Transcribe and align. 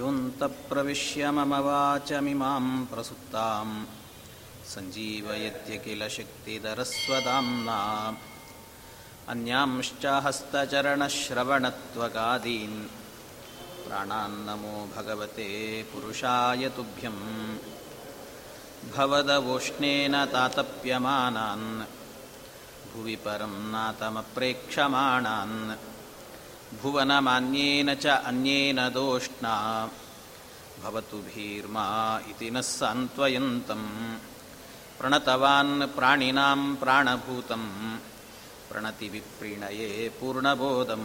अन्तःप्रविश्य 0.00 1.30
मम 1.30 1.52
वाचमिमां 1.66 2.84
प्रसुप्तां 2.84 3.68
सञ्जीवयत्य 4.70 5.74
किल 5.84 6.02
शक्तिधरस्वदाम्ना 6.16 7.80
अन्यांश्च 9.28 10.04
हस्तचरणश्रवणत्वगादीन् 10.24 12.78
प्राणान्नमो 13.86 14.74
भगवते 14.96 15.48
पुरुषाय 15.92 16.62
तुभ्यं 16.76 17.16
भवदवोष्णेन 18.96 20.14
तातप्यमानान्। 20.32 21.68
भुवि 22.92 23.16
परं 23.16 23.54
नातमप्रेक्षमाणान् 23.72 25.56
भुवनमान्येन 26.82 27.88
च 28.02 28.04
अन्येन 28.30 28.78
दोष्णा। 28.96 29.54
भवतु 30.82 31.18
भीर्मा 31.26 31.86
इति 32.30 32.48
नः 32.54 32.66
सान्त्वयन्तं 32.68 33.82
प्रणतवान् 34.98 35.74
प्राणिनां 35.96 36.60
प्राणभूतं 36.82 37.64
प्रणतिविप्रीणये 38.68 39.88
पूर्णबोधं 40.18 41.04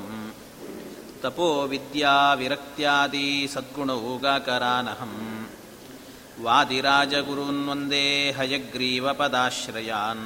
तपोविद्याविरक्त्यादि 1.24 3.28
सद्गुणौगाकरानहं 3.54 5.14
वादिराजगुरून् 6.46 7.66
वन्दे 7.68 8.08
हयग्रीवपदाश्रयान् 8.38 10.26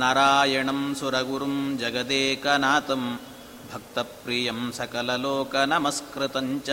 नारायणं 0.00 0.80
सुरगुरुं 1.00 1.56
जगदेकनाथं 1.80 3.02
भक्तप्रियं 3.72 4.60
सकललोकनमस्कृतं 4.78 6.48
च 6.68 6.70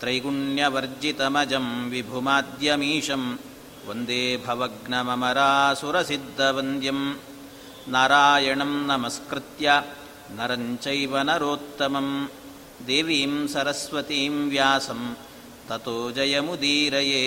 त्रैगुण्यवर्जितमजं 0.00 1.66
विभुमाद्यमीशं 1.92 3.22
वन्दे 3.88 4.20
भवग्नममरासुरसिद्धवन्द्यं 4.46 7.00
नारायणं 7.94 8.72
नमस्कृत्य 8.90 9.66
नरं 10.38 10.64
चैव 10.84 11.12
नरोत्तमं 11.30 12.08
देवीं 12.90 13.32
सरस्वतीं 13.54 14.34
व्यासं 14.52 15.02
ततो 15.70 15.96
जयमुदीरये 16.18 17.24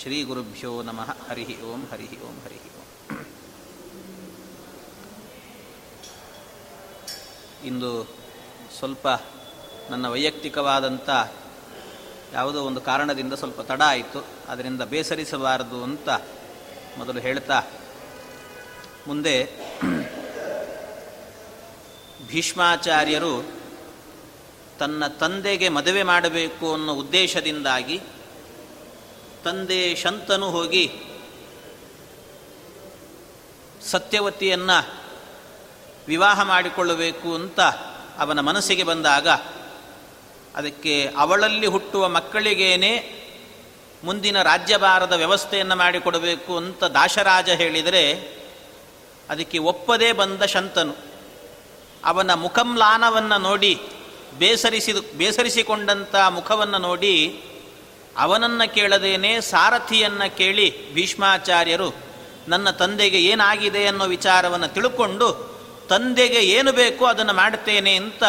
श्रीगुरुभ्यो 0.00 0.72
नमः 0.88 1.08
हरिः 1.28 1.50
ओं 1.70 1.80
हरिः 1.92 2.14
ओं 2.28 2.36
हरिः 2.44 2.63
ಇಂದು 7.64 8.04
ಸ್ವಲ್ಪ 8.78 9.08
ನನ್ನ 9.90 10.08
ವೈಯಕ್ತಿಕವಾದಂಥ 10.08 11.10
ಯಾವುದೋ 12.32 12.62
ಒಂದು 12.62 12.80
ಕಾರಣದಿಂದ 12.80 13.32
ಸ್ವಲ್ಪ 13.32 13.60
ತಡ 13.60 13.82
ಆಯಿತು. 13.82 14.24
ಅದರಿಂದ 14.48 14.82
ಬೇಸರಿಸಬಾರದು 14.82 15.82
ಅಂತ 15.82 16.08
ಮೊದಲು 16.98 17.20
ಹೇಳ್ತಾ 17.20 17.62
ಮುಂದೆ 19.06 19.48
ಭೀಷ್ಮಾಚಾರ್ಯರು 22.28 23.50
ತನ್ನ 24.78 25.06
ತಂದೆಗೆ 25.06 25.68
ಮದುವೆ 25.68 26.02
ಮಾಡಬೇಕು 26.02 26.72
ಅನ್ನೋ 26.72 26.94
ಉದ್ದೇಶದಿಂದಾಗಿ 26.94 28.00
ತಂದೆ 29.44 29.94
ಶಂತನು 29.94 30.50
ಹೋಗಿ 30.50 30.92
ಸತ್ಯವತಿಯನ್ನು 33.82 35.03
ವಿವಾಹ 36.08 36.42
ಮಾಡಿಕೊಳ್ಳಬೇಕು 36.42 37.34
ಅಂತ 37.34 37.60
ಅವನ 38.18 38.40
ಮನಸ್ಸಿಗೆ 38.40 38.82
ಬಂದಾಗ 38.82 39.28
ಅದಕ್ಕೆ 40.56 41.14
ಅವಳಲ್ಲಿ 41.16 41.66
ಹುಟ್ಟುವ 41.66 42.08
ಮಕ್ಕಳಿಗೇನೆ 42.08 43.24
ಮುಂದಿನ 44.04 44.42
ರಾಜ್ಯಭಾರದ 44.42 45.12
ವ್ಯವಸ್ಥೆಯನ್ನು 45.12 45.76
ಮಾಡಿಕೊಡಬೇಕು 45.76 46.56
ಅಂತ 46.56 46.84
ದಾಶರಾಜ 46.84 47.50
ಹೇಳಿದರೆ 47.50 48.34
ಅದಕ್ಕೆ 49.30 49.58
ಒಪ್ಪದೇ 49.58 50.12
ಬಂದ 50.12 50.42
ಶಂತನು. 50.42 50.94
ಅವನ 52.04 52.34
ಮುಖಂಲಾನವನ್ನು 52.34 53.38
ನೋಡಿ, 53.38 53.80
ಬೇಸರಿಸಿದ 54.38 54.96
ಬೇಸರಿಸಿಕೊಂಡಂಥ 55.16 56.14
ಮುಖವನ್ನು 56.28 56.78
ನೋಡಿ 56.78 57.42
ಅವನನ್ನು 58.16 58.74
ಕೇಳದೇನೆ 58.74 59.40
ಸಾರಥಿಯನ್ನು 59.40 60.36
ಕೇಳಿ 60.36 60.94
ಭೀಷ್ಮಾಚಾರ್ಯರು, 60.94 61.94
ನನ್ನ 62.48 62.70
ತಂದೆಗೆ 62.70 63.20
ಏನಾಗಿದೆ 63.20 63.86
ಅನ್ನೋ 63.86 64.04
ವಿಚಾರವನ್ನು 64.04 64.68
ತಿಳ್ಕೊಂಡು 64.68 65.53
ತಂದೆಗೆ 65.88 66.40
ಏನು 66.40 66.72
ಬೇಕೋ 66.72 67.04
ಅದನ್ನು 67.04 67.32
ಮಾಡುತ್ತೇನೆ 67.32 67.94
ಅಂತ 67.94 68.22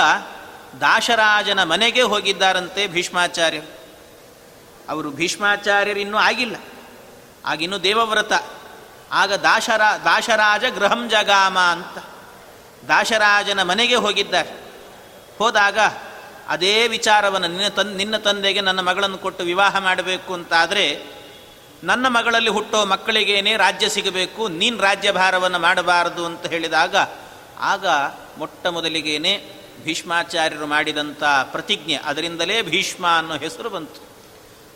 ದಾಶರಾಜನ 0.81 1.63
ಮನೆಗೆ 1.63 2.01
ಹೋಗಿದ್ದಾರಂತೆ 2.01 2.87
ಭೀಷ್ಮಾಚಾರ್ಯರು. 2.87 3.71
ಅವರು 4.89 5.11
ಭೀಷ್ಮಾಚಾರ್ಯರಿನ್ನೂ 5.11 6.17
ಆಗಿಲ್ಲ. 6.17 6.55
ಆಗಿನ್ನೂ 7.45 7.77
ದೇವವ್ರತ. 7.77 8.33
ಆಗ 9.11 9.33
ದಾಶರಾ, 9.33 9.97
ದಾಶರಾಜ 9.97 10.63
ಗೃಹಂ 10.75 11.09
ಜಗಾಮ 11.09 11.59
ಅಂತ 11.59 11.97
ದಾಶರಾಜನ 12.87 13.63
ಮನೆಗೆ 13.63 13.95
ಹೋಗಿದ್ದಾರೆ. 13.95 14.49
ಹೋದಾಗ 15.37 15.79
ಅದೇ 16.47 16.87
ವಿಚಾರವನ್ನು 16.87 17.47
ನಿನ್ನ 17.47 17.67
ತನ್, 17.67 17.97
ನಿನ್ನ 17.97 18.17
ತಂದೆಗೆ 18.17 18.61
ನನ್ನ 18.61 18.79
ಮಗಳನ್ನು 18.79 19.17
ಕೊಟ್ಟು 19.17 19.43
ವಿವಾಹ 19.43 19.77
ಮಾಡಬೇಕು 19.77 20.33
ಅಂತಾದರೆ 20.33 21.03
ನನ್ನ 21.83 22.07
ಮಗಳಲ್ಲಿ 22.07 22.49
ಹುಟ್ಟೋ 22.49 22.85
ಮಕ್ಕಳಿಗೇನೆ 22.85 23.57
ರಾಜ್ಯ 23.57 23.89
ಸಿಗಬೇಕು, 23.89 24.47
ನೀನು 24.47 24.81
ರಾಜ್ಯಭಾರವನ್ನು 24.81 25.59
ಮಾಡಬಾರದು 25.59 26.25
ಅಂತ 26.25 26.45
ಹೇಳಿದಾಗ 26.45 26.95
ಆಗ 27.71 27.85
ಮೊಟ್ಟ 28.37 28.67
ಮೊದಲಿಗೇನೆ 28.67 29.33
ಭೀಷ್ಮಾಚಾರ್ಯರು 29.83 30.67
ಮಾಡಿದಂಥ 30.67 31.23
ಪ್ರತಿಜ್ಞೆ, 31.51 31.97
ಅದರಿಂದಲೇ 32.05 32.61
ಭೀಷ್ಮ 32.61 33.05
ಅನ್ನೋ 33.17 33.35
ಹೆಸರು 33.37 33.69
ಬಂತು. 33.69 34.01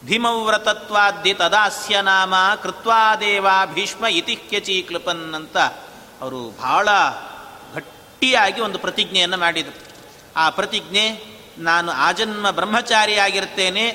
ಭೀಮವ್ರತತ್ವಾದ್ಯ 0.06 1.34
ತದಾಸ್ಯ 1.34 2.02
ನಾಮ 2.02 2.34
ಕೃತ್ವಾದೇವ 2.64 3.48
ಭೀಷ್ಮ 3.74 4.06
ಇತಿಹ್ಯಚಿ 4.06 4.76
ಕ್ಲಪನ್ 4.88 5.36
ಅಂತ 5.36 5.58
ಅವರು 6.22 6.42
ಬಹಳ 6.60 6.88
ಗಟ್ಟಿಯಾಗಿ 7.76 8.62
ಒಂದು 8.62 8.80
ಪ್ರತಿಜ್ಞೆಯನ್ನು 8.80 9.38
ಮಾಡಿದರು. 9.38 9.78
ಆ 10.36 10.50
ಪ್ರತಿಜ್ಞೆ, 10.50 11.06
ನಾನು 11.58 11.92
ಆಜನ್ಮ 11.92 12.52
ಬ್ರಹ್ಮಚಾರಿಯಾಗಿರ್ತೇನೆ 12.52 13.86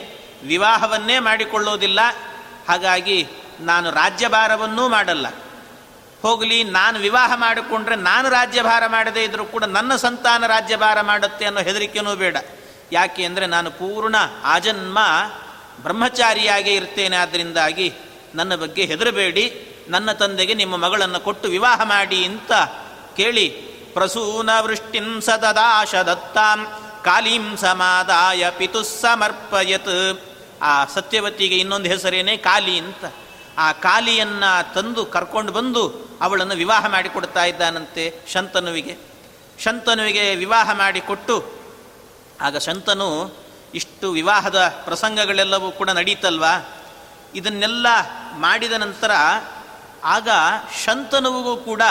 ವಿವಾಹವನ್ನೇ 0.46 1.18
ಮಾಡಿಕೊಳ್ಳೋದಿಲ್ಲ, 1.18 2.00
ಹಾಗಾಗಿ 2.68 3.18
ನಾನು 3.60 3.90
ರಾಜ್ಯಭಾರವನ್ನೂ 3.90 4.88
ಮಾಡಲ್ಲ. 4.88 5.26
ಹೋಗಲಿ, 6.22 6.64
ನಾನು 6.64 6.98
ವಿವಾಹ 6.98 7.32
ಮಾಡಿಕೊಂಡ್ರೆ 7.34 7.96
ನಾನು 7.96 8.28
ರಾಜ್ಯಭಾರ 8.28 8.86
ಮಾಡದೇ 8.86 9.24
ಇದ್ರೂ 9.24 9.44
ಕೂಡ 9.44 9.64
ನನ್ನ 9.64 9.96
ಸಂತಾನ 9.96 10.46
ರಾಜ್ಯಭಾರ 10.46 11.00
ಮಾಡುತ್ತೆ 11.00 11.44
ಅನ್ನೋ 11.44 11.60
ಹೆದರಿಕೆನೂ 11.60 12.14
ಬೇಡ. 12.16 12.36
ಯಾಕೆ 12.92 13.24
ಅಂದರೆ 13.24 13.46
ನಾನು 13.46 13.70
ಪೂರ್ಣ 13.70 14.16
ಆಜನ್ಮ 14.44 14.98
ಬ್ರಹ್ಮಚಾರಿಯಾಗೇ 15.82 16.74
ಇರ್ತೇನೆ 16.74 17.16
ಆದ್ದರಿಂದಾಗಿ 17.16 17.92
ನನ್ನ 18.34 18.54
ಬಗ್ಗೆ 18.54 18.84
ಹೆದರಬೇಡಿ. 18.84 19.44
ನನ್ನ 19.88 20.12
ತಂದೆಗೆ 20.12 20.54
ನಿಮ್ಮ 20.54 20.76
ಮಗಳನ್ನು 20.76 21.20
ಕೊಟ್ಟು 21.20 21.48
ವಿವಾಹ 21.48 21.82
ಮಾಡಿ 21.82 22.24
ಅಂತ 22.24 22.52
ಕೇಳಿ 23.16 23.48
ಪ್ರಸೂನ 23.94 24.50
ವೃಷ್ಟಿಂ 24.60 25.20
ಸದದಾಶ 25.20 25.94
ದತ್ತಾಂ 25.94 26.60
ಕಾಲೀಂ 27.04 27.56
ಸಮಾದಾಯ 27.56 28.50
ಪಿತು 28.50 28.82
ಸಮರ್ಪಯತ್ 28.82 30.22
ಆ 30.62 30.84
ಸತ್ಯವತಿಗೆ 30.84 31.56
ಇನ್ನೊಂದು 31.56 31.88
ಹೆಸರೇನೆ 31.88 32.36
ಕಾಲಿ 32.36 32.78
ಅಂತ. 32.78 33.04
ಆ 33.58 33.72
ಕಾಲಿಯನ್ನು 33.72 34.74
ತಂದು 34.74 35.06
ಕರ್ಕೊಂಡು 35.06 35.52
ಬಂದು 35.52 36.08
ಅವಳನ್ನು 36.20 36.54
ವಿವಾಹ 36.54 36.86
ಮಾಡಿಕೊಡ್ತಾ 36.86 37.44
ಇದ್ದಾನಂತೆ 37.44 38.14
ಶಂತನುವಿಗೆ. 38.32 38.96
ಶಂತನುವಿಗೆ 39.58 40.34
ವಿವಾಹ 40.34 40.72
ಮಾಡಿಕೊಟ್ಟು 40.72 41.52
ಆಗ 42.40 42.56
ಶಂತನು 42.56 43.36
ಇಷ್ಟು 43.74 44.10
ವಿವಾಹದ 44.10 44.80
ಪ್ರಸಂಗಗಳೆಲ್ಲವೂ 44.84 45.70
ಕೂಡ 45.70 45.90
ನಡೀತಲ್ವಾ? 45.90 46.82
ಇದನ್ನೆಲ್ಲ 47.34 47.86
ಮಾಡಿದ 48.36 48.72
ನಂತರ 48.72 49.10
ಆಗ 50.04 50.28
ಶಂತನುವಿಗೂ 50.84 51.56
ಕೂಡ 51.56 51.82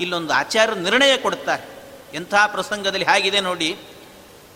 ಇಲ್ಲೊಂದು 0.00 0.32
ಆಚಾರ್ಯ 0.32 0.80
ನಿರ್ಣಯ 0.80 1.16
ಕೊಡ್ತಾರೆ. 1.16 1.62
ಎಂಥ 2.14 2.34
ಪ್ರಸಂಗದಲ್ಲಿ 2.46 3.06
ಹೇಗಿದೆ 3.06 3.40
ನೋಡಿ, 3.40 3.76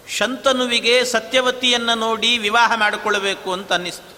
ಶಂತನುವಿಗೆ 0.08 1.04
ಸತ್ಯವತಿಯನ್ನು 1.04 1.94
ನೋಡಿ 1.94 2.38
ವಿವಾಹ 2.38 2.72
ಮಾಡಿಕೊಳ್ಳಬೇಕು 2.74 3.52
ಅಂತ 3.52 3.72
ಅನ್ನಿಸ್ತು. 3.72 4.15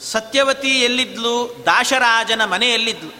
ಸತ್ಯವತಿ 0.00 0.68
ಎಲ್ಲಿದ್ಲು? 0.68 1.62
ದಾಶರಾಜನ 1.66 2.44
ಮನೆಯಲ್ಲಿದ್ಲು. 2.44 3.10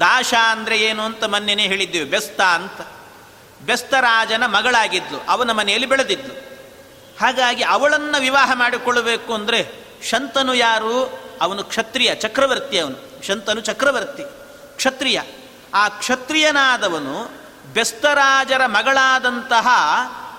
ದಾಶ 0.00 0.34
ಅಂದರೆ 0.50 0.78
ಏನು 0.78 1.02
ಅಂತ 1.02 1.24
ಮೊನ್ನೆನೇ 1.24 1.62
ಹೇಳಿದ್ದೀವಿ. 1.62 2.04
ಬೆಸ್ತ 2.04 2.40
ಅಂತ. 2.40 2.80
ಬೆಸ್ತರಾಜನ 3.66 4.46
ಮಗಳಾಗಿದ್ಲು. 4.46 5.24
ಅವನ 5.28 5.52
ಮನೆಯಲ್ಲಿ 5.52 5.88
ಬೆಳೆದಿದ್ಲು. 5.88 6.34
ಹಾಗಾಗಿ 7.20 7.62
ಅವಳನ್ನು 7.62 8.20
ವಿವಾಹ 8.20 8.50
ಮಾಡಿಕೊಳ್ಳಬೇಕು 8.54 9.34
ಅಂದರೆ 9.34 9.72
ಶಂತನು 10.08 10.54
ಯಾರು? 10.54 11.20
ಅವನು 11.40 11.64
ಕ್ಷತ್ರಿಯ, 11.64 12.14
ಚಕ್ರವರ್ತಿ 12.14 12.78
ಅವನು. 12.78 13.24
ಶಂತನು 13.26 13.60
ಚಕ್ರವರ್ತಿ, 13.60 14.22
ಕ್ಷತ್ರಿಯ. 14.76 15.20
ಆ 15.74 15.88
ಕ್ಷತ್ರಿಯನಾದವನು 15.88 17.30
ಬೆಸ್ತರಾಜರ 17.74 18.66
ಮಗಳಾದಂತಹ 18.66 19.68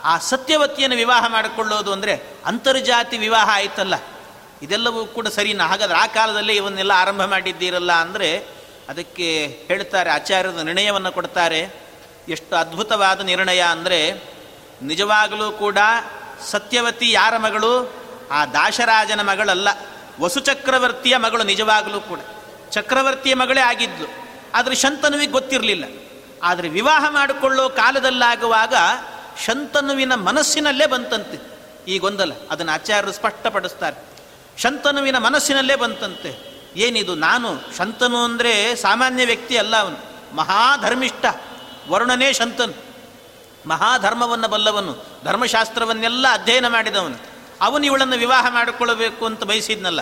ಆ 0.03 0.17
ಸತ್ಯವತಿಯನ್ನು 0.17 0.97
ವಿವಾಹ 0.97 1.27
ಮಾಡಿಕೊಳ್ಳೋದು 1.27 1.91
ಅಂದರೆ 1.91 2.37
ಅಂತರ್ಜಾತಿ 2.45 3.17
ವಿವಾಹ 3.17 3.49
ಆಯ್ತಲ್ಲ. 3.53 3.93
ಇದೆಲ್ಲವೂ 4.61 5.05
ಕೂಡ 5.05 5.27
ಸರಿನಾ? 5.27 5.67
ಹಾಗಾದ್ರೆ 5.67 5.97
ಆ 5.97 6.05
ಕಾಲದಲ್ಲೇ 6.05 6.53
ಇವನ್ನೆಲ್ಲ 6.53 6.91
ಆರಂಭ 6.95 7.23
ಮಾಡಿದ್ದೀರಲ್ಲ 7.25 7.91
ಅಂದರೆ 7.91 8.47
ಅದಕ್ಕೆ 8.89 9.45
ಹೇಳ್ತಾರೆ 9.67 10.09
ಆಚಾರ್ಯದ 10.09 10.57
ನಿರ್ಣಯವನ್ನು 10.57 11.11
ಕೊಡ್ತಾರೆ. 11.11 11.81
ಎಷ್ಟು 12.29 12.55
ಅದ್ಭುತವಾದ 12.55 13.21
ನಿರ್ಣಯ 13.21 13.59
ಅಂದರೆ 13.59 14.23
ನಿಜವಾಗಲೂ 14.81 15.51
ಕೂಡ 15.51 15.77
ಸತ್ಯವತಿ 16.49 17.11
ಯಾರ 17.11 17.37
ಮಗಳು? 17.37 17.93
ಆ 18.31 18.45
ದಾಶರಾಜನ 18.45 19.21
ಮಗಳಲ್ಲ, 19.21 19.67
ವಸುಚಕ್ರವರ್ತಿಯ 20.19 21.17
ಮಗಳು 21.17 21.43
ನಿಜವಾಗಲೂ 21.43 22.01
ಕೂಡ. 22.01 22.19
ಚಕ್ರವರ್ತಿಯ 22.71 23.35
ಮಗಳೇ 23.35 23.61
ಆಗಿದ್ಲು. 23.61 24.07
ಆದರೆ 24.53 24.75
ಶಂತನುವಿಗೆ 24.75 25.31
ಗೊತ್ತಿರಲಿಲ್ಲ. 25.31 25.85
ಆದರೆ 26.43 26.69
ವಿವಾಹ 26.69 27.05
ಮಾಡಿಕೊಳ್ಳೋ 27.09 27.69
ಕಾಲದಲ್ಲಾಗುವಾಗ 27.69 28.75
ಶಂತನುವಿನ 29.45 30.15
ಮನಸ್ಸಿನಲ್ಲೇ 30.15 30.85
ಬಂತಂತೆ. 30.85 31.51
ಈ 31.87 31.97
ಗೊಂದಲ 31.97 32.31
ಅದನ್ನು 32.51 32.71
ಆಚಾರ್ಯರು 32.71 33.11
ಸ್ಪಷ್ಟಪಡಿಸ್ತಾರೆ. 33.11 34.10
ಶಂತನುವಿನ 34.57 35.17
ಮನಸ್ಸಿನಲ್ಲೇ 35.17 35.75
ಬಂತಂತೆ. 35.75 36.51
ಏನಿದು 36.75 37.15
ನಾನು? 37.15 37.77
ಶಂತನು 37.77 38.23
ಅಂದರೆ 38.23 38.75
ಸಾಮಾನ್ಯ 38.75 39.25
ವ್ಯಕ್ತಿ 39.25 39.57
ಅಲ್ಲ 39.57 39.75
ಅವನು. 39.75 40.11
ಮಹಾಧರ್ಮಿಷ್ಠ, 40.35 41.25
ವರುಣನೇ 41.89 42.33
ಶಂತನು. 42.33 42.73
ಮಹಾಧರ್ಮವನ್ನು 43.69 44.47
ಬಲ್ಲವನು, 44.47 45.05
ಧರ್ಮಶಾಸ್ತ್ರವನ್ನೆಲ್ಲ 45.23 46.27
ಅಧ್ಯಯನ 46.31 46.67
ಮಾಡಿದವನು. 46.67 47.15
ಅವನು 47.61 47.85
ಇವಳನ್ನು 47.85 48.17
ವಿವಾಹ 48.17 48.45
ಮಾಡಿಕೊಳ್ಳಬೇಕು 48.49 49.25
ಅಂತ 49.25 49.43
ಬಯಸಿದ್ನಲ್ಲ. 49.43 49.99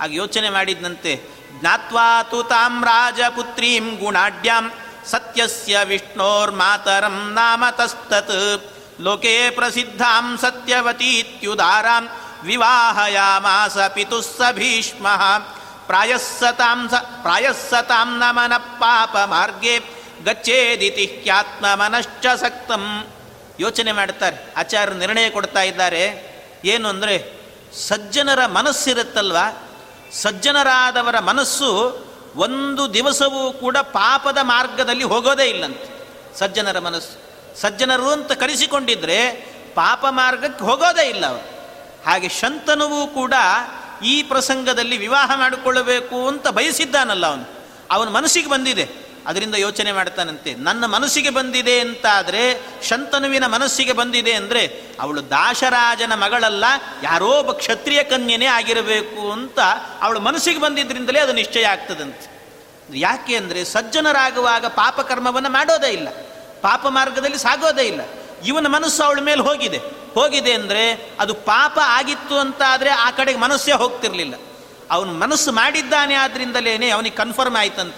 ಆಗ 0.00 0.14
ಯೋಚನೆ 0.14 0.50
ಮಾಡಿದ್ನಂತೆ, 0.50 1.20
ಜ್ಞಾತ್ವಾ 1.60 2.22
ತು 2.22 2.42
ತಾಂ 2.42 2.84
ರಾಜಪುತ್ರೀಂ 2.84 3.96
ಗುಣಾಢ್ಯಾಂ 3.96 4.72
ಸತ್ಯಸ್ಯ 5.06 5.78
ವಿಷ್ಣೋರ್ 5.84 6.50
ಮಾತರಂ 6.50 7.30
ನಾಮ 7.34 7.64
ತಸ್ತತ್. 7.70 8.72
ಲೋಕೆ 9.00 9.50
ಪ್ರಸಿದ್ಧಾಂ 9.50 10.38
ಸತ್ಯವತೀತ್ಯುದಾರಾಂ 10.38 12.08
ವಿವಾಹಯಾಮಾಸ 12.44 13.78
ಪಿತುಸ್ಸ 13.78 14.40
ಭೀಷ್ಮ 14.52 15.06
ಪ್ರಾಯಸ್ಸತಾಂ 15.86 16.90
ಸ, 16.90 16.94
ಪ್ರಾಯಸ್ಸತಾಂ 16.94 18.18
ನಮನ 18.18 18.56
ಪಾಪ 18.56 19.16
ಮಾರ್ಗೇ 19.24 19.78
ಗಚ್ಚೇದಿತಿ 20.24 21.30
ಮನಶ್ಚ 21.74 22.26
ಸಕ್ತಂ. 22.26 23.06
ಯೋಚನೆ 23.60 23.92
ಮಾಡ್ತಾರೆ. 23.92 24.54
ಆಚಾರ್ಯ 24.56 24.94
ನಿರ್ಣಯ 24.94 25.30
ಕೊಡ್ತಾ 25.30 25.62
ಇದ್ದಾರೆ. 25.62 26.32
ಏನು 26.64 26.88
ಅಂದರೆ, 26.88 27.40
ಸಜ್ಜನರ 27.88 28.46
ಮನಸ್ಸಿರುತ್ತಲ್ವ? 28.46 29.36
ಸಜ್ಜನರಾದವರ 30.12 31.18
ಮನಸ್ಸು 31.18 31.98
ಒಂದು 32.36 32.94
ದಿವಸವೂ 32.94 33.52
ಕೂಡ 33.52 33.76
ಪಾಪದ 33.76 34.38
ಮಾರ್ಗದಲ್ಲಿ 34.42 35.04
ಹೋಗೋದೇ 35.04 35.44
ಇಲ್ಲಂತೆ. 35.44 36.08
ಸಜ್ಜನರ 36.38 36.78
ಮನಸ್ಸು. 36.78 37.22
ಸಜ್ಜನರು 37.60 38.10
ಅಂತ 38.10 38.32
ಕರೆಸಿಕೊಂಡಿದ್ರೆ 38.32 39.30
ಪಾಪ 39.74 40.04
ಮಾರ್ಗಕ್ಕೆ 40.10 40.64
ಹೋಗೋದೇ 40.64 41.08
ಇಲ್ಲ 41.08 41.26
ಅವರು. 41.26 41.51
ಹಾಗೆ 42.06 42.28
ಶಂತನುವೂ 42.28 43.06
ಕೂಡ 43.06 43.34
ಈ 44.04 44.22
ಪ್ರಸಂಗದಲ್ಲಿ 44.22 44.96
ವಿವಾಹ 44.96 45.30
ಮಾಡಿಕೊಳ್ಳಬೇಕು 45.36 46.28
ಅಂತ 46.28 46.48
ಬಯಸಿದ್ದಾನಲ್ಲ 46.48 47.26
ಅವನು. 47.26 47.66
ಅವನ 47.90 48.08
ಮನಸ್ಸಿಗೆ 48.08 48.48
ಬಂದಿದೆ. 48.48 49.12
ಅದರಿಂದ 49.26 49.54
ಯೋಚನೆ 49.54 49.92
ಮಾಡ್ತಾನಂತೆ, 49.92 50.54
ನನ್ನ 50.54 50.86
ಮನಸ್ಸಿಗೆ 50.86 51.30
ಬಂದಿದೆ 51.30 51.80
ಅಂತಾದರೆ, 51.80 52.66
ಶಂತನುವಿನ 52.82 53.46
ಮನಸ್ಸಿಗೆ 53.46 53.92
ಬಂದಿದೆ 53.92 54.32
ಅಂದರೆ, 54.32 54.82
ಅವಳು 55.00 55.30
ದಾಶರಾಜನ 55.30 56.12
ಮಗಳಲ್ಲ, 56.14 56.64
ಯಾರೋ 57.02 57.26
ಒಬ್ಬ 57.26 57.52
ಕ್ಷತ್ರಿಯ 57.52 58.02
ಕನ್ಯನೇ 58.02 58.46
ಆಗಿರಬೇಕು 58.46 59.32
ಅಂತ 59.32 59.60
ಅವಳು 60.02 60.20
ಮನಸ್ಸಿಗೆ 60.20 60.60
ಬಂದಿದ್ದರಿಂದಲೇ 60.60 61.20
ಅದು 61.20 61.32
ನಿಶ್ಚಯ 61.32 61.66
ಆಗ್ತದಂತೆ. 61.66 62.32
ಯಾಕೆ 62.94 63.36
ಅಂದರೆ, 63.36 63.64
ಸಜ್ಜನರಾಗುವಾಗ 63.64 64.66
ಪಾಪಕರ್ಮವನ್ನು 64.66 65.50
ಮಾಡೋದೇ 65.50 65.90
ಇಲ್ಲ. 65.90 66.08
ಪಾಪ 66.62 66.86
ಮಾರ್ಗದಲ್ಲಿ 66.88 67.38
ಸಾಗೋದೇ 67.38 67.82
ಇಲ್ಲ. 67.82 68.00
ಇವನ 68.44 68.66
ಮನಸ್ಸು 68.66 69.02
ಅವಳ 69.02 69.18
ಮೇಲೆ 69.20 69.40
ಹೋಗಿದೆ. 69.40 69.78
ಹೋಗಿದೆ 70.14 70.52
ಅಂದರೆ 70.52 71.10
ಅದು 71.20 71.34
ಪಾಪ 71.34 71.78
ಆಗಿತ್ತು 71.82 72.38
ಅಂತ 72.38 72.62
ಆದರೆ 72.68 72.90
ಆ 72.90 73.10
ಕಡೆಗೆ 73.10 73.38
ಮನಸ್ಸೇ 73.38 73.72
ಹೋಗ್ತಿರಲಿಲ್ಲ. 73.72 74.34
ಅವನು 74.90 75.12
ಮನಸ್ಸು 75.12 75.52
ಮಾಡಿದ್ದಾನೆ 75.52 76.14
ಆದ್ರಿಂದಲೇ 76.14 76.90
ಅವನಿಗೆ 76.90 77.16
ಕನ್ಫರ್ಮ್ 77.16 77.56
ಆಯ್ತಂತ. 77.56 77.94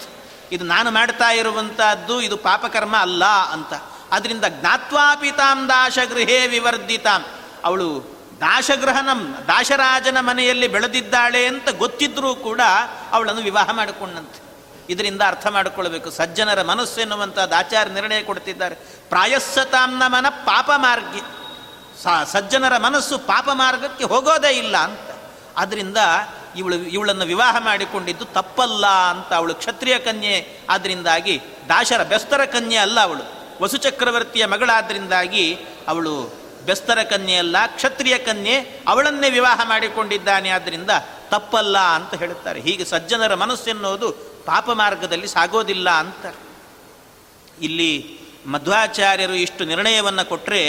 ಇದು 0.51 0.65
ನಾನು 0.65 0.91
ಮಾಡ್ತಾ 0.91 1.31
ಇರುವಂತಹದ್ದು, 1.31 2.21
ಇದು 2.21 2.37
ಪಾಪಕರ್ಮ 2.37 2.97
ಅಲ್ಲ 2.97 3.25
ಅಂತ. 3.25 3.73
ಅದರಿಂದ 4.11 4.43
ಜ್ಞಾತ್ವಾಪಿತಾಂ 4.49 5.69
ದಾಶಗೃಹೇ 5.69 6.47
ವಿವರ್ಧಿತಾಂ. 6.47 7.25
ಅವಳು 7.63 8.15
ದಾಶಗೃಹನಂ, 8.39 9.35
ದಾಶರಾಜನ 9.47 10.19
ಮನೆಯಲ್ಲಿ 10.19 10.67
ಬೆಳೆದಿದ್ದಾಳೆ 10.67 11.45
ಅಂತ 11.45 11.69
ಗೊತ್ತಿದ್ರೂ 11.69 12.35
ಕೂಡ 12.35 12.61
ಅವಳನ್ನು 13.11 13.41
ವಿವಾಹ 13.41 13.71
ಮಾಡಿಕೊಂಡಂತೆ. 13.71 14.44
ಇದರಿಂದ 14.89 15.21
ಅರ್ಥ 15.25 15.47
ಮಾಡಿಕೊಳ್ಬೇಕು 15.47 16.09
ಸಜ್ಜನರ 16.09 16.61
ಮನಸ್ಸು 16.61 17.01
ಎನ್ನುವಂಥದ್ದು 17.01 17.55
ಆಚಾರ 17.55 17.87
ನಿರ್ಣಯ 17.87 18.23
ಕೊಡ್ತಿದ್ದಾರೆ. 18.23 18.75
ಪ್ರಾಯಸ್ಸತಾಂನ 19.09 20.03
ಮನ 20.07 20.29
ಪಾಪ 20.29 20.71
ಮಾರ್ಗಿ. 20.75 21.21
ಸಜ್ಜನರ 22.31 22.77
ಮನಸ್ಸು 22.77 23.17
ಪಾಪ 23.17 23.49
ಮಾರ್ಗಕ್ಕೆ 23.53 24.03
ಹೋಗೋದೇ 24.03 24.57
ಇಲ್ಲ 24.57 24.77
ಅಂತ. 24.77 24.99
ಆದ್ದರಿಂದ 25.57 25.97
ಇವಳು, 26.55 26.75
ಇವಳನ್ನು 26.75 27.25
ವಿವಾಹ 27.25 27.55
ಮಾಡಿಕೊಂಡಿದ್ದು 27.59 28.25
ತಪ್ಪಲ್ಲ 28.25 28.87
ಅಂತ 28.87 29.33
ಅವಳು 29.33 29.55
ಕ್ಷತ್ರಿಯ 29.55 29.99
ಕನ್ಯೆ 29.99 30.59
ಆದ್ದರಿಂದಾಗಿ 30.69 31.41
ದಾಶರ 31.69 32.03
ಬೆಸ್ತರ 32.03 32.45
ಕನ್ಯೆ 32.45 32.77
ಅಲ್ಲ 32.77 32.99
ಅವಳು. 32.99 33.45
ವಸುಚಕ್ರವರ್ತಿಯ 33.63 34.45
ಮಗಳಾದ್ರಿಂದಾಗಿ 34.45 35.57
ಅವಳು 35.87 36.33
ಬೆಸ್ತರ 36.65 37.03
ಕನ್ಯೆ 37.03 37.35
ಅಲ್ಲ, 37.35 37.55
ಕ್ಷತ್ರಿಯ 37.67 38.17
ಕನ್ಯೆ 38.17 38.81
ಅವಳನ್ನೇ 38.87 39.29
ವಿವಾಹ 39.29 39.61
ಮಾಡಿಕೊಂಡಿದ್ದಾನೆ 39.67 40.49
ಆದ್ದರಿಂದ 40.49 40.89
ತಪ್ಪಲ್ಲ 41.29 41.77
ಅಂತ 41.77 42.13
ಹೇಳುತ್ತಾರೆ. 42.13 42.61
ಹೀಗೆ 42.61 42.85
ಸಜ್ಜನರ 42.85 43.35
ಮನಸ್ಸೆನ್ನುವುದು 43.35 44.34
ಪಾಪ 44.45 44.69
ಮಾರ್ಗದಲ್ಲಿ 44.71 45.27
ಸಾಗೋದಿಲ್ಲ 45.27 45.89
ಅಂತ. 45.89 46.35
ಇಲ್ಲಿ 47.61 48.19
ಮಧ್ವಾಚಾರ್ಯರು 48.45 49.33
ಇಷ್ಟು 49.33 49.65
ನಿರ್ಣಯವನ್ನು 49.65 50.29
ಕೊಟ್ಟರೆ 50.29 50.61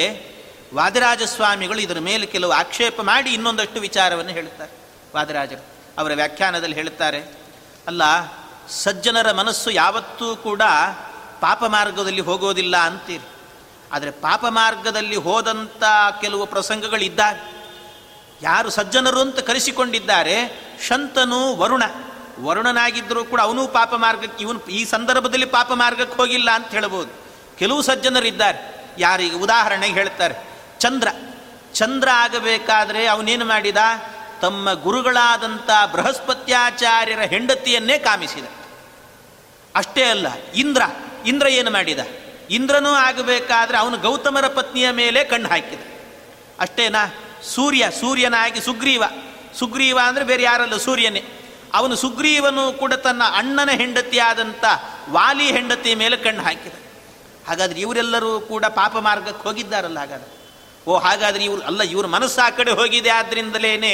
ವಾದಿರಾಜಸ್ವಾಮಿಗಳು 0.75 1.81
ಇದರ 1.81 1.99
ಮೇಲೆ 1.99 2.27
ಕೆಲವು 2.27 2.53
ಆಕ್ಷೇಪ 2.53 3.00
ಮಾಡಿ 3.00 3.31
ಇನ್ನೊಂದಷ್ಟು 3.33 3.81
ವಿಚಾರವನ್ನು 3.81 4.33
ಹೇಳುತ್ತಾರೆ. 4.33 4.73
ವಾದಿರಾಜರು 5.17 5.65
ಅವರ 5.99 6.12
ವ್ಯಾಖ್ಯಾನದಲ್ಲಿ 6.12 6.75
ಹೇಳುತ್ತಾರೆ, 6.75 7.21
ಅಲ್ಲ, 7.87 8.03
ಸಜ್ಜನರ 8.69 9.33
ಮನಸ್ಸು 9.33 9.71
ಯಾವತ್ತೂ 9.71 10.37
ಕೂಡ 10.37 10.62
ಪಾಪ 11.41 11.65
ಮಾರ್ಗದಲ್ಲಿ 11.65 12.21
ಹೋಗೋದಿಲ್ಲ 12.21 12.77
ಅಂತೀರಿ. 12.77 13.29
ಆದರೆ 13.93 14.11
ಪಾಪ 14.11 14.45
ಮಾರ್ಗದಲ್ಲಿ 14.49 15.17
ಹೋದಂಥ 15.17 15.83
ಕೆಲವು 16.21 16.47
ಪ್ರಸಂಗಗಳಿದ್ದಾರೆ 16.47 17.41
ಯಾರು 18.43 18.71
ಸಜ್ಜನರು 18.71 19.21
ಅಂತ 19.21 19.39
ಕರೆಸಿಕೊಂಡಿದ್ದಾರೆ, 19.39 20.37
ಶಂತನು 20.89 21.57
ವರುಣ. 21.57 21.83
ವರುಣನಾಗಿದ್ದರೂ 22.40 23.25
ಕೂಡ 23.25 23.40
ಅವನು 23.40 23.66
ಪಾಪ 23.66 23.95
ಮಾರ್ಗಕ್ಕೆ, 23.95 24.43
ಇವನು 24.43 24.64
ಈ 24.64 24.85
ಸಂದರ್ಭದಲ್ಲಿ 24.85 25.47
ಪಾಪ 25.47 25.73
ಮಾರ್ಗಕ್ಕೆ 25.73 26.16
ಹೋಗಿಲ್ಲ 26.16 26.50
ಅಂತ 26.50 26.66
ಹೇಳ್ಬೋದು. 26.66 27.26
ಕೆಲವು 27.59 27.83
ಸಜ್ಜನರಿದ್ದಾರೆ 27.83 28.87
ಯಾರಿಗೆ 28.99 29.35
ಉದಾಹರಣೆಗೆ 29.35 29.95
ಹೇಳ್ತಾರೆ. 29.95 30.35
ಚಂದ್ರ. 30.78 31.09
ಚಂದ್ರ 31.75 32.09
ಆಗಬೇಕಾದ್ರೆ 32.12 33.07
ಅವನೇನು 33.07 33.45
ಮಾಡಿದ? 33.45 33.76
ತಮ್ಮ 34.43 34.73
ಗುರುಗಳಾದಂಥ 34.73 35.71
ಬೃಹಸ್ಪತ್ಯಾಚಾರ್ಯರ 35.93 37.21
ಹೆಂಡತಿಯನ್ನೇ 37.21 37.99
ಕಾಮಿಸಿದ. 37.99 38.45
ಅಷ್ಟೇ 39.75 40.05
ಅಲ್ಲ, 40.05 40.26
ಇಂದ್ರ. 40.55 40.83
ಇಂದ್ರ 41.26 41.47
ಏನು 41.47 41.71
ಮಾಡಿದ? 41.71 41.99
ಇಂದ್ರನೂ 42.50 42.90
ಆಗಬೇಕಾದ್ರೆ 42.90 43.78
ಅವನು 43.78 43.99
ಗೌತಮರ 43.99 44.47
ಪತ್ನಿಯ 44.47 44.90
ಮೇಲೆ 44.90 45.25
ಕಣ್ಣು 45.25 45.49
ಹಾಕಿದ. 45.49 45.78
ಅಷ್ಟೇನಾ? 46.61 47.14
ಸೂರ್ಯ. 47.55 47.90
ಸೂರ್ಯನಾಗಿ 48.00 48.61
ಸುಗ್ರೀವ. 48.61 49.02
ಸುಗ್ರೀವ 49.59 49.99
ಅಂದರೆ 50.07 50.25
ಬೇರೆ 50.25 50.43
ಯಾರಲ್ಲ, 50.43 50.76
ಸೂರ್ಯನೇ. 50.76 51.25
ಅವನು 51.76 51.95
ಸುಗ್ರೀವನು 51.97 52.73
ಕೂಡ 52.73 52.95
ತನ್ನ 52.95 53.23
ಅಣ್ಣನ 53.37 53.71
ಹೆಂಡತಿಯಾದಂಥ 53.71 54.64
ವಾಲಿ 55.11 55.47
ಹೆಂಡತಿ 55.52 55.95
ಮೇಲೆ 55.95 56.16
ಕಣ್ಣು 56.16 56.42
ಹಾಕಿದ. 56.42 56.73
ಹಾಗಾದ್ರೆ 57.49 57.80
ಇವರೆಲ್ಲರೂ 57.80 58.40
ಕೂಡ 58.40 58.64
ಪಾಪ 58.64 58.97
ಮಾರ್ಗಕ್ಕೆ 58.99 59.42
ಹೋಗಿದ್ದಾರಲ್ಲ 59.42 59.99
ಹಾಗಾದ್ರೆ? 59.99 60.30
ಓ, 60.87 60.99
ಹಾಗಾದ್ರೆ 60.99 61.45
ಇವ್ರು 61.45 61.62
ಅಲ್ಲ, 61.62 61.83
ಇವ್ರ 61.83 62.06
ಮನಸ್ಸು 62.06 62.40
ಆ 62.40 62.50
ಕಡೆ 62.50 62.73
ಹೋಗಿದೆ 62.73 63.11
ಆದ್ರಿಂದಲೇನೆ 63.11 63.92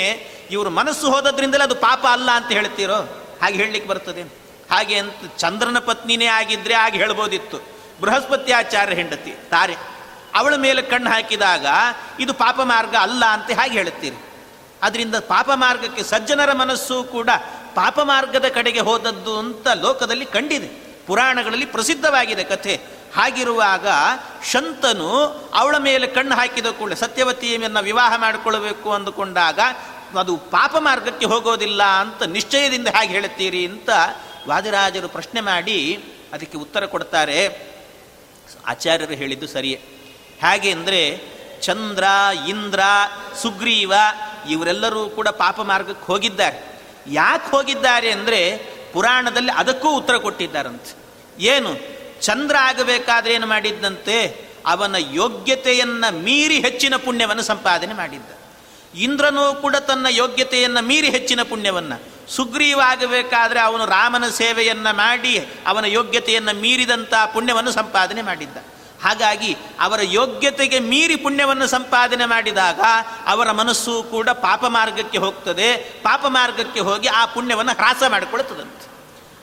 ಇವ್ರ 0.51 0.69
ಮನಸ್ಸು 0.69 1.11
ಹೋದದ್ರಿಂದಲೇ 1.11 1.65
ಅದು 1.65 1.75
ಪಾಪ 1.75 2.07
ಅಲ್ಲ 2.07 2.31
ಅಂತ 2.31 2.51
ಹೇಳ್ತೀರೋ? 2.53 2.99
ಹಾಗೆ 3.43 3.57
ಹೇಳಲಿಕ್ಕೆ 3.57 3.91
ಬರ್ತದೆ 3.91 4.23
ಹಾಗೆ 4.71 4.97
ಅಂತ 4.99 5.13
ಚಂದ್ರನ 5.39 5.79
ಪತ್ನಿನೇ 5.79 6.27
ಆಗಿದ್ರೆ 6.27 6.75
ಹಾಗೆ 6.75 6.99
ಹೇಳ್ಬೋದಿತ್ತು. 6.99 7.59
ಬೃಹಸ್ಪತಿ 8.01 8.53
ಆಚಾರ್ಯ 8.53 8.95
ಹೆಂಡತಿ, 8.95 9.33
ತಾರೆ. 9.51 9.77
ಅವಳ 10.35 10.55
ಮೇಲೆ 10.57 10.83
ಕಣ್ಣು 10.83 11.11
ಹಾಕಿದಾಗ 11.11 11.67
ಇದು 12.21 12.35
ಪಾಪ 12.35 12.61
ಮಾರ್ಗ 12.61 12.95
ಅಲ್ಲ 12.97 13.25
ಅಂತ 13.25 13.51
ಹಾಗೆ 13.51 13.73
ಹೇಳುತ್ತೀರಿ. 13.73 14.19
ಅದರಿಂದ 14.83 15.15
ಪಾಪ 15.15 15.51
ಮಾರ್ಗಕ್ಕೆ 15.55 16.03
ಸಜ್ಜನರ 16.03 16.53
ಮನಸ್ಸು 16.53 17.05
ಕೂಡ 17.05 17.31
ಪಾಪ 17.75 18.01
ಮಾರ್ಗದ 18.01 18.49
ಕಡೆಗೆ 18.49 18.81
ಹೋದದ್ದು 18.81 19.39
ಅಂತ 19.39 19.69
ಲೋಕದಲ್ಲಿ 19.69 20.27
ಕಂಡಿದೆ. 20.27 20.69
ಪುರಾಣಗಳಲ್ಲಿ 21.07 21.67
ಪ್ರಸಿದ್ಧವಾಗಿದೆ 21.67 22.45
ಕಥೆ. 22.45 22.81
ಹಾಗಿರುವಾಗ 23.17 23.87
ಶಂತನು 24.51 25.17
ಅವಳ 25.55 25.77
ಮೇಲೆ 25.77 26.07
ಕಣ್ಣು 26.07 26.35
ಹಾಕಿದ 26.35 26.67
ಕೂಡಲೇ 26.67 26.97
ಸತ್ಯವತಿಯನ್ನು 26.97 27.83
ವಿವಾಹ 27.83 28.17
ಮಾಡಿಕೊಳ್ಳಬೇಕು 28.17 28.93
ಅಂದುಕೊಂಡಾಗ 28.93 29.61
ಅದು 30.19 30.37
ಪಾಪ 30.37 30.77
ಮಾರ್ಗಕ್ಕೆ 30.79 31.27
ಹೋಗೋದಿಲ್ಲ 31.27 31.83
ಅಂತ 31.83 32.23
ನಿಶ್ಚಯದಿಂದ 32.23 32.89
ಹೇಗೆ 32.89 33.13
ಹೇಳುತ್ತೀರಿ 33.13 33.67
ಅಂತ 33.67 33.91
ವಾದಿರಾಜರು 34.49 35.09
ಪ್ರಶ್ನೆ 35.09 35.41
ಮಾಡಿ 35.41 36.05
ಅದಕ್ಕೆ 36.33 36.59
ಉತ್ತರ 36.59 36.87
ಕೊಡ್ತಾರೆ. 36.87 37.73
ಆಚಾರ್ಯರು 38.67 39.15
ಹೇಳಿದ್ದು 39.15 39.47
ಸರಿಯೇ. 39.47 39.81
ಹೇಗೆ 40.41 40.71
ಅಂದರೆ 40.71 41.21
ಚಂದ್ರ, 41.61 42.05
ಇಂದ್ರ, 42.49 42.81
ಸುಗ್ರೀವ 43.43 43.93
ಇವರೆಲ್ಲರೂ 44.51 45.09
ಕೂಡ 45.09 45.29
ಪಾಪ 45.29 45.61
ಮಾರ್ಗಕ್ಕೆ 45.61 46.07
ಹೋಗಿದ್ದಾರೆ. 46.07 46.82
ಯಾಕೆ 47.07 47.51
ಹೋಗಿದ್ದಾರೆ 47.51 48.11
ಅಂದರೆ 48.11 48.57
ಪುರಾಣದಲ್ಲಿ 48.93 49.53
ಅದಕ್ಕೂ 49.53 49.91
ಉತ್ತರ 49.91 50.17
ಕೊಟ್ಟಿದ್ದಾರಂತೆ. 50.17 50.97
ಏನು? 51.43 52.03
ಚಂದ್ರ 52.21 52.57
ಆಗಬೇಕಾದ್ರೆ 52.61 53.35
ಏನು 53.35 53.47
ಮಾಡಿದ್ದಂತೆ? 53.47 54.53
ಅವನ 54.67 54.97
ಯೋಗ್ಯತೆಯನ್ನು 55.13 56.19
ಮೀರಿ 56.19 56.61
ಹೆಚ್ಚಿನ 56.61 56.97
ಪುಣ್ಯವನ್ನು 56.97 57.43
ಸಂಪಾದನೆ 57.43 57.93
ಮಾಡಿದ್ದ. 57.93 58.31
ಇಂದ್ರನೂ 58.95 59.55
ಕೂಡ 59.55 59.77
ತನ್ನ 59.77 60.07
ಯೋಗ್ಯತೆಯನ್ನು 60.11 60.85
ಮೀರಿ 60.85 61.11
ಹೆಚ್ಚಿನ 61.11 61.43
ಪುಣ್ಯವನ್ನು. 61.43 62.31
ಸುಗ್ರೀವಾಗಬೇಕಾದ್ರೆ 62.33 63.61
ಅವನು 63.61 63.87
ರಾಮನ 63.87 64.29
ಸೇವೆಯನ್ನು 64.29 64.97
ಮಾಡಿ 64.97 65.47
ಅವನ 65.67 65.85
ಯೋಗ್ಯತೆಯನ್ನು 65.85 66.61
ಮೀರಿದಂಥ 66.61 67.15
ಪುಣ್ಯವನ್ನು 67.35 67.71
ಸಂಪಾದನೆ 67.71 68.23
ಮಾಡಿದ್ದ. 68.23 68.57
ಹಾಗಾಗಿ 69.03 69.57
ಅವರ 69.81 70.01
ಯೋಗ್ಯತೆಗೆ 70.03 70.79
ಮೀರಿ 70.79 71.17
ಪುಣ್ಯವನ್ನು 71.17 71.67
ಸಂಪಾದನೆ 71.67 72.25
ಮಾಡಿದಾಗ 72.25 72.81
ಅವರ 73.27 73.51
ಮನಸ್ಸು 73.51 74.03
ಕೂಡ 74.03 74.29
ಪಾಪ 74.29 74.65
ಮಾರ್ಗಕ್ಕೆ 74.67 75.19
ಹೋಗ್ತದೆ. 75.19 75.77
ಪಾಪ 76.03 76.25
ಮಾರ್ಗಕ್ಕೆ 76.29 76.81
ಹೋಗಿ 76.81 77.09
ಆ 77.09 77.27
ಪುಣ್ಯವನ್ನು 77.27 77.73
ಹ್ರಾಸ 77.73 78.03
ಮಾಡಿಕೊಳ್ತದಂತೆ 78.09 78.93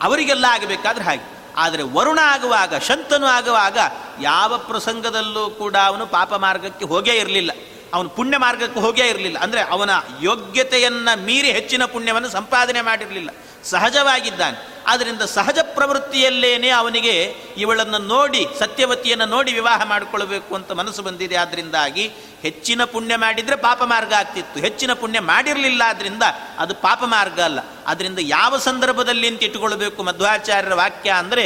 ಅವರಿಗೆಲ್ಲ 0.01 0.45
ಆಗಬೇಕಾದ್ರೆ 0.49 1.03
ಹಾಗೆ. 1.03 1.39
ಆದರೆ 1.57 1.83
ವರುಣ 1.83 2.19
ಆಗುವಾಗ, 2.23 2.77
ಶಂತನು 2.77 3.25
ಆಗುವಾಗ 3.25 3.77
ಯಾವ 4.21 4.57
ಪ್ರಸಂಗದಲ್ಲೂ 4.57 5.49
ಕೂಡ 5.49 5.75
ಅವನು 5.75 6.07
ಪಾಪ 6.07 6.33
ಮಾರ್ಗಕ್ಕೆ 6.33 6.85
ಹೋಗೇ 6.85 7.11
ಇರಲಿಲ್ಲ. 7.11 7.51
ಅವನು 7.93 8.09
ಪುಣ್ಯ 8.09 8.37
ಮಾರ್ಗಕ್ಕೆ 8.37 8.79
ಹೋಗೇ 8.79 9.07
ಇರಲಿಲ್ಲ. 9.07 9.39
ಅಂದರೆ 9.39 9.61
ಅವನ 9.61 9.89
ಯೋಗ್ಯತೆಯನ್ನು 10.21 11.25
ಮೀರಿ 11.25 11.51
ಹೆಚ್ಚಿನ 11.51 11.85
ಪುಣ್ಯವನ್ನು 11.85 12.29
ಸಂಪಾದನೆ 12.29 12.81
ಮಾಡಿರಲಿಲ್ಲ. 12.81 13.29
ಸಹಜವಾಗಿದ್ದಾನೆ. 13.63 14.78
ಆದ್ದರಿಂದ 14.89 15.23
ಸಹಜ 15.35 15.59
ಪ್ರವೃತ್ತಿಯಲ್ಲೇನೆ 15.77 16.69
ಅವನಿಗೆ 16.69 17.15
ಇವಳನ್ನು 17.57 17.99
ನೋಡಿ, 18.13 18.41
ಸತ್ಯವತಿಯನ್ನು 18.59 19.25
ನೋಡಿ 19.25 19.51
ವಿವಾಹ 19.53 19.79
ಮಾಡಿಕೊಳ್ಬೇಕು 19.83 20.51
ಅಂತ 20.55 20.71
ಮನಸ್ಸು 20.71 21.01
ಬಂದಿದೆ. 21.03 21.35
ಆದ್ದರಿಂದಾಗಿ 21.35 22.05
ಹೆಚ್ಚಿನ 22.43 22.81
ಪುಣ್ಯ 22.83 23.13
ಮಾಡಿದರೆ 23.15 23.55
ಪಾಪ 23.67 23.81
ಮಾರ್ಗ 23.83 24.13
ಆಗ್ತಿತ್ತು. 24.13 24.57
ಹೆಚ್ಚಿನ 24.59 24.91
ಪುಣ್ಯ 24.93 25.19
ಮಾಡಿರಲಿಲ್ಲ 25.19 25.81
ಆದ್ದರಿಂದ 25.87 26.23
ಅದು 26.59 26.75
ಪಾಪ 26.75 27.01
ಮಾರ್ಗ 27.05 27.39
ಅಲ್ಲ. 27.41 27.59
ಅದರಿಂದ 27.87 28.19
ಯಾವ 28.37 28.57
ಸಂದರ್ಭದಲ್ಲಿ 28.57 29.27
ಅಂತ 29.27 29.43
ಇಟ್ಟುಕೊಳ್ಬೇಕು 29.43 30.03
ಮಧ್ವಾಚಾರ್ಯರ 30.03 30.73
ವಾಕ್ಯ 30.73 31.09
ಅಂದರೆ 31.21 31.45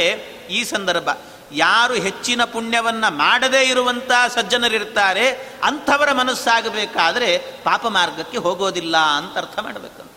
ಈ 0.50 0.60
ಸಂದರ್ಭ. 0.64 1.08
ಯಾರು 1.52 1.94
ಹೆಚ್ಚಿನ 1.94 2.42
ಪುಣ್ಯವನ್ನು 2.44 3.08
ಮಾಡದೇ 3.16 3.60
ಇರುವಂಥ 3.64 4.12
ಸಜ್ಜನರಿರ್ತಾರೆ, 4.36 5.26
ಅಂಥವರ 5.64 6.12
ಮನಸ್ಸಾಗಬೇಕಾದ್ರೆ 6.12 7.28
ಪಾಪ 7.38 7.86
ಮಾರ್ಗಕ್ಕೆ 7.86 8.38
ಹೋಗೋದಿಲ್ಲ 8.38 8.96
ಅಂತ 8.96 9.34
ಅರ್ಥ 9.38 9.58
ಮಾಡಬೇಕಂತ. 9.58 10.10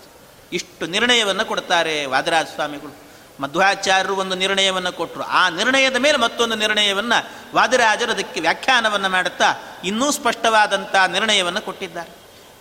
ಇಷ್ಟು 0.53 0.85
ನಿರ್ಣಯವನ್ನು 0.85 1.45
ಕೊಡ್ತಾರೆ 1.45 1.95
ವಾದರಾಜ 2.05 2.47
ಸ್ವಾಮಿಗಳು 2.55 2.93
ಮಧ್ವಾಚಾರ್ಯರು 3.39 4.15
ಒಂದು 4.15 4.35
ನಿರ್ಣಯವನ್ನು 4.35 4.91
ಕೊಟ್ಟರು 4.91 5.23
ಆ 5.23 5.49
ನಿರ್ಣಯದ 5.49 5.95
ಮೇಲೆ 5.95 6.17
ಮತ್ತೊಂದು 6.17 6.55
ನಿರ್ಣಯವನ್ನು 6.55 7.29
ವಾದಿರಾಜರು 7.55 8.11
ಅದಕ್ಕೆ 8.11 8.39
ವ್ಯಾಖ್ಯಾನವನ್ನು 8.39 9.09
ಮಾಡುತ್ತಾ 9.09 9.53
ಇನ್ನೂ 9.83 10.11
ಸ್ಪಷ್ಟವಾದಂಥ 10.11 10.95
ನಿರ್ಣಯವನ್ನು 10.95 11.61
ಕೊಟ್ಟಿದ್ದಾರೆ. 11.61 12.09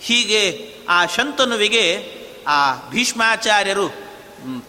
ಹೀಗೆ 0.01 0.75
ಆ 0.89 1.07
ಶಂತನುವಿಗೆ 1.07 2.17
ಆ 2.47 2.89
ಭೀಷ್ಮಾಚಾರ್ಯರು 2.91 3.89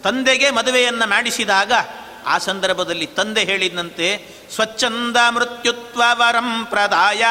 ತಂದೆಗೆ 0.02 0.50
ಮದುವೆಯನ್ನು 0.50 1.08
ಮಾಡಿಸಿದಾಗ 1.08 1.72
ಆ 2.26 2.38
ಸಂದರ್ಭದಲ್ಲಿ 2.38 3.06
ತಂದೆ 3.06 3.44
ಹೇಳಿದಂತೆ 3.44 4.28
ಸ್ವಚ್ಛಂದ 4.54 5.16
ಮೃತ್ಯುತ್ವ 5.28 6.02
ವರಂ 6.12 6.64
ಪ್ರದಾಯ 6.64 7.22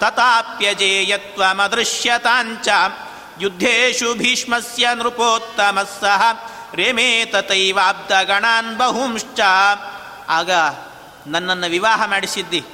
ತಥಾಪ್ಯಜೇಯತ್ವ 0.00 1.44
ಮದೃಶ್ಯತಾಂಚ 1.52 2.68
ಯುದ್ಧೇಶು 3.40 4.14
ಭೀಷ್ಮಸ್ಯ 4.14 4.88
ನೃಪೋತ್ತಮ 4.94 5.78
ಸಹ 6.00 6.22
ರೇಮೇ 6.74 7.24
ತಥೈವಾಬ್ಧ 7.24 8.12
ಗಣಾನ್ 8.22 8.76
ಬಹುಂಶ್ಚ. 8.76 9.40
ಆಗ 10.28 10.50
ನನ್ನನ್ನು 11.26 11.66
ವಿವಾಹ 11.70 12.06
ಮಾಡಿಸಿದ್ದಿ. 12.06 12.64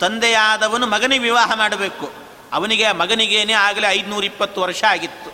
ತಂದೆಯಾದವನು 0.00 0.86
ಮಗನಿಗೆ 0.86 1.22
ವಿವಾಹ 1.22 1.52
ಮಾಡಬೇಕು. 1.54 2.12
ಅವನಿಗೆ 2.52 2.92
ಮಗನಿಗೇನೆ 2.92 3.52
ಆಗಲೇ 3.52 3.86
ಐದುನೂರ 3.88 4.24
ಇಪ್ಪತ್ತು 4.24 4.60
ವರ್ಷ 4.60 4.84
ಆಗಿತ್ತು. 4.84 5.30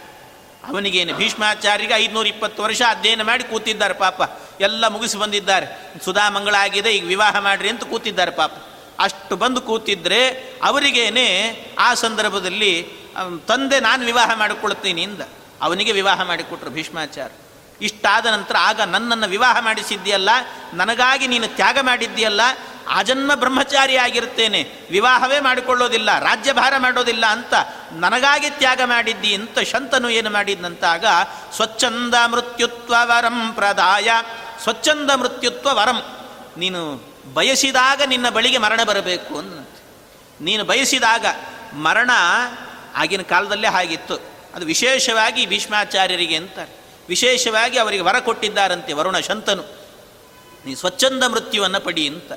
ಅವನಿಗೇನು 0.69 1.15
ಭೀಷ್ಮಾಚಾರ್ಯರಿಗೆ 1.15 1.95
ಐದುನೂರ 1.95 2.27
ಇಪ್ಪತ್ತು 2.27 2.63
ವರ್ಷ 2.63 2.83
ಅಧ್ಯಯನ 2.89 3.23
ಮಾಡಿ 3.23 3.45
ಕೂತಿದ್ದಾರೆ 3.45 3.95
ಪಾಪ. 3.95 4.23
ಎಲ್ಲ 4.61 4.89
ಮುಗಿಸಿ 4.89 5.17
ಬಂದಿದ್ದಾರೆ. 5.19 5.67
ಸುಧಾಮಂಗಳ 6.05 6.55
ಆಗಿದೆ, 6.55 6.95
ಈಗ 6.95 7.05
ವಿವಾಹ 7.05 7.39
ಮಾಡ್ರಿ 7.39 7.69
ಅಂತ 7.69 7.85
ಕೂತಿದ್ದಾರೆ 7.85 8.31
ಪಾಪ. 8.31 8.53
ಅಷ್ಟು 8.99 9.37
ಬಂದು 9.37 9.61
ಕೂತಿದ್ರೆ 9.61 10.27
ಅವರಿಗೇನೆ 10.63 11.27
ಆ 11.79 11.95
ಸಂದರ್ಭದಲ್ಲಿ 11.95 13.00
ತಂದೆ 13.49 13.81
ನಾನು 13.81 14.05
ವಿವಾಹ 14.05 14.31
ಮಾಡಿಕೊಳ್ತೀನಿ 14.35 15.03
ಇಂದ 15.03 15.21
ಅವನಿಗೆ 15.63 15.93
ವಿವಾಹ 15.93 16.23
ಮಾಡಿಕೊಟ್ರು 16.23 16.71
ಭೀಷ್ಮಾಚಾರ್ಯ. 16.71 17.37
ಇಷ್ಟಾದ 17.81 18.27
ನಂತರ 18.27 18.57
ಆಗ 18.61 18.81
ನನ್ನನ್ನು 18.81 19.29
ವಿವಾಹ 19.29 19.57
ಮಾಡಿಸಿದ್ದೀಯಲ್ಲ, 19.61 20.31
ನನಗಾಗಿ 20.75 21.27
ನೀನು 21.27 21.47
ತ್ಯಾಗ 21.49 21.79
ಮಾಡಿದ್ದೀಯಲ್ಲ 21.83 22.41
ಆಜನ್ಮ 22.89 23.35
ಬ್ರಹ್ಮಚಾರಿ 23.35 23.97
ಆಗಿರ್ತೇನೆ 23.97 24.61
ವಿವಾಹವೇ 24.91 25.41
ಮಾಡಿಕೊಳ್ಳೋದಿಲ್ಲ, 25.41 26.19
ರಾಜ್ಯಭಾರ 26.19 26.75
ಮಾಡೋದಿಲ್ಲ 26.79 27.27
ಅಂತ 27.27 27.55
ನನಗಾಗಿ 27.93 28.51
ತ್ಯಾಗ 28.51 28.81
ಮಾಡಿದ್ದಿ 28.85 29.35
ಅಂತ 29.35 29.59
ಶಂತನು 29.59 30.11
ಏನು 30.11 30.31
ಮಾಡಿದ್ದಂತಾಗ 30.31 31.05
ಸ್ವಚ್ಛಂದ 31.57 32.15
ಮೃತ್ಯುತ್ವ 32.27 32.95
ವರಂ 33.03 33.53
ಪ್ರದಾಯ, 33.53 34.11
ಸ್ವಚ್ಛಂದ 34.63 35.11
ಮೃತ್ಯುತ್ವ 35.11 35.69
ವರಂ. 35.73 36.01
ನೀನು 36.57 37.11
ಬಯಸಿದಾಗ 37.35 38.03
ನಿನ್ನ 38.07 38.29
ಬಳಿಗೆ 38.29 38.59
ಮರಣ 38.59 38.81
ಬರಬೇಕು 38.85 39.39
ಅಂತ 39.39 39.67
ನೀನು 40.41 40.65
ಬಯಸಿದಾಗ 40.65 41.27
ಮರಣ 41.75 42.11
ಆಗಿನ 42.95 43.23
ಕಾಲದಲ್ಲೇ 43.23 43.69
ಹಾಗಿತ್ತು. 43.69 44.15
ಅದು 44.55 44.67
ವಿಶೇಷವಾಗಿ 44.67 45.47
ಭೀಷ್ಮಾಚಾರ್ಯರಿಗೆ 45.47 46.37
ಅಂತಾರೆ. 46.37 46.81
ವಿಶೇಷವಾಗಿ 47.09 47.79
ಅವರಿಗೆ 47.79 48.03
ವರ 48.03 48.19
ಕೊಟ್ಟಿದ್ದಾರಂತೆ 48.19 48.93
ವರುಣ 48.93 49.19
ಶಂತನು. 49.19 49.63
ನೀ 50.67 50.75
ಸ್ವಚ್ಛಂದ 50.75 51.23
ಮೃತ್ಯುವನ್ನು 51.23 51.81
ಪಡಿ 51.81 52.09
ಅಂತ. 52.09 52.33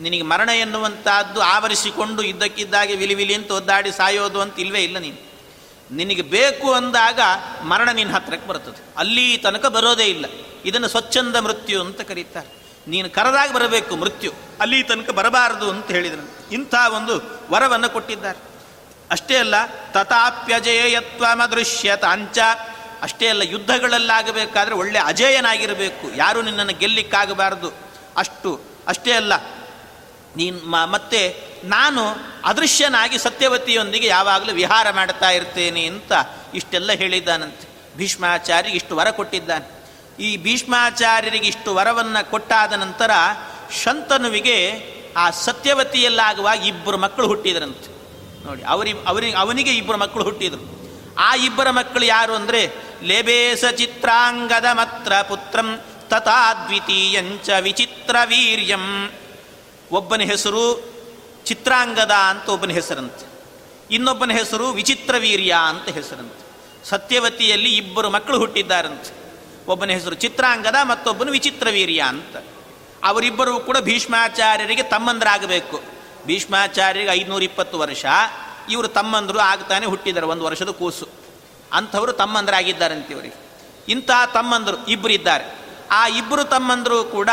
ನಿನಗೆ 0.00 0.22
ಮರಣ 0.22 0.48
ಎನ್ನುವಂಥದ್ದು 0.48 1.40
ಆವರಿಸಿಕೊಂಡು 1.40 2.22
ಇದ್ದಕ್ಕಿದ್ದಾಗೆ 2.22 2.96
ವಿಲಿ 2.96 3.14
ವಿಲಿ 3.14 3.34
ಅಂತ 3.34 3.50
ಒದ್ದಾಡಿ 3.50 3.92
ಸಾಯೋದು 3.92 4.40
ಅಂತ 4.40 4.60
ಇಲ್ವೇ 4.60 4.80
ಇಲ್ಲ 4.80 4.98
ನೀನು. 4.98 5.28
ನಿನಗೆ 5.94 6.22
ಬೇಕು 6.22 6.72
ಅಂದಾಗ 6.72 7.20
ಮರಣ 7.62 7.90
ನಿನ್ನ 7.90 8.12
ಹತ್ರಕ್ಕೆ 8.12 8.48
ಬರ್ತದೆ. 8.48 8.82
ಅಲ್ಲಿ 8.96 9.36
ತನಕ 9.36 9.66
ಬರೋದೇ 9.66 10.04
ಇಲ್ಲ. 10.04 10.24
ಇದನ್ನು 10.64 10.88
ಸ್ವಚ್ಛಂದ 10.88 11.36
ಮೃತ್ಯು 11.36 11.80
ಅಂತ 11.80 12.00
ಕರೀತಾರೆ. 12.00 12.48
ನೀನು 12.88 13.10
ಕರೆದಾಗ 13.10 13.52
ಬರಬೇಕು 13.52 13.96
ಮೃತ್ಯು. 13.96 14.32
ಅಲ್ಲಿ 14.60 14.82
ತನಕ 14.82 15.10
ಬರಬಾರದು 15.10 15.70
ಅಂತ 15.70 15.90
ಹೇಳಿದರು 15.90 16.52
ಇಂಥ 16.52 16.74
ಒಂದು 16.94 17.40
ವರವನ್ನು 17.50 17.90
ಕೊಟ್ಟಿದ್ದಾರೆ. 17.90 18.47
ಅಷ್ಟೇ 19.10 19.36
ಅಲ್ಲ 19.36 19.66
ತಥಾಪ್ಯಜೇಯತ್ವ 19.66 21.26
ಮದೃಶ್ಯತಾಂಚ 21.32 22.38
ಅಷ್ಟೇ 23.02 23.26
ಅಲ್ಲ, 23.28 23.42
ಯುದ್ಧಗಳಲ್ಲಾಗಬೇಕಾದ್ರೆ 23.42 24.74
ಒಳ್ಳೆ 24.74 24.98
ಅಜೇಯನಾಗಿರಬೇಕು. 24.98 26.16
ಯಾರೂ 26.16 26.42
ನಿನ್ನನ್ನು 26.42 26.78
ಗೆಲ್ಲಿಕ್ಕಾಗಬಾರದು. 26.78 27.72
ಅಷ್ಟು. 28.16 28.60
ಅಷ್ಟೇ 28.88 29.12
ಅಲ್ಲ, 29.12 29.32
ನೀನು 30.36 30.58
ಮತ್ತೆ 30.66 31.42
ನಾನು 31.64 32.02
ಅದೃಶ್ಯನಾಗಿ 32.44 33.18
ಸತ್ಯವತಿಯೊಂದಿಗೆ 33.18 34.06
ಯಾವಾಗಲೂ 34.06 34.52
ವಿಹಾರ 34.52 34.90
ಮಾಡ್ತಾ 34.90 35.30
ಇರ್ತೇನೆ 35.30 35.86
ಅಂತ 35.86 36.12
ಇಷ್ಟೆಲ್ಲ 36.54 36.92
ಹೇಳಿದ್ದಾನಂತೆ. 36.92 37.96
ಭೀಷ್ಮಾಚಾರ್ಯ 37.96 38.70
ಇಷ್ಟು 38.70 38.96
ವರ 38.96 39.10
ಕೊಟ್ಟಿದ್ದಾನೆ. 39.10 39.66
ಈ 40.22 40.36
ಭೀಷ್ಮಾಚಾರ್ಯರಿಗೆ 40.36 41.48
ಇಷ್ಟು 41.48 41.74
ವರವನ್ನು 41.74 42.30
ಕೊಟ್ಟಾದ 42.30 42.72
ನಂತರ 42.72 43.10
ಶಂತನುವಿಗೆ 43.82 44.56
ಆ 45.16 45.30
ಸತ್ಯವತಿಯಲ್ಲಾಗುವಾಗ 45.30 46.66
ಇಬ್ಬರು 46.66 46.98
ಮಕ್ಕಳು 46.98 47.26
ಹುಟ್ಟಿದ್ರಂತೆ. 47.26 47.97
ನೋಡಿ, 48.44 48.62
ಅವರಿ 48.62 48.92
ಅವರಿ, 49.06 49.32
ಅವನಿಗೆ 49.32 49.74
ಇಬ್ಬರು 49.74 49.98
ಮಕ್ಕಳು 49.98 50.24
ಹುಟ್ಟಿದರು. 50.24 50.78
ಆ 51.18 51.34
ಇಬ್ಬರ 51.34 51.70
ಮಕ್ಕಳು 51.70 52.04
ಯಾರು 52.04 52.34
ಅಂದರೆ, 52.34 52.72
ಲೇಬೇಸ 53.02 53.64
ಚಿತ್ರಾಂಗದ 53.64 54.64
ಮತ್ರ 54.72 55.12
ಪುತ್ರಂ 55.22 55.80
ತಥಾ 56.08 56.54
ದ್ವಿತೀಯಂಚ 56.54 57.50
ವಿಚಿತ್ರ 57.60 58.16
ವೀರ್ಯಂ. 58.24 59.10
ಒಬ್ಬನ 59.92 60.20
ಹೆಸರು 60.20 60.84
ಚಿತ್ರಾಂಗದ 61.44 62.10
ಅಂತ 62.10 62.48
ಒಬ್ಬನ 62.48 62.70
ಹೆಸರಂತೆ. 62.70 63.28
ಇನ್ನೊಬ್ಬನ 63.90 64.30
ಹೆಸರು 64.30 64.68
ವಿಚಿತ್ರ 64.68 65.14
ವೀರ್ಯ 65.18 65.54
ಅಂತ 65.68 65.88
ಹೆಸರಂತೆ. 65.88 66.48
ಸತ್ಯವತಿಯಲ್ಲಿ 66.88 67.76
ಇಬ್ಬರು 67.76 68.10
ಮಕ್ಕಳು 68.10 68.38
ಹುಟ್ಟಿದ್ದಾರಂತೆ. 68.38 69.18
ಒಬ್ಬನ 69.68 69.90
ಹೆಸರು 69.90 70.14
ಚಿತ್ರಾಂಗದ, 70.14 70.74
ಮತ್ತೊಬ್ಬನು 70.82 71.32
ವಿಚಿತ್ರ 71.32 71.68
ವೀರ್ಯ 71.70 72.02
ಅಂತ. 72.08 72.36
ಅವರಿಬ್ಬರು 73.04 73.60
ಕೂಡ 73.60 73.78
ಭೀಷ್ಮಾಚಾರ್ಯರಿಗೆ 73.78 74.82
ತಮ್ಮಂದ್ರಾಗಬೇಕು. 74.82 75.97
ಭೀಷ್ಮಾಚಾರ್ಯರಿಗೆ 76.26 77.12
ಐದುನೂರ 77.12 77.42
ಇಪ್ಪತ್ತು 77.42 77.78
ವರ್ಷ. 77.78 78.06
ಇವರು 78.70 78.88
ತಮ್ಮಂದರು 78.88 79.38
ಆಗ್ತಾನೆ 79.38 79.86
ಹುಟ್ಟಿದ್ದಾರೆ 79.86 80.26
ಒಂದು 80.26 80.44
ವರ್ಷದ 80.44 80.68
ಕೂಸು. 80.68 81.08
ಅಂಥವರು 81.72 82.12
ತಮ್ಮಂದರಾಗಿದ್ದಾರಂತೆ 82.12 83.12
ಇವರಿಗೆ. 83.14 83.48
ಇಂಥ 83.88 84.10
ತಮ್ಮಂದರು 84.34 84.86
ಇಬ್ಬರು 84.86 85.12
ಇದ್ದಾರೆ. 85.12 85.58
ಆ 85.90 86.08
ಇಬ್ಬರು 86.08 86.44
ತಮ್ಮಂದರು 86.44 87.04
ಕೂಡ 87.04 87.28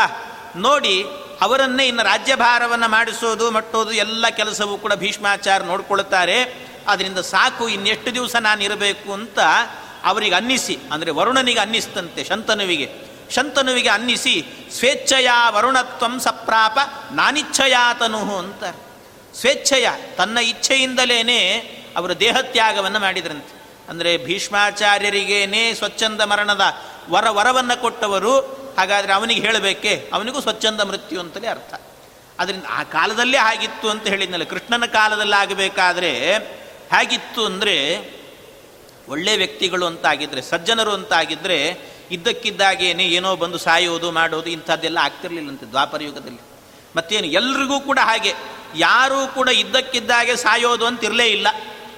ನೋಡಿ 0.55 1.05
ಅವರನ್ನೇ 1.41 1.87
ಇನ್ನು 1.87 2.03
ರಾಜ್ಯಭಾರವನ್ನು 2.03 2.91
ಮಾಡಿಸೋದು, 2.91 3.51
ಮಟ್ಟೋದು, 3.51 3.91
ಎಲ್ಲ 3.91 4.27
ಕೆಲಸವೂ 4.29 4.77
ಕೂಡ 4.77 4.93
ಭೀಷ್ಮಾಚಾರ್ಯ 4.93 5.65
ನೋಡ್ಕೊಳ್ತಾರೆ. 5.65 6.67
ಅದರಿಂದ 6.87 7.17
ಸಾಕು, 7.17 7.69
ಇನ್ನೆಷ್ಟು 7.69 8.13
ದಿವಸ 8.13 8.35
ನಾನು 8.35 8.63
ಇರಬೇಕು 8.63 9.13
ಅಂತ 9.13 9.39
ಅವರಿಗೆ 10.03 10.35
ಅನ್ನಿಸಿ, 10.35 10.79
ಅಂದರೆ 10.91 11.11
ವರುಣನಿಗೆ 11.11 11.59
ಅನ್ನಿಸ್ತಂತೆ 11.59 12.23
ಶಂತನುವಿಗೆ. 12.23 13.14
ಶಂತನುವಿಗೆ 13.31 13.89
ಅನ್ನಿಸಿ, 13.89 14.45
ಸ್ವೇಚ್ಛೆಯ 14.71 15.29
ವರುಣತ್ವಂ 15.49 16.19
ಸಪ್ರಾಪ 16.19 16.79
ನಾನಿಚ್ಛಯಾತನು 17.11 18.37
ಅಂತಾರೆ. 18.37 18.77
ಸ್ವೇಚ್ಛೆಯ, 19.39 19.89
ತನ್ನ 20.17 20.37
ಇಚ್ಛೆಯಿಂದಲೇ 20.37 21.39
ಅವರು 21.97 22.19
ದೇಹತ್ಯಾಗವನ್ನು 22.19 22.99
ಮಾಡಿದ್ರಂತೆ. 22.99 23.53
ಅಂದರೆ 23.89 24.17
ಭೀಷ್ಮಾಚಾರ್ಯರಿಗೇನೇ 24.17 25.73
ಸ್ವಚ್ಛಂದ 25.73 26.21
ಮರಣದ 26.21 26.61
ವರ, 27.09 27.29
ವರವನ್ನು 27.29 27.81
ಕೊಟ್ಟವರು, 27.81 28.39
ಹಾಗಾದರೆ 28.77 29.13
ಅವನಿಗೆ 29.13 29.41
ಹೇಳಬೇಕೆ? 29.41 30.09
ಅವನಿಗೂ 30.13 30.41
ಸ್ವಚ್ಛಂದ 30.41 30.81
ಮೃತ್ಯು 30.81 31.19
ಅಂತಲೇ 31.19 31.47
ಅರ್ಥ. 31.47 31.73
ಅದರಿಂದ 32.39 32.63
ಆ 32.69 32.83
ಕಾಲದಲ್ಲೇ 32.83 33.37
ಆಗಿತ್ತು 33.37 33.89
ಅಂತ 33.89 34.07
ಹೇಳಿದ್ನಲ್ಲ, 34.07 34.43
ಕೃಷ್ಣನ 34.43 34.85
ಕಾಲದಲ್ಲಿ 34.85 35.35
ಆಗಬೇಕಾದ್ರೆ 35.35 36.11
ಹೇಗಿತ್ತು 36.93 37.45
ಅಂದರೆ 37.45 37.75
ಒಳ್ಳೆ 39.09 39.37
ವ್ಯಕ್ತಿಗಳು 39.37 39.85
ಅಂತಾಗಿದ್ದರೆ 39.85 40.41
ಸಜ್ಜನರು 40.41 40.91
ಅಂತಾಗಿದ್ದರೆ 40.91 41.57
ಇದ್ದಕ್ಕಿದ್ದಾಗೇನೆ 42.11 43.05
ಏನೋ 43.05 43.35
ಬಂದು 43.35 43.57
ಸಾಯೋದು, 43.57 44.11
ಮಾಡೋದು 44.11 44.49
ಇಂಥದ್ದೆಲ್ಲ 44.49 44.97
ಆಗ್ತಿರ್ಲಿಲ್ಲಂತೆ 44.97 45.65
ದ್ವಾಪರ 45.65 46.01
ಯುಗದಲ್ಲಿ. 46.01 46.39
ಮತ್ತೇನು, 46.95 47.27
ಎಲ್ರಿಗೂ 47.27 47.79
ಕೂಡ 47.79 47.99
ಹಾಗೆ. 48.01 48.33
ಯಾರೂ 48.75 49.27
ಕೂಡ 49.27 49.49
ಇದ್ದಕ್ಕಿದ್ದಾಗೆ 49.49 50.35
ಸಾಯೋದು 50.35 50.85
ಅಂತ 50.85 51.03
ಇರಲೇ 51.03 51.27
ಇಲ್ಲ. 51.27 51.47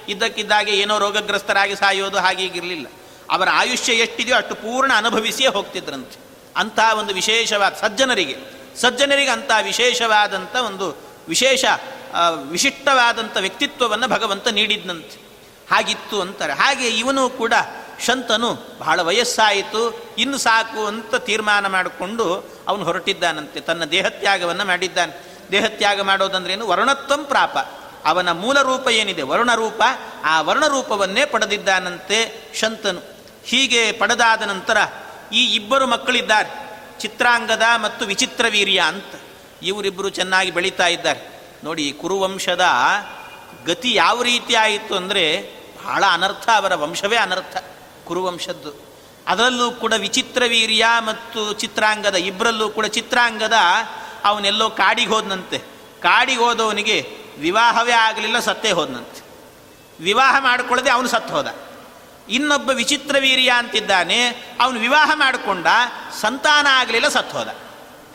ಇದ್ದಕ್ಕಿದ್ದಾಗೆ 0.08 0.72
ಏನೋ 0.72 0.98
ರೋಗಗ್ರಸ್ತರಾಗಿ 0.98 1.76
ಸಾಯೋದು 1.76 2.18
ಹಾಗೆ 2.18 2.42
ಹೀಗಿರಲಿಲ್ಲ 2.42 2.86
ಅವರ 3.30 3.48
ಆಯುಷ್ಯ 3.52 3.92
ಎಷ್ಟಿದೆಯೋ 3.92 4.36
ಅಷ್ಟು 4.36 4.54
ಪೂರ್ಣ 4.54 4.92
ಅನುಭವಿಸಿಯೇ 4.96 5.48
ಹೋಗ್ತಿದ್ರಂತೆ. 5.48 6.20
ಅಂತಹ 6.56 6.98
ಒಂದು 6.98 7.14
ವಿಶೇಷವಾದ 7.14 7.74
ಸಜ್ಜನರಿಗೆ. 7.74 8.36
ಸಜ್ಜನರಿಗೆ 8.76 9.30
ಅಂತಹ 9.30 9.56
ವಿಶೇಷವಾದಂಥ 9.62 10.56
ಒಂದು 10.56 10.98
ವಿಶೇಷ 11.28 11.64
ವಿಶಿಷ್ಟವಾದಂಥ 12.50 13.36
ವ್ಯಕ್ತಿತ್ವವನ್ನು 13.40 14.08
ಭಗವಂತ 14.08 14.48
ನೀಡಿದ್ನಂತೆ. 14.48 15.28
ಹಾಗಿತ್ತು 15.70 16.20
ಅಂತಾರೆ. 16.20 16.52
ಹಾಗೆ 16.52 16.88
ಇವನು 16.88 17.30
ಕೂಡ 17.30 17.52
ಶಂತನು 18.06 18.78
ಬಹಳ 18.78 19.00
ವಯಸ್ಸಾಯಿತು, 19.02 20.10
ಇನ್ನು 20.18 20.38
ಸಾಕು 20.38 20.86
ಅಂತ 20.86 21.14
ತೀರ್ಮಾನ 21.14 21.66
ಮಾಡಿಕೊಂಡು 21.66 22.50
ಅವನು 22.68 22.84
ಹೊರಟಿದ್ದಾನಂತೆ. 22.84 23.60
ತನ್ನ 23.60 23.84
ದೇಹತ್ಯಾಗವನ್ನು 23.84 24.64
ಮಾಡಿದ್ದಾನೆ. 24.64 25.28
ದೇಹತ್ಯಾಗ 25.50 26.00
ಮಾಡೋದಂದ್ರೇನು? 26.00 26.66
ವರ್ಣತ್ವಂ 26.66 27.24
ಪ್ರಾಪ. 27.24 27.58
ಅವನ 28.04 28.32
ಮೂಲ 28.32 28.62
ರೂಪ 28.62 28.88
ಏನಿದೆ? 28.88 29.22
ವರ್ಣರೂಪ 29.22 29.82
ಆ 30.24 30.40
ವರ್ಣರೂಪವನ್ನೇ 30.40 31.24
ಪಡೆದಿದ್ದಾನಂತೆ 31.24 32.44
ಶಂತನು. 32.54 33.00
ಹೀಗೆ 33.44 33.92
ಪಡೆದಾದ 33.92 34.42
ನಂತರ 34.42 34.76
ಈ 35.32 35.54
ಇಬ್ಬರು 35.54 35.86
ಮಕ್ಕಳಿದ್ದಾರೆ. 35.86 36.68
ಚಿತ್ರಾಂಗದ 37.00 37.62
ಮತ್ತು 37.76 38.06
ವಿಚಿತ್ರ 38.06 38.46
ವೀರ್ಯ 38.50 38.82
ಅಂತ. 38.86 39.20
ಇವರಿಬ್ಬರು 39.62 40.08
ಚೆನ್ನಾಗಿ 40.08 40.50
ಬೆಳೀತಾ 40.50 40.86
ಇದ್ದಾರೆ. 40.86 41.42
ನೋಡಿ, 41.64 41.92
ಕುರುವಂಶದ 41.92 42.64
ಗತಿ 43.66 43.94
ಯಾವ 43.94 44.22
ರೀತಿ 44.22 44.54
ಆಯಿತು 44.54 44.96
ಅಂದರೆ 44.96 45.52
ಬಹಳ 45.84 46.04
ಅನರ್ಥ. 46.12 46.48
ಅವರ 46.48 46.74
ವಂಶವೇ 46.74 47.16
ಅನರ್ಥ. 47.16 47.64
ಕುರುವಂಶದ್ದು. 48.08 48.72
ಅದರಲ್ಲೂ 49.26 49.70
ಕೂಡ 49.70 49.92
ವಿಚಿತ್ರ 49.92 50.42
ವೀರ್ಯ 50.48 50.86
ಮತ್ತು 50.98 51.52
ಚಿತ್ರಾಂಗದ 51.52 52.14
ಇಬ್ಬರಲ್ಲೂ 52.14 52.68
ಕೂಡ 52.68 52.86
ಚಿತ್ರಾಂಗದ 52.86 53.56
ಅವನೆಲ್ಲೋ 54.24 54.70
ಕಾಡಿಗೆ 54.70 55.10
ಹೋದನಂತೆ. 55.10 55.58
ಕಾಡಿಗೆ 56.02 56.40
ಹೋದವನಿಗೆ 56.40 57.16
ವಿವಾಹವೇ 57.38 57.92
ಆಗಲಿಲ್ಲ, 57.92 58.38
ಸತ್ತೇ 58.38 58.70
ಹೋದನಂತೆ. 58.72 59.20
ವಿವಾಹ 60.00 60.36
ಮಾಡಿಕೊಳ್ಳದೆ 60.38 60.90
ಅವನು 60.90 61.08
ಸತ್ತು 61.08 61.34
ಹೋದ. 61.34 61.54
ಇನ್ನೊಬ್ಬ 62.28 62.70
ವಿಚಿತ್ರ 62.70 63.16
ವೀರ್ಯ 63.20 63.52
ಅಂತಿದ್ದಾನೆ, 63.56 64.28
ಅವನು 64.60 64.80
ವಿವಾಹ 64.80 65.10
ಮಾಡಿಕೊಂಡ, 65.14 65.66
ಸಂತಾನ 66.20 66.66
ಆಗಲಿಲ್ಲ, 66.70 67.08
ಸತ್ತು 67.08 67.38
ಹೋದ. 67.38 67.48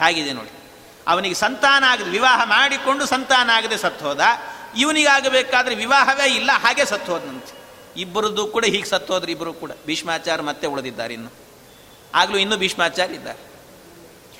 ಹಾಗಿದೆ 0.02 0.34
ನೋಡಿ. 0.34 0.52
ಅವನಿಗೆ 1.08 1.36
ಸಂತಾನ 1.36 1.84
ಆಗದೆ, 1.88 2.10
ವಿವಾಹ 2.10 2.44
ಮಾಡಿಕೊಂಡು 2.44 3.06
ಸಂತಾನ 3.06 3.50
ಆಗದೆ 3.50 3.78
ಸತ್ತು 3.78 4.06
ಹೋದ. 4.06 4.22
ಇವನಿಗಾಗಬೇಕಾದ್ರೆ 4.78 5.76
ವಿವಾಹವೇ 5.76 6.28
ಇಲ್ಲ, 6.36 6.52
ಹಾಗೆ 6.52 6.86
ಸತ್ತು 6.86 7.12
ಹೋದಂತೆ 7.12 7.63
ಇಬ್ಬರದ್ದು 7.98 8.44
ಕೂಡ 8.48 8.66
ಹೀಗೆ 8.66 8.88
ಸತ್ತೋದ್ರೆ 8.90 9.32
ಇಬ್ಬರು 9.32 9.54
ಕೂಡ. 9.54 9.72
ಭೀಷ್ಮಾಚಾರ 9.86 10.42
ಮತ್ತೆ 10.42 10.68
ಉಳಿದಿದ್ದಾರೆ 10.68 11.14
ಇನ್ನು. 11.14 11.32
ಆಗಲೂ 12.16 12.38
ಇನ್ನೂ 12.38 12.58
ಭೀಷ್ಮಾಚಾರ 12.58 13.12
ಇದ್ದಾರೆ. 13.12 13.40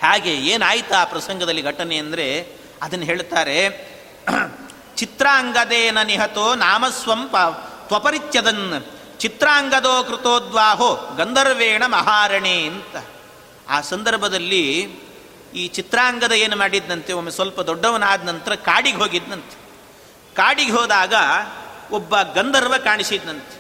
ಹಾಗೆ 0.04 0.34
ಏನಾಯ್ತು 0.36 0.96
ಆ 0.96 1.04
ಪ್ರಸಂಗದಲ್ಲಿ 1.04 1.62
ಘಟನೆ 1.62 1.98
ಅಂದರೆ 1.98 2.26
ಅದನ್ನು 2.82 3.06
ಹೇಳ್ತಾರೆ, 3.06 3.58
ಚಿತ್ರಾಂಗದೇನ 4.96 6.02
ನಿಹತೋ 6.02 6.56
ನಾಮಸ್ವಂ 6.56 7.22
ಪ 7.28 7.38
ತ್ವಪರಿತ್ಯದನ್, 7.88 8.84
ಚಿತ್ರಾಂಗದೋ 9.20 10.04
ಕೃತೋದ್ವಾಹೋ 10.04 11.16
ಗಂಧರ್ವೇಣ 11.16 11.84
ಮಹಾರಣೆ 11.86 12.56
ಅಂತ. 12.66 12.96
ಆ 13.70 13.82
ಸಂದರ್ಭದಲ್ಲಿ 13.82 14.64
ಈ 15.56 15.68
ಚಿತ್ರಾಂಗದ 15.68 16.32
ಏನು 16.32 16.56
ಮಾಡಿದ್ದಂತೆ 16.56 17.14
ಒಮ್ಮೆ 17.14 17.32
ಸ್ವಲ್ಪ 17.32 17.62
ದೊಡ್ಡವನಾದ 17.62 18.22
ನಂತರ 18.24 18.56
ಕಾಡಿಗೆ 18.56 18.98
ಹೋಗಿದ್ನಂತೆ. 18.98 19.56
ಕಾಡಿಗೆ 20.36 20.72
ಹೋದಾಗ 20.72 21.14
ಒಬ್ಬ 21.94 22.22
ಗಂಧರ್ವ 22.22 22.78
ಕಾಣಿಸಿದ್ನಂತೆ. 22.78 23.56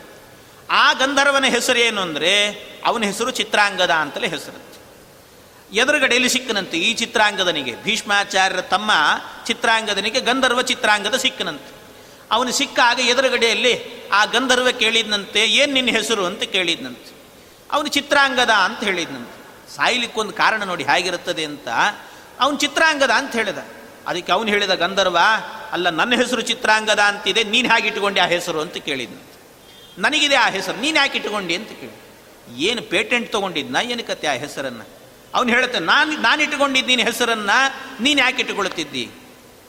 ಆ 0.70 0.94
ಗಂಧರ್ವನ 0.94 1.46
ಹೆಸರು 1.46 1.80
ಏನು 1.80 2.02
ಅಂದರೆ, 2.02 2.32
ಅವನ 2.86 3.04
ಹೆಸರು 3.04 3.32
ಚಿತ್ರಾಂಗದ 3.32 3.92
ಅಂತಲೇ 3.92 4.28
ಹೆಸರಂತೆ. 4.28 4.80
ಎದುರುಗಡೆಯಲ್ಲಿ 5.78 6.30
ಸಿಕ್ಕನಂತೆ, 6.30 6.78
ಈ 6.78 6.94
ಚಿತ್ರಾಂಗದನಿಗೆ, 6.94 7.84
ಭೀಷ್ಮಾಚಾರ್ಯರ 7.84 8.62
ತಮ್ಮ 8.62 8.92
ಚಿತ್ರಾಂಗದನಿಗೆ 9.48 10.20
ಗಂಧರ್ವ 10.20 10.62
ಚಿತ್ರಾಂಗದ 10.62 11.16
ಸಿಕ್ಕನಂತೆ. 11.16 11.72
ಅವನು 12.32 12.52
ಸಿಕ್ಕಾಗ 12.52 13.00
ಎದುರುಗಡೆಯಲ್ಲಿ 13.00 13.74
ಆ 14.10 14.26
ಗಂಧರ್ವ 14.26 14.72
ಕೇಳಿದ್ನಂತೆ, 14.72 15.46
ಏನು 15.46 15.74
ನಿನ್ನ 15.74 15.90
ಹೆಸರು 15.90 16.26
ಅಂತ 16.26 16.44
ಕೇಳಿದ್ನಂತೆ. 16.44 17.12
ಅವನು 17.72 17.88
ಚಿತ್ರಾಂಗದ 17.88 18.50
ಅಂತ 18.50 18.84
ಹೇಳಿದ್ನಂತೆ. 18.84 19.38
ಸಾಯ್ಲಿಕ್ಕೊಂದು 19.76 20.34
ಕಾರಣ 20.34 20.64
ನೋಡಿ 20.64 20.84
ಹೇಗಿರುತ್ತದೆ 20.84 21.46
ಅಂತ, 21.46 21.68
ಅವನು 22.40 22.58
ಚಿತ್ರಾಂಗದ 22.58 23.10
ಅಂತ 23.10 23.34
ಹೇಳಿದ. 23.36 23.58
ಅದಕ್ಕೆ 24.08 24.32
ಅವನು 24.32 24.50
ಹೇಳಿದ 24.50 24.70
ಗಂಧರ್ವ, 24.70 25.18
ಅಲ್ಲ, 25.72 25.90
ನನ್ನ 25.90 26.16
ಹೆಸರು 26.16 26.42
ಚಿತ್ರಾಂಗದ 26.42 27.00
ಅಂತಿದೆ, 27.00 27.44
ನೀನು 27.44 27.76
ಹೇಗೆ 27.76 27.88
ಇಟ್ಕೊಂಡೆ 27.88 28.20
ಆ 28.20 28.26
ಹೆಸರು 28.26 28.62
ಅಂತ 28.62 28.78
ಕೇಳಿದ್ನು. 28.78 29.22
ನನಗಿದೆ 29.98 30.36
ಆ 30.36 30.50
ಹೆಸರು, 30.50 30.82
ನೀನು 30.82 30.98
ಯಾಕೆ 30.98 31.18
ಇಟ್ಕೊಂಡಿ 31.18 31.56
ಅಂತ 31.56 31.68
ಕೇಳಿ 31.68 32.04
ಏನು 32.58 32.82
ಪೇಟೆಂಟ್ 32.82 33.32
ತೊಗೊಂಡಿದ್ನ? 33.32 33.76
ಏನು 33.76 34.08
ಕತೆ 34.08 34.28
ಆ 34.28 34.32
ಹೆಸರನ್ನು? 34.32 34.88
ಅವನು 35.34 35.50
ಹೇಳುತ್ತೆ 35.50 35.80
ನಾನು 35.80 36.12
ನಾನು 36.12 36.44
ಇಟ್ಕೊಂಡಿದ್ದು 36.44 36.88
ನೀನು 36.88 37.04
ಹೆಸರನ್ನು, 37.04 38.04
ನೀನು 38.04 38.22
ಯಾಕೆ 38.22 38.42
ಇಟ್ಟುಕೊಳ್ತಿದ್ದಿ 38.42 39.12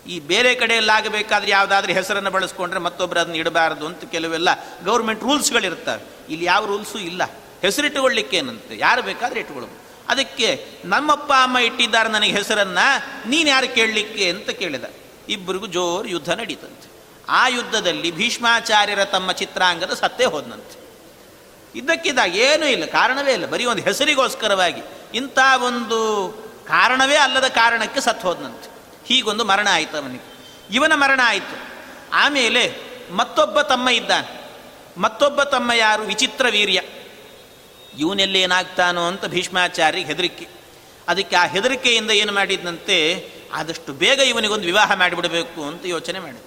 ಈ 0.06 0.20
ಬೇರೆ 0.20 0.54
ಕಡೆಯಲ್ಲಾಗಬೇಕಾದ್ರೆ 0.54 1.50
ಯಾವುದಾದ್ರೂ 1.50 1.92
ಹೆಸರನ್ನು 1.92 2.30
ಬಳಸ್ಕೊಂಡ್ರೆ 2.30 2.80
ಮತ್ತೊಬ್ಬರು 2.80 3.20
ಅದನ್ನ 3.20 3.36
ಇಡಬಾರದು 3.36 3.86
ಅಂತ 3.86 4.04
ಕೆಲವೆಲ್ಲ 4.04 4.48
ಗೌರ್ಮೆಂಟ್ 4.84 5.22
ರೂಲ್ಸ್ಗಳಿರ್ತವೆ. 5.22 6.32
ಇಲ್ಲಿ 6.32 6.44
ಯಾವ 6.44 6.66
ರೂಲ್ಸು 6.66 6.98
ಇಲ್ಲ. 6.98 7.22
ಹೆಸರಿಟ್ಟುಕೊಳ್ಳಿಕ್ಕೇನಂತೆ? 7.62 8.78
ಯಾರು 8.78 9.02
ಬೇಕಾದ್ರೆ 9.02 9.40
ಇಟ್ಕೊಳ್ಬೋದು 9.40 9.83
ಅದಕ್ಕೆ 10.08 10.66
ನಮ್ಮಪ್ಪ 10.84 11.32
ಅಮ್ಮ 11.32 11.58
ಇಟ್ಟಿದ್ದಾರೆ 11.58 12.08
ನನಗೆ 12.08 12.32
ಹೆಸರನ್ನ, 12.32 12.78
ನೀನು 13.26 13.48
ಯಾರು 13.48 13.74
ಕೇಳಲಿಕ್ಕೆ 13.74 14.30
ಅಂತ 14.30 14.50
ಕೇಳಿದ. 14.50 14.84
ಇಬ್ಬರಿಗೂ 15.28 15.66
ಜೋರು 15.66 16.08
ಯುದ್ಧ 16.08 16.30
ನಡೀತಂತೆ. 16.30 16.94
ಆ 17.28 17.48
ಯುದ್ಧದಲ್ಲಿ 17.48 18.10
ಭೀಷ್ಮಾಚಾರ್ಯರ 18.10 19.04
ತಮ್ಮ 19.04 19.32
ಚಿತ್ರಾಂಗದ 19.32 19.94
ಸತ್ತೇ 19.94 20.24
ಹೋದನಂತೆ. 20.24 20.84
ಇದ್ದಕ್ಕಿದ್ದಾಗ 21.78 22.36
ಏನೂ 22.36 22.66
ಇಲ್ಲ, 22.66 22.84
ಕಾರಣವೇ 22.84 23.32
ಇಲ್ಲ. 23.32 23.46
ಬರೀ 23.46 23.64
ಒಂದು 23.64 23.82
ಹೆಸರಿಗೋಸ್ಕರವಾಗಿ 23.82 24.82
ಇಂಥ 25.14 25.38
ಒಂದು 25.64 26.28
ಕಾರಣವೇ 26.68 27.16
ಅಲ್ಲದ 27.16 27.44
ಕಾರಣಕ್ಕೆ 27.44 28.00
ಸತ್ತು 28.00 28.28
ಹೋದನಂತೆ. 28.28 28.70
ಹೀಗೊಂದು 29.06 29.44
ಮರಣ 29.44 29.68
ಆಯಿತು 29.70 29.96
ಅವನಿಗೆ. 29.96 30.34
ಇವನ 30.70 30.92
ಮರಣ 30.94 31.20
ಆಯಿತು. 31.24 31.74
ಆಮೇಲೆ 32.12 32.74
ಮತ್ತೊಬ್ಬ 33.10 33.60
ತಮ್ಮ 33.60 33.88
ಇದ್ದಾನೆ. 33.88 34.50
ಮತ್ತೊಬ್ಬ 34.96 35.42
ತಮ್ಮ 35.42 35.72
ಯಾರು? 35.72 36.02
ವಿಚಿತ್ರ 36.02 36.46
ವೀರ್ಯ. 36.50 36.80
ಇವನೆಲ್ಲಿ 37.98 38.40
ಏನಾಗ್ತಾನೋ 38.40 39.08
ಅಂತ 39.08 39.24
ಭೀಷ್ಮಾಚಾರ್ಯಗೆ 39.24 40.06
ಹೆದರಿಕೆ. 40.06 40.46
ಅದಕ್ಕೆ 41.08 41.36
ಆ 41.36 41.46
ಹೆದರಿಕೆಯಿಂದ 41.46 42.10
ಏನು 42.10 42.32
ಮಾಡಿದ್ನಂತೆ, 42.32 42.98
ಆದಷ್ಟು 43.54 43.92
ಬೇಗ 43.92 44.18
ಇವನಿಗೊಂದು 44.18 44.64
ವಿವಾಹ 44.64 44.92
ಮಾಡಿಬಿಡಬೇಕು 44.94 45.64
ಅಂತ 45.64 45.86
ಯೋಚನೆ 45.86 46.18
ಮಾಡಿ 46.18 46.40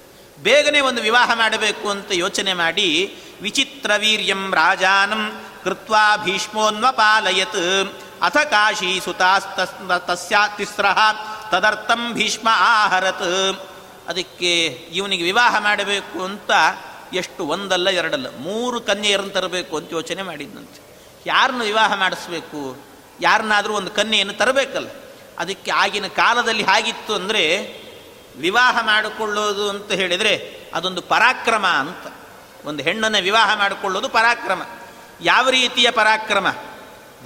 ಬೇಗನೆ 0.43 0.79
ಒಂದು 0.79 1.01
ವಿವಾಹ 1.01 1.31
ಮಾಡಬೇಕು 1.33 1.89
ಅಂತ 1.89 2.12
ಯೋಚನೆ 2.12 2.53
ಮಾಡಿ, 2.53 3.15
ವಿಚಿತ್ರ 3.41 3.91
ವೀರ್ಯಂ 3.97 4.53
ರಾಜಾನಂ 4.53 5.45
ಕೃತ್ವಾ 5.63 6.17
ಭೀಷ್ಮೋನ್ವಪಾಲಯತ್. 6.17 7.95
ಅಥ 8.21 8.38
ಕಾಶಿ 8.38 9.01
ತಸ್ಯಾ 10.07 10.47
ತಿಸ್ರ 10.47 10.86
ತದರ್ಥಂ 11.51 12.13
ಭೀಷ್ಮ 12.13 12.47
ಆಹರತ್. 12.51 13.67
ಅದಕ್ಕೆ 14.07 14.65
ಇವನಿಗೆ 14.67 15.23
ವಿವಾಹ 15.23 15.60
ಮಾಡಬೇಕು 15.60 16.23
ಅಂತ 16.23 16.51
ಎಷ್ಟು 17.13 17.47
ಒಂದಲ್ಲ 17.47 17.89
ಎರಡಲ್ಲ, 17.89 18.38
ಮೂರು 18.38 18.81
ಕನ್ಯೆಯರನ್ನು 18.81 19.29
ತರಬೇಕು 19.29 19.77
ಅಂತ 19.77 19.93
ಯೋಚನೆ 19.93 20.21
ಮಾಡಿದ್ನಂತೆ. 20.21 20.87
ಯಾರನ್ನು 21.25 21.63
ವಿವಾಹ 21.63 21.93
ಮಾಡಿಸ್ಬೇಕು? 21.93 22.77
ಯಾರನ್ನಾದರೂ 23.21 23.73
ಒಂದು 23.73 23.91
ಕನ್ಯೆಯನ್ನು 23.91 24.34
ತರಬೇಕಲ್ಲ. 24.34 24.88
ಅದಕ್ಕೆ 25.39 25.71
ಆಗಿನ 25.71 26.08
ಕಾಲದಲ್ಲಿ 26.08 26.63
ಹಾಗಿತ್ತು 26.63 27.15
ಅಂದರೆ 27.15 27.73
ವಿವಾಹ 28.38 28.86
ಮಾಡಿಕೊಳ್ಳೋದು 28.86 29.69
ಅಂತ 29.69 29.91
ಹೇಳಿದರೆ 29.91 30.62
ಅದೊಂದು 30.73 31.01
ಪರಾಕ್ರಮ 31.01 31.67
ಅಂತ. 31.67 32.13
ಒಂದು 32.67 32.84
ಹೆಣ್ಣನ್ನು 32.84 33.23
ವಿವಾಹ 33.23 33.58
ಮಾಡಿಕೊಳ್ಳೋದು 33.58 34.10
ಪರಾಕ್ರಮ. 34.10 34.62
ಯಾವ 35.21 35.49
ರೀತಿಯ 35.49 35.91
ಪರಾಕ್ರಮ? 35.91 36.47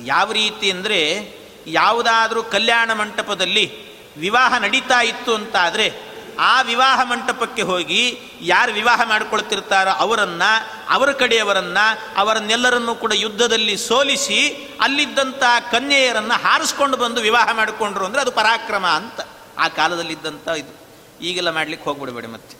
ಯಾವ 0.04 0.32
ರೀತಿ 0.32 0.72
ಅಂದರೆ 0.72 1.32
ಯಾವುದಾದರೂ 1.68 2.44
ಕಲ್ಯಾಣ 2.44 2.94
ಮಂಟಪದಲ್ಲಿ 2.94 3.92
ವಿವಾಹ 4.18 4.58
ನಡೀತಾ 4.58 5.02
ಇತ್ತು 5.02 5.36
ಅಂತಾದರೆ 5.36 6.11
ಆ 6.40 6.62
ವಿವಾಹ 6.62 7.04
ಮಂಟಪಕ್ಕೆ 7.04 7.62
ಹೋಗಿ 7.62 8.20
ಯಾರು 8.42 8.74
ವಿವಾಹ 8.74 9.02
ಮಾಡಿಕೊಳ್ತಿರ್ತಾರೋ 9.10 9.90
ಅವರನ್ನು, 9.90 10.82
ಅವರ 10.90 11.12
ಕಡೆಯವರನ್ನು, 11.12 12.14
ಅವರನ್ನೆಲ್ಲರನ್ನೂ 12.18 12.96
ಕೂಡ 12.96 13.12
ಯುದ್ಧದಲ್ಲಿ 13.16 13.78
ಸೋಲಿಸಿ 13.78 14.70
ಅಲ್ಲಿದ್ದಂಥ 14.82 15.44
ಕನ್ಯೆಯರನ್ನು 15.72 16.42
ಹಾರಿಸ್ಕೊಂಡು 16.42 16.98
ಬಂದು 16.98 17.22
ವಿವಾಹ 17.22 17.52
ಮಾಡಿಕೊಂಡ್ರು 17.52 18.06
ಅಂದರೆ 18.06 18.22
ಅದು 18.22 18.32
ಪರಾಕ್ರಮ 18.32 18.86
ಅಂತ. 18.86 19.22
ಆ 19.58 19.68
ಕಾಲದಲ್ಲಿದ್ದಂಥ 19.68 20.48
ಇದು. 20.48 20.82
ಈಗೆಲ್ಲ 21.24 21.50
ಮಾಡ್ಲಿಕ್ಕೆ 21.50 21.90
ಹೋಗ್ಬಿಡಬೇಡಿ 21.90 22.28
ಮತ್ತೆ. 22.28 22.58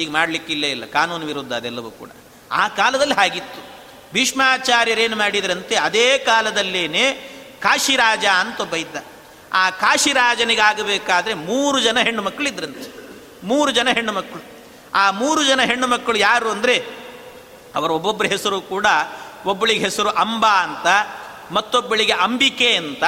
ಈಗ 0.00 0.10
ಮಾಡಲಿಕ್ಕೆ 0.10 0.52
ಇಲ್ಲೇ 0.52 0.70
ಇಲ್ಲ. 0.70 0.84
ಕಾನೂನು 0.84 1.26
ವಿರುದ್ಧ 1.26 1.52
ಅದೆಲ್ಲವೂ 1.52 1.90
ಕೂಡ. 1.90 2.10
ಆ 2.52 2.68
ಕಾಲದಲ್ಲಿ 2.68 3.14
ಹಾಗಿತ್ತು. 3.14 3.70
ಭೀಷ್ಮಾಚಾರ್ಯರೇನು 4.12 5.16
ಮಾಡಿದ್ರಂತೆ? 5.16 5.76
ಅದೇ 5.76 6.18
ಕಾಲದಲ್ಲೇನೆ 6.18 7.12
ಕಾಶಿರಾಜ 7.60 8.24
ಅಂತ 8.24 8.60
ಒಬ್ಬ 8.60 8.74
ಇದ್ದ. 8.74 8.96
ಆ 9.52 9.70
ಕಾಶಿರಾಜನಿಗಾಗಬೇಕಾದ್ರೆ 9.70 11.34
ಮೂರು 11.34 11.80
ಜನ 11.80 11.98
ಹೆಣ್ಣು 11.98 12.22
ಮಕ್ಕಳಿದ್ರಂತೆ 12.22 12.99
ಮೂರು 13.42 13.70
ಜನ 13.70 13.88
ಹೆಣ್ಣು 13.88 14.12
ಮಕ್ಕಳು. 14.12 14.42
ಆ 14.94 15.10
ಮೂರು 15.10 15.44
ಜನ 15.44 15.60
ಹೆಣ್ಣು 15.60 15.86
ಮಕ್ಕಳು 15.86 16.18
ಯಾರು 16.18 16.50
ಅಂದರೆ 16.50 16.78
ಅವರ 17.74 17.90
ಒಬ್ಬೊಬ್ಬರ 17.90 18.26
ಹೆಸರು 18.26 18.60
ಕೂಡ 18.60 18.86
ಒಬ್ಬಳಿಗೆ 19.46 19.80
ಹೆಸರು 19.80 20.08
ಅಂಬಾ 20.08 20.62
ಅಂತ, 20.62 20.86
ಮತ್ತೊಬ್ಬಳಿಗೆ 21.52 22.12
ಅಂಬಿಕೆ 22.12 22.76
ಅಂತ, 22.76 23.04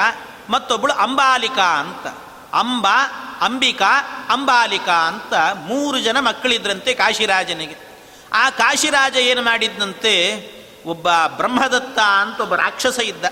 ಮತ್ತೊಬ್ಬಳು 0.50 0.92
ಅಂಬಾಲಿಕಾ 0.92 1.62
ಅಂತ. 1.62 2.06
ಅಂಬಾ, 2.54 2.96
ಅಂಬಿಕಾ, 3.40 4.26
ಅಂಬಾಲಿಕಾ 4.28 4.92
ಅಂತ 4.92 5.34
ಮೂರು 5.66 5.98
ಜನ 5.98 6.20
ಮಕ್ಕಳಿದ್ರಂತೆ 6.20 6.94
ಕಾಶಿರಾಜನಿಗೆ. 6.94 7.76
ಆ 8.32 8.50
ಕಾಶಿರಾಜ 8.50 9.16
ಏನು 9.16 9.42
ಮಾಡಿದ್ದಂತೆ 9.42 10.12
ಒಬ್ಬ 10.86 11.08
ಬ್ರಹ್ಮದತ್ತ 11.36 11.98
ಅಂತ 11.98 12.40
ಒಬ್ಬ 12.40 12.54
ರಾಕ್ಷಸ 12.54 12.98
ಇದ್ದ. 12.98 13.24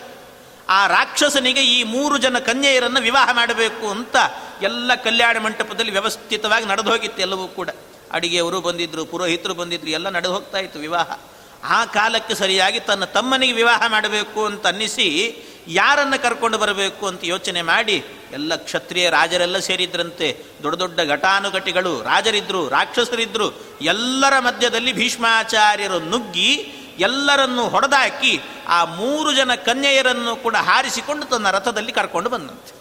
ಆ 0.71 0.87
ರಾಕ್ಷಸನಿಗೆ 0.87 1.61
ಈ 1.61 1.83
ಮೂರು 1.83 2.19
ಜನ 2.19 2.39
ಕನ್ಯೆಯರನ್ನು 2.39 3.01
ವಿವಾಹ 3.01 3.29
ಮಾಡಬೇಕು 3.33 3.91
ಅಂತ 3.91 4.17
ಎಲ್ಲ 4.63 4.95
ಕಲ್ಯಾಣ 4.95 5.37
ಮಂಟಪದಲ್ಲಿ 5.39 5.91
ವ್ಯವಸ್ಥಿತವಾಗಿ 5.91 6.67
ನಡೆದು 6.67 6.91
ಹೋಗಿತ್ತು 6.91 7.23
ಎಲ್ಲವೂ 7.23 7.49
ಕೂಡ. 7.49 7.71
ಅಡಿಗೆಯವರು 8.13 8.61
ಬಂದಿದ್ದರು 8.61 9.05
ಪುರೋಹಿತರು 9.05 9.55
ಬಂದಿದ್ರು, 9.55 9.91
ಎಲ್ಲ 9.91 10.09
ನಡೆದು 10.09 10.33
ಹೋಗ್ತಾ 10.33 10.59
ಇತ್ತು 10.59 10.79
ವಿವಾಹ. 10.79 11.19
ಆ 11.65 11.85
ಕಾಲಕ್ಕೆ 11.85 12.35
ಸರಿಯಾಗಿ 12.35 12.81
ತನ್ನ 12.81 13.05
ತಮ್ಮನಿಗೆ 13.05 13.53
ವಿವಾಹ 13.53 13.87
ಮಾಡಬೇಕು 13.87 14.45
ಅಂತ 14.45 14.67
ಅನ್ನಿಸಿ 14.67 15.37
ಯಾರನ್ನು 15.69 16.23
ಕರ್ಕೊಂಡು 16.23 16.59
ಬರಬೇಕು 16.59 17.07
ಅಂತ 17.07 17.21
ಯೋಚನೆ 17.25 17.63
ಮಾಡಿ 17.63 18.05
ಎಲ್ಲ 18.33 18.55
ಕ್ಷತ್ರಿಯ 18.55 19.11
ರಾಜರೆಲ್ಲ 19.11 19.59
ಸೇರಿದ್ರಂತೆ. 19.59 20.45
ದೊಡ್ಡ 20.63 20.79
ದೊಡ್ಡ 20.79 21.01
ಘಟಾನುಘಟಿಗಳು 21.01 22.03
ರಾಜರಿದ್ದರು 22.03 22.69
ರಾಕ್ಷಸರಿದ್ದರು 22.69 23.79
ಎಲ್ಲರ 23.83 24.39
ಮಧ್ಯದಲ್ಲಿ 24.39 24.93
ಭೀಷ್ಮಾಚಾರ್ಯರು 24.93 26.01
ನುಗ್ಗಿ 26.01 26.73
ಎಲ್ಲರನ್ನು 26.99 27.69
ಹೊಡೆದಾಕಿ 27.69 28.41
ಆ 28.71 28.85
ಮೂರು 28.85 29.33
ಜನ 29.33 29.55
ಕನ್ಯೆಯರನ್ನು 29.55 30.37
ಕೂಡ 30.37 30.57
ಹಾರಿಸಿಕೊಂಡು 30.57 31.27
ತನ್ನ 31.27 31.51
ರಥದಲ್ಲಿ 31.51 31.93
ಕರ್ಕೊಂಡು 31.93 32.31
ಬಂದಂತೆ. 32.31 32.73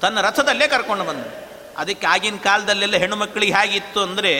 ತನ್ನ 0.00 0.20
ರಥದಲ್ಲೇ 0.20 0.68
ಕರ್ಕೊಂಡು 0.68 1.04
ಬಂದ. 1.04 1.24
ಅದಕ್ಕೆ 1.76 2.06
ಆಗಿನ 2.06 2.36
ಕಾಲದಲ್ಲೆಲ್ಲ 2.36 2.96
ಹೆಣ್ಣು 2.96 3.16
ಮಕ್ಕಳಿಗೆ 3.16 3.52
ಹೇಗಿತ್ತು 3.52 4.02
ಅಂದರೆ, 4.02 4.32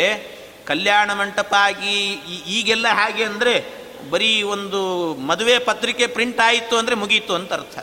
ಕಲ್ಯಾಣ 0.67 1.13
ಮಂಟಪ 1.13 1.55
ಆಗಿ 1.59 2.13
ಈಗೆಲ್ಲ 2.47 2.89
ಹಾಗೆ 2.89 3.25
ಅಂದರೆ, 3.25 3.55
ಬರೀ 4.11 4.43
ಒಂದು 4.43 4.81
ಮದುವೆ 5.15 5.59
ಪತ್ರಿಕೆ 5.59 6.07
ಪ್ರಿಂಟ್ 6.07 6.41
ಆಯಿತು 6.41 6.79
ಅಂದರೆ 6.79 6.95
ಮುಗೀತು 6.95 7.35
ಅಂತ 7.35 7.53
ಅರ್ಥ. 7.53 7.79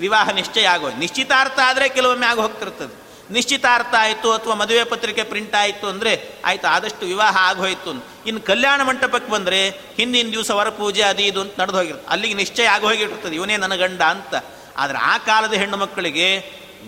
ವಿವಾಹ 0.00 0.30
ನಿಶ್ಚಯ 0.30 0.66
ಆಗೋ 0.66 0.90
ನಿಶ್ಚಿತಾರ್ಥ 0.90 1.58
ಆದರೆ 1.64 1.88
ಕೆಲವೊಮ್ಮೆ 1.88 2.26
ಆಗಿ 2.26 2.40
ಹೋಗ್ತಿರ್ತದೆ 2.40 3.07
ನಿಶ್ಚಿತಾರ್ಥ 3.34 3.94
ಆಯಿತು 4.04 4.28
ಅಥವಾ 4.36 4.54
ಮದುವೆ 4.60 4.84
ಪತ್ರಿಕೆ 4.92 5.22
ಪ್ರಿಂಟ್ 5.32 5.56
ಆಯಿತು 5.62 5.86
ಅಂದರೆ 5.92 6.12
ಆಯಿತು, 6.48 6.66
ಆದಷ್ಟು 6.74 7.04
ವಿವಾಹ 7.12 7.34
ಆಗೋಯ್ತು 7.48 7.92
ಇನ್ನು 8.28 8.40
ಕಲ್ಯಾಣ 8.50 8.80
ಮಂಟಪಕ್ಕೆ 8.88 9.30
ಬಂದರೆ 9.32 9.60
ಹಿಂದಿನ 9.98 10.30
ದಿವಸ 10.36 10.50
ವರಪೂಜೆ 10.60 11.02
ಅದು 11.10 11.22
ಇದು 11.30 11.40
ಅಂತ 11.44 11.54
ನಡೆದು 11.60 11.78
ಹೋಗಿರುತ್ತೆ. 11.80 12.08
ಅಲ್ಲಿಗೆ 12.12 12.36
ನಿಶ್ಚಯ 12.42 12.68
ಆಗಿ 12.74 12.86
ಹೋಗಿರ್ತದೆ 12.90 13.34
ಇವನೇ 13.40 13.56
ನನ್ನ 13.64 13.76
ಗಂಡ 13.84 14.02
ಅಂತ. 14.14 14.34
ಆದರೆ 14.76 14.98
ಆ 15.10 15.14
ಕಾಲದ 15.28 15.54
ಹೆಣ್ಣು 15.62 15.76
ಮಕ್ಕಳಿಗೆ 15.76 16.28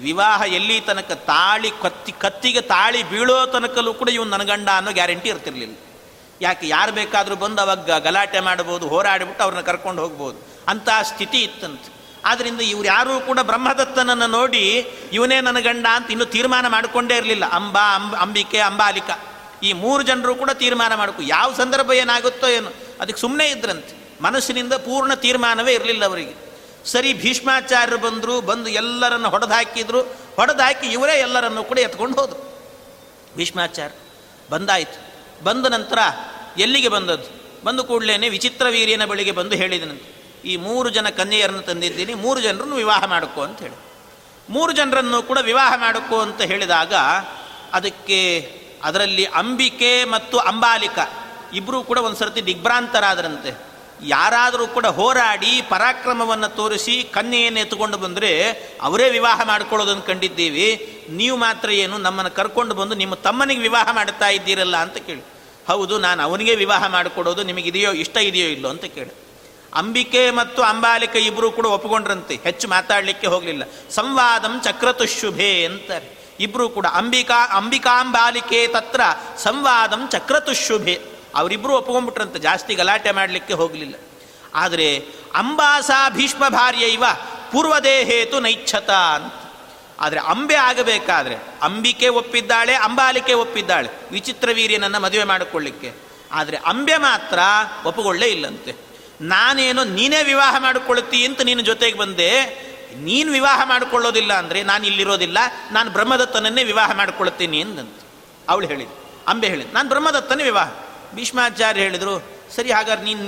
ವಿವಾಹ 0.03 0.41
ಎಲ್ಲಿ 0.59 0.81
ತನಕ 0.89 1.13
ತಾಳಿ 1.31 1.71
ಕತ್ತಿ, 1.83 2.13
ಕತ್ತಿಗೆ 2.25 2.61
ತಾಳಿ 2.75 3.01
ಬೀಳೋ 3.13 3.39
ತನಕಲ್ಲೂ 3.55 3.93
ಕೂಡ 4.01 4.09
ಇವನು 4.09 4.31
ನನ್ನ 4.31 4.45
ಗಂಡ 4.51 4.69
ಅನ್ನೋ 4.81 4.91
ಗ್ಯಾರಂಟಿ 4.99 5.29
ಇರ್ತಿರ್ಲಿಲ್ಲ. 5.29 5.77
ಯಾಕೆ, 6.41 6.65
ಯಾರು 6.69 6.93
ಬೇಕಾದರೂ 6.99 7.37
ಬಂದು 7.37 7.61
ಅವಾಗ 7.63 7.97
ಗಲಾಟೆ 8.05 8.41
ಮಾಡ್ಬೋದು, 8.41 8.85
ಹೋರಾಡಿಬಿಟ್ಟು 8.89 9.43
ಅವ್ರನ್ನ 9.45 9.63
ಕರ್ಕೊಂಡು 9.71 10.03
ಹೋಗ್ಬೋದು. 10.03 10.39
ಅಂತಹ 10.69 11.03
ಸ್ಥಿತಿ 11.03 11.39
ಇತ್ತಂತೆ. 11.49 11.91
ಆದ್ದರಿಂದ 12.25 12.61
ಇವ್ರು 12.61 12.85
ಯಾರೂ 12.85 13.21
ಕೂಡ 13.21 13.39
ಬ್ರಹ್ಮದತ್ತನನ್ನು 13.41 14.27
ನೋಡಿ 14.27 14.87
ಇವನೇ 15.13 15.41
ನನ್ನ 15.41 15.59
ಗಂಡ 15.59 15.87
ಅಂತ 15.93 16.11
ಇನ್ನೂ 16.11 16.25
ತೀರ್ಮಾನ 16.25 16.69
ಮಾಡಿಕೊಂಡೇ 16.69 17.17
ಇರಲಿಲ್ಲ. 17.17 17.45
ಅಂಬಾ, 17.45 17.95
ಅಂಬ, 17.95 18.17
ಅಂಬಿಕೆ, 18.17 18.59
ಅಂಬಾಲಿಕ. 18.59 19.11
ಈ 19.63 19.73
ಮೂರು 19.73 20.03
ಜನರು 20.03 20.35
ಕೂಡ 20.35 20.51
ತೀರ್ಮಾನ 20.51 20.95
ಮಾಡ್ಕೊ 20.95 21.23
ಯಾವ 21.23 21.55
ಸಂದರ್ಭ 21.55 21.93
ಏನಾಗುತ್ತೋ 21.93 22.49
ಏನು. 22.49 22.71
ಅದಕ್ಕೆ 23.01 23.21
ಸುಮ್ಮನೆ 23.21 23.49
ಇದ್ರಂತೆ. 23.49 24.23
ಮನಸ್ಸಿನಿಂದ 24.23 24.73
ಪೂರ್ಣ 24.73 25.15
ತೀರ್ಮಾನವೇ 25.15 25.73
ಇರಲಿಲ್ಲ 25.73 26.05
ಅವರಿಗೆ. 26.05 26.35
ಸರಿ, 26.85 27.13
ಭೀಷ್ಮಾಚಾರ್ಯರು 27.13 28.01
ಬಂದರು, 28.01 28.41
ಬಂದು 28.41 28.71
ಎಲ್ಲರನ್ನು 28.71 29.29
ಹೊಡೆದು 29.29 29.53
ಹಾಕಿದ್ರು 29.53 30.03
ಹೊಡೆದು 30.37 30.63
ಹಾಕಿ 30.63 30.87
ಇವರೇ 30.87 31.19
ಎಲ್ಲರನ್ನು 31.19 31.65
ಕೂಡ 31.65 31.79
ಎತ್ಕೊಂಡು 31.79 32.21
ಹೋದರು. 32.21 32.51
ಭೀಷ್ಮಾಚಾರ್ಯ, 33.37 33.97
ಬಂದಾಯಿತು. 34.51 35.11
ಬಂದ 35.45 35.67
ನಂತರ 35.67 35.99
ಎಲ್ಲಿಗೆ 36.59 36.89
ಬಂದದ್ದು? 36.89 37.41
ಬಂದು 37.65 37.85
ಕೂಡಲೇ 37.85 38.29
ವಿಚಿತ್ರ 38.29 38.67
ವೀರ್ಯನ 38.67 39.05
ಬಳಿಗೆ 39.05 39.33
ಬಂದು 39.33 39.57
ಹೇಳಿದನಂತೆ. 39.57 40.20
ಈ 40.45 40.57
ಮೂರು 40.57 40.91
ಜನ 40.91 41.09
ಕನ್ಯೆಯರನ್ನು 41.09 41.63
ತಂದಿದ್ದೀನಿ, 41.63 42.15
ಮೂರು 42.15 42.41
ಜನರನ್ನು 42.41 42.77
ವಿವಾಹ 42.77 43.05
ಮಾಡಿಕೊ 43.05 43.43
ಅಂತ 43.43 43.59
ಹೇಳಿ. 43.61 43.75
ಮೂರು 44.51 44.73
ಜನರನ್ನು 44.73 45.23
ಕೂಡ 45.23 45.39
ವಿವಾಹ 45.39 45.75
ಮಾಡಿಕೊ 45.77 46.21
ಅಂತ 46.21 46.43
ಹೇಳಿದಾಗ 46.43 46.95
ಅದಕ್ಕೆ 47.73 48.51
ಅದರಲ್ಲಿ 48.83 49.25
ಅಂಬಿಕೆ 49.25 50.05
ಮತ್ತು 50.05 50.39
ಅಂಬಾಲಿಕ 50.39 50.99
ಇಬ್ಬರೂ 51.55 51.83
ಕೂಡ 51.83 51.99
ಒಂದು 51.99 52.17
ಸರ್ತಿ 52.17 52.47
ದಿಗ್ಭ್ರಾಂತರಾದರಂತೆ. 52.47 53.71
ಯಾರಾದರೂ 54.03 54.67
ಕೂಡ 54.67 54.87
ಹೋರಾಡಿ 54.87 55.63
ಪರಾಕ್ರಮವನ್ನು 55.63 56.57
ತೋರಿಸಿ 56.57 57.03
ಕನ್ಯೆಯನ್ನು 57.13 57.61
ಎತ್ತುಕೊಂಡು 57.61 57.99
ಬಂದರೆ 57.99 58.31
ಅವರೇ 58.83 59.11
ವಿವಾಹ 59.11 59.41
ಮಾಡ್ಕೊಳ್ಳೋದನ್ನು 59.45 60.03
ಕಂಡಿದ್ದೀವಿ. 60.03 60.69
ನೀವು 61.11 61.37
ಮಾತ್ರ 61.37 61.71
ಏನು 61.71 61.99
ನಮ್ಮನ್ನು 61.99 62.31
ಕರ್ಕೊಂಡು 62.31 62.75
ಬಂದು 62.75 62.95
ನಿಮ್ಮ 62.95 63.15
ತಮ್ಮನಿಗೆ 63.15 63.61
ವಿವಾಹ 63.61 63.93
ಮಾಡ್ತಾ 63.93 64.29
ಇದ್ದೀರಲ್ಲ 64.29 64.77
ಅಂತ 64.77 64.97
ಕೇಳಿ. 64.97 65.23
ಹೌದು, 65.69 65.99
ನಾನು 65.99 66.23
ಅವನಿಗೆ 66.23 66.55
ವಿವಾಹ 66.55 66.87
ಮಾಡಿಕೊಡೋದು 66.87 67.43
ನಿಮಗಿದೆಯೋ 67.43 67.93
ಇಷ್ಟ 67.93 68.17
ಇದೆಯೋ 68.17 68.49
ಇಲ್ಲೋ 68.49 68.69
ಅಂತ 68.69 68.85
ಕೇಳಿ. 68.85 69.30
ಅಂಬಿಕೆ 69.75 70.31
ಮತ್ತು 70.31 70.63
ಅಂಬಾಲಿಕೆ 70.63 71.19
ಇಬ್ಬರೂ 71.19 71.51
ಕೂಡ 71.51 71.67
ಒಪ್ಪಿಕೊಂಡ್ರಂತೆ 71.67 72.41
ಹೆಚ್ಚು 72.45 72.69
ಮಾತಾಡಲಿಕ್ಕೆ 72.69 73.27
ಹೋಗಲಿಲ್ಲ. 73.27 73.63
ಸಂವಾದಂ 73.91 74.61
ಚಕ್ರತುಶುಭೆ 74.61 75.65
ಅಂತಾರೆ. 75.65 76.21
ಇಬ್ಬರೂ 76.41 76.69
ಕೂಡ 76.69 76.87
ಅಂಬಿಕಾ, 76.87 77.47
ಅಂಬಿಕಾಂಬಾಲಿಕೆ 77.47 78.67
ತತ್ರ 78.67 79.01
ಸಂವಾದಂ 79.39 80.09
ಚಕ್ರತುಶುಭೆ 80.09 81.03
ಅವರಿಬ್ಬರು 81.35 81.73
ಒಪ್ಕೊಂಡ್ಬಿಟ್ರಂತೆ, 81.73 82.39
ಜಾಸ್ತಿ 82.39 82.75
ಗಲಾಟೆ 82.75 83.11
ಮಾಡಲಿಕ್ಕೆ 83.11 83.53
ಹೋಗಲಿಲ್ಲ. 83.53 83.95
ಆದರೆ 84.55 85.05
ಅಂಬಾಸಾ 85.35 86.11
ಭೀಷ್ಮ 86.11 86.49
ಭಾರ್ಯ 86.49 86.85
ಇವ 86.85 87.05
ಪೂರ್ವದೇಹೇತು 87.53 88.41
ನೈಚ್ಛತ 88.41 88.91
ಅಂತ. 88.91 89.35
ಆದರೆ 90.01 90.21
ಅಂಬೆ 90.21 90.55
ಆಗಬೇಕಾದ್ರೆ 90.55 91.37
ಅಂಬಿಕೆ 91.63 92.09
ಒಪ್ಪಿದ್ದಾಳೆ, 92.09 92.75
ಅಂಬಾಲಿಕೆ 92.75 93.35
ಒಪ್ಪಿದ್ದಾಳೆ. 93.35 93.89
ವಿಚಿತ್ರ 94.11 94.49
ವೀರ್ಯನನ್ನು 94.55 95.01
ಮದುವೆ 95.01 95.25
ಮಾಡಿಕೊಳ್ಳಿಕ್ಕೆ. 95.25 95.93
ಆದರೆ 96.33 96.57
ಅಂಬೆ 96.57 96.97
ಮಾತ್ರ 96.97 97.39
ಒಪ್ಪಿಕೊಳ್ಳೇ 97.85 98.27
ಇಲ್ಲಂತೆ. 98.27 98.90
ನಾನೇನೋ 99.21 99.85
ನೀನೇ 99.85 100.23
ವಿವಾಹ 100.23 100.55
ಮಾಡಿಕೊಳ್ಳುತ್ತಿ 100.59 101.25
ಅಂತ 101.25 101.41
ನಿನ್ನ 101.41 101.61
ಜೊತೆಗೆ 101.61 101.99
ಬಂದೆ, 101.99 102.31
ನೀನು 102.97 103.33
ವಿವಾಹ 103.33 103.61
ಮಾಡಿಕೊಳ್ಳೋದಿಲ್ಲ 103.65 104.33
ಅಂದರೆ 104.33 104.63
ನಾನು 104.63 104.87
ಇಲ್ಲಿರೋದಿಲ್ಲ, 104.87 105.39
ನಾನು 105.73 105.91
ಬ್ರಹ್ಮದತ್ತನನ್ನೇ 105.91 106.65
ವಿವಾಹ 106.65 106.91
ಮಾಡಿಕೊಳ್ಳುತ್ತೀನಿ 106.93 107.61
ಎಂದಂತ 107.61 108.01
ಅವಳು 108.49 108.67
ಹೇಳಿದ್ರು 108.67 108.97
ಅಂಬೆ 109.29 109.49
ಹೇಳಿದ್ರು 109.49 109.75
ನಾನು 109.75 109.89
ಬ್ರಹ್ಮದತ್ತನೇ 109.89 110.43
ವಿವಾಹ. 110.43 110.69
ಭೀಷ್ಮಾಚಾರ್ಯ 111.15 111.81
ಹೇಳಿದರು, 111.81 112.15
ಸರಿ 112.57 112.73
ಹಾಗಾದ್ರೆ 112.73 113.05
ನೀನು, 113.05 113.25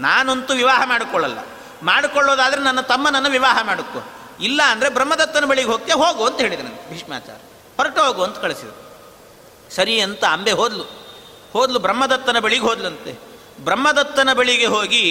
ನಾನಂತೂ 0.00 0.54
ವಿವಾಹ 0.54 0.82
ಮಾಡಿಕೊಳ್ಳಲ್ಲ. 0.84 1.38
ಮಾಡಿಕೊಳ್ಳೋದಾದ್ರೆ 1.82 2.62
ನನ್ನ 2.62 2.80
ತಮ್ಮನನ್ನು 2.80 3.30
ವಿವಾಹ 3.30 3.58
ಮಾಡಿಕೊ. 3.62 4.00
ಇಲ್ಲ 4.40 4.62
ಅಂದರೆ 4.68 4.88
ಬ್ರಹ್ಮದತ್ತನ 4.88 5.44
ಬಳಿಗೆ 5.44 5.68
ಹೋಗ್ತೇ, 5.68 5.92
ಹೋಗು 5.92 6.26
ಅಂತ 6.26 6.40
ಹೇಳಿದೆ 6.40 6.62
ನನಗೆ 6.62 6.90
ಭೀಷ್ಮಾಚಾರ್ಯ. 6.90 7.42
ಹೊರಟು 7.76 8.00
ಹೋಗು 8.00 8.22
ಅಂತ 8.22 8.38
ಕಳಿಸಿದರು. 8.38 8.78
ಸರಿ 9.74 10.00
ಅಂತ 10.00 10.24
ಅಂಬೆ 10.24 10.52
ಹೋದ್ಲು. 10.52 10.84
ಹೋದ್ಲು 11.52 11.78
ಬ್ರಹ್ಮದತ್ತನ 11.78 12.38
ಬಳಿಗೆ 12.38 12.62
ಹೋದ್ಲಂತೆ. 12.62 13.31
ಬ್ರಹ್ಮದತ್ತನ 13.64 14.32
ಬಳಿಗೆ 14.32 14.66
ಹೋಗಿ 14.66 15.04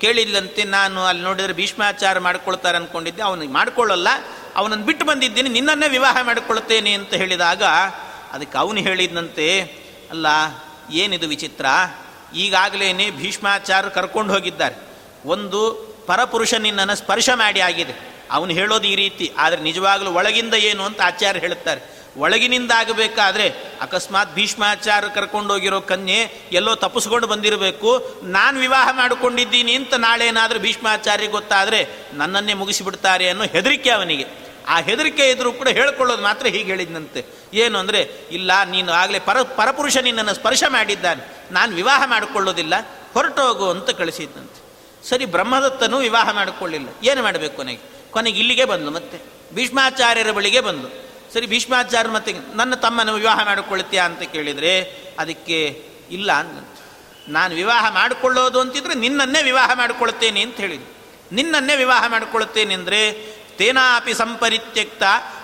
ಕೇಳಿಲ್ಲಂತೆ 0.00 0.64
ನಾನು 0.64 1.04
ಅಲ್ಲಿ 1.04 1.22
ನೋಡಿದರೆ 1.22 1.52
ಭೀಷ್ಮಾಚಾರ 1.52 2.18
ಮಾಡ್ಕೊಳ್ತಾರೆ 2.18 2.76
ಅಂದ್ಕೊಂಡಿದ್ದೆ 2.76 3.22
ಅವನಿಗೆ 3.22 3.52
ಮಾಡ್ಕೊಳ್ಳಲ್ಲ. 3.52 4.08
ಅವನನ್ನು 4.56 4.84
ಬಿಟ್ಟು 4.84 5.06
ಬಂದಿದ್ದೀನಿ. 5.06 5.48
ನಿನ್ನನ್ನೇ 5.48 5.88
ವಿವಾಹ 5.88 6.16
ಮಾಡಿಕೊಳ್ತೇನೆ, 6.22 6.92
ಅಂತ 6.92 7.14
ಹೇಳಿದಾಗ 7.14 7.62
ಅದಕ್ಕೆ 8.32 8.58
ಅವನು 8.58 8.80
ಹೇಳಿದಂತೆ 8.80 9.60
ಅಲ್ಲ, 10.10 10.26
ಏನಿದು 10.90 11.28
ವಿಚಿತ್ರ? 11.28 11.66
ಈಗಾಗಲೇ 12.34 13.10
ಭೀಷ್ಮಾಚಾರ 13.10 13.88
ಕರ್ಕೊಂಡು 13.88 14.32
ಹೋಗಿದ್ದಾರೆ. 14.32 14.74
ಒಂದು 15.24 15.90
ಪರಪುರುಷ 16.06 16.54
ನಿನ್ನನ್ನು 16.54 16.94
ಸ್ಪರ್ಶ 16.94 17.30
ಮಾಡಿ 17.34 17.60
ಆಗಿದೆ. 17.60 17.94
ಅವನು 18.30 18.52
ಹೇಳೋದು 18.52 18.86
ಈ 18.86 18.94
ರೀತಿ. 18.94 19.32
ಆದರೆ 19.36 19.60
ನಿಜವಾಗಲೂ 19.60 20.12
ಒಳಗಿಂದ 20.12 20.54
ಏನು 20.54 20.84
ಅಂತ 20.84 21.00
ಆಚಾರ್ಯ 21.00 21.40
ಹೇಳುತ್ತಾರೆ. 21.40 21.99
ಒಳಗಿನಿಂದ 22.16 22.70
ಆಗಬೇಕಾದ್ರೆ 22.70 23.48
ಅಕಸ್ಮಾತ್ 23.80 24.34
ಭೀಷ್ಮಾಚಾರ್ಯ 24.34 25.08
ಕರ್ಕೊಂಡೋಗಿರೋ 25.14 25.80
ಕನ್ಯೆ 25.80 26.48
ಎಲ್ಲೋ 26.52 26.74
ತಪ್ಪಿಸ್ಕೊಂಡು 26.74 27.26
ಬಂದಿರಬೇಕು. 27.26 28.20
ನಾನು 28.22 28.60
ವಿವಾಹ 28.60 28.88
ಮಾಡಿಕೊಂಡಿದ್ದೀನಿ 28.92 29.74
ಅಂತ 29.74 29.94
ನಾಳೆ 29.94 30.26
ಏನಾದರೂ 30.26 30.58
ಭೀಷ್ಮಾಚಾರ್ಯ 30.58 31.26
ಗೊತ್ತಾದರೆ 31.26 31.88
ನನ್ನನ್ನೇ 32.12 32.54
ಮುಗಿಸಿಬಿಡ್ತಾರೆ 32.54 33.28
ಅನ್ನೋ 33.28 33.44
ಹೆದರಿಕೆ 33.44 33.90
ಅವನಿಗೆ. 33.90 34.26
ಆ 34.66 34.80
ಹೆದರಿಕೆ 34.80 35.30
ಇದ್ರೂ 35.30 35.52
ಕೂಡ 35.52 35.68
ಹೇಳ್ಕೊಳ್ಳೋದು 35.68 36.22
ಮಾತ್ರ 36.22 36.46
ಹೀಗೆ 36.46 36.64
ಹೇಳಿದ್ನಂತೆ. 36.64 37.24
ಏನು 37.54 37.78
ಅಂದರೆ, 37.78 38.10
ಇಲ್ಲ, 38.30 38.64
ನೀನು 38.64 38.92
ಆಗಲೇ 38.92 39.18
ಪರ, 39.18 39.42
ಪರಪುರುಷ 39.42 39.96
ನಿನ್ನನ್ನು 39.96 40.34
ಸ್ಪರ್ಶ 40.34 40.64
ಮಾಡಿದ್ದಾನೆ. 40.68 41.48
ನಾನು 41.50 41.74
ವಿವಾಹ 41.74 42.02
ಮಾಡಿಕೊಳ್ಳೋದಿಲ್ಲ, 42.06 42.74
ಹೊರಟೋಗು 43.14 43.70
ಅಂತ 43.70 43.90
ಕಳಿಸಿದ್ದಂತೆ 43.90 44.60
ಸರಿ, 45.08 45.24
ಬ್ರಹ್ಮದತ್ತನು 45.24 45.98
ವಿವಾಹ 45.98 46.30
ಮಾಡಿಕೊಳ್ಳಿಲ್ಲ. 46.30 46.88
ಏನು 47.04 47.22
ಮಾಡಬೇಕು 47.22 47.56
ಕೊನೆಗೆ? 47.56 47.80
ಕೊನೆಗೆ 48.10 48.38
ಇಲ್ಲಿಗೆ 48.38 48.64
ಬಂದು 48.64 48.90
ಮತ್ತೆ. 48.90 49.18
ಭೀಷ್ಮಾಚಾರ್ಯರ 49.54 50.30
ಬಳಿಗೆ 50.30 50.60
ಬಂದು 50.60 51.09
ಸರಿ 51.32 51.46
ಭೀಷ್ಮಾಚಾರ್ಯ 51.46 52.10
ಮತ್ತೆ 52.10 52.32
ನನ್ನ 52.54 52.74
ತಮ್ಮನ 52.74 53.10
ವಿವಾಹ 53.10 53.44
ಮಾಡಿಕೊಳ್ತೀಯಾ 53.44 54.04
ಅಂತ 54.04 54.22
ಕೇಳಿದರೆ, 54.22 54.82
ಅದಕ್ಕೆ 55.18 55.88
ಇಲ್ಲ 56.10 56.32
ಅಂತ 56.32 56.68
ನಾನು 57.28 57.54
ವಿವಾಹ 57.54 57.94
ಮಾಡಿಕೊಳ್ಳೋದು 57.94 58.60
ಅಂತಿದ್ರೆ 58.60 58.94
ನಿನ್ನನ್ನೇ 58.94 59.42
ವಿವಾಹ 59.42 59.70
ಮಾಡಿಕೊಳ್ಳುತ್ತೇನೆ 59.74 60.40
ಅಂತ 60.40 60.56
ಹೇಳಿದ್ರು. 60.56 60.94
ನಿನ್ನನ್ನೇ 61.34 61.76
ವಿವಾಹ 61.76 62.06
ಮಾಡಿಕೊಳ್ತೇನೆ 62.06 62.74
ಅಂದರೆ, 62.74 63.12
ತೇನಾಪಿ 63.58 64.14
ಸಂಪರಿತ್ಯಕ್ತ 64.14 65.02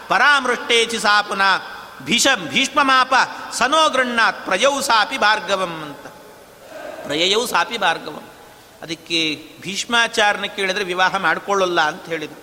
ಪರಾಮೃಷ್ಟೇಚಿ 0.08 0.98
ಸಾಪುನ 0.98 1.42
ಭೀಷ 2.02 2.26
ಭೀಷ್ಮಮಾಪ 2.48 3.14
ಸನೋ 3.52 3.88
ಗೃಣ್ಣಾತ್ 3.88 4.44
ಪ್ರಯೌ 4.44 4.80
ಸಾಪಿ 4.80 5.18
ಭಾರ್ಗವಂ 5.18 5.82
ಅಂತ. 5.82 6.06
ಪ್ರಯೌ 7.06 7.46
ಸಾಪಿ 7.46 7.78
ಭಾರ್ಗವಂ. 7.78 8.28
ಅದಕ್ಕೆ 8.82 9.42
ಭೀಷ್ಮಾಚಾರನ 9.60 10.44
ಕೇಳಿದರೆ 10.56 10.84
ವಿವಾಹ 10.84 11.16
ಮಾಡಿಕೊಳ್ಳಲ್ಲ 11.16 11.80
ಅಂತ 11.80 12.06
ಹೇಳಿದರು. 12.06 12.42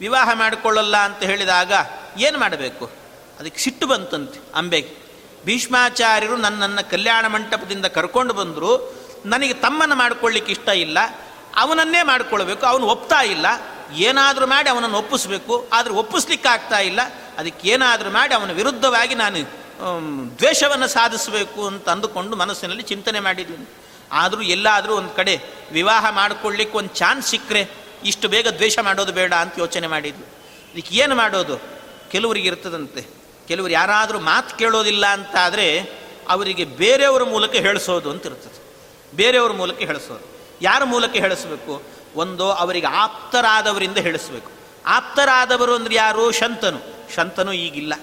ವಿವಾಹ 0.00 0.32
ಮಾಡಿಕೊಳ್ಳಲ್ಲ 0.32 0.96
ಅಂತ 0.96 1.22
ಹೇಳಿದಾಗ 1.22 1.72
ಏನು 2.18 2.38
ಮಾಡಬೇಕು? 2.38 2.90
ಅದಕ್ಕೆ 3.40 3.60
ಸಿಟ್ಟು 3.60 3.86
ಬಂತಂತೆ 3.86 4.40
ಅಂಬೆಗೆ 4.54 5.10
ಭೀಷ್ಮಾಚಾರ್ಯರು 5.44 6.36
ನನ್ನನ್ನು 6.36 6.90
ಕಲ್ಯಾಣ 6.90 7.26
ಮಂಟಪದಿಂದ 7.26 7.86
ಕರ್ಕೊಂಡು 7.86 8.34
ಬಂದರು. 8.34 9.00
ನನಗೆ 9.26 9.54
ತಮ್ಮನ್ನು 9.54 9.94
ಮಾಡ್ಕೊಳ್ಳಿಕ್ಕೆ 9.94 10.52
ಇಷ್ಟ 10.52 10.68
ಇಲ್ಲ. 10.68 10.98
ಅವನನ್ನೇ 11.56 12.02
ಮಾಡಿಕೊಳ್ಬೇಕು. 12.02 12.66
ಅವನು 12.66 12.86
ಒಪ್ತಾ 12.86 13.22
ಇಲ್ಲ. 13.22 13.46
ಏನಾದರೂ 13.94 14.46
ಮಾಡಿ 14.46 14.70
ಅವನನ್ನು 14.70 14.98
ಒಪ್ಪಿಸ್ಬೇಕು. 14.98 15.68
ಆದರೆ 15.72 15.92
ಒಪ್ಪಿಸ್ಲಿಕ್ಕೆ 15.92 16.48
ಆಗ್ತಾ 16.48 16.78
ಇಲ್ಲ. 16.78 17.00
ಅದಕ್ಕೆ 17.38 17.68
ಏನಾದರೂ 17.68 18.10
ಮಾಡಿ 18.10 18.34
ಅವನ 18.34 18.52
ವಿರುದ್ಧವಾಗಿ 18.52 19.14
ನಾನು 19.14 19.60
ದ್ವೇಷವನ್ನು 20.38 20.88
ಸಾಧಿಸಬೇಕು 20.88 21.66
ಅಂತ 21.66 21.88
ಅಂದುಕೊಂಡು 21.88 22.36
ಮನಸ್ಸಿನಲ್ಲಿ 22.36 22.82
ಚಿಂತನೆ 22.82 23.20
ಮಾಡಿದ್ದೀನಿ. 23.20 23.66
ಆದರೂ 24.12 24.42
ಎಲ್ಲಾದರೂ 24.42 24.94
ಒಂದು 24.94 25.10
ಕಡೆ 25.10 25.40
ವಿವಾಹ 25.72 26.10
ಮಾಡಿಕೊಳ್ಳಿಕ್ಕೆ 26.10 26.78
ಒಂದು 26.78 26.88
ಚಾನ್ಸ್ 26.88 27.28
ಸಿಕ್ಕರೆ 27.28 27.68
ಇಷ್ಟು 28.04 28.28
ಬೇಗ 28.28 28.48
ದ್ವೇಷ 28.48 28.78
ಮಾಡೋದು 28.78 29.12
ಬೇಡ 29.12 29.34
ಅಂತ 29.34 29.58
ಯೋಚನೆ 29.58 29.86
ಮಾಡಿದ್ವಿ. 29.86 30.24
ಇದಕ್ಕೆ 30.74 30.96
ಏನು 30.96 31.14
ಮಾಡೋದು? 31.14 31.79
ಕೆಲವರಿಗೆ 32.10 32.48
ಇರ್ತದಂತೆ. 32.48 33.06
ಕೆಲವರು 33.48 33.72
ಯಾರಾದರೂ 33.72 34.18
ಮಾತು 34.18 34.56
ಕೇಳೋದಿಲ್ಲ 34.56 35.06
ಅಂತ 35.06 35.36
ಆದರೆ 35.40 35.80
ಅವರಿಗೆ 36.28 36.64
ಬೇರೆಯವರ 36.64 37.22
ಮೂಲಕ 37.22 37.54
ಹೇಳಿಸೋದು 37.54 38.10
ಅಂತ 38.10 38.26
ಇರ್ತದೆ. 38.26 38.60
ಬೇರೆಯವ್ರ 39.16 39.52
ಮೂಲಕ 39.52 39.78
ಹೇಳಿಸೋದು. 39.78 40.40
ಯಾರ 40.62 40.84
ಮೂಲಕ 40.84 41.12
ಹೇಳಿಸ್ಬೇಕು? 41.12 41.82
ಒಂದು 42.16 42.50
ಅವರಿಗೆ 42.50 42.86
ಆಪ್ತರಾದವರಿಂದ 42.86 43.98
ಹೇಳಿಸ್ಬೇಕು. 43.98 44.50
ಆಪ್ತರಾದವರು 44.86 45.74
ಅಂದ್ರೆ 45.74 45.94
ಯಾರು? 45.94 46.30
ಶಂತನು. 46.30 46.80
ಶಂತನು 47.14 47.52
ಈಗಿಲ್ಲ. 47.52 47.94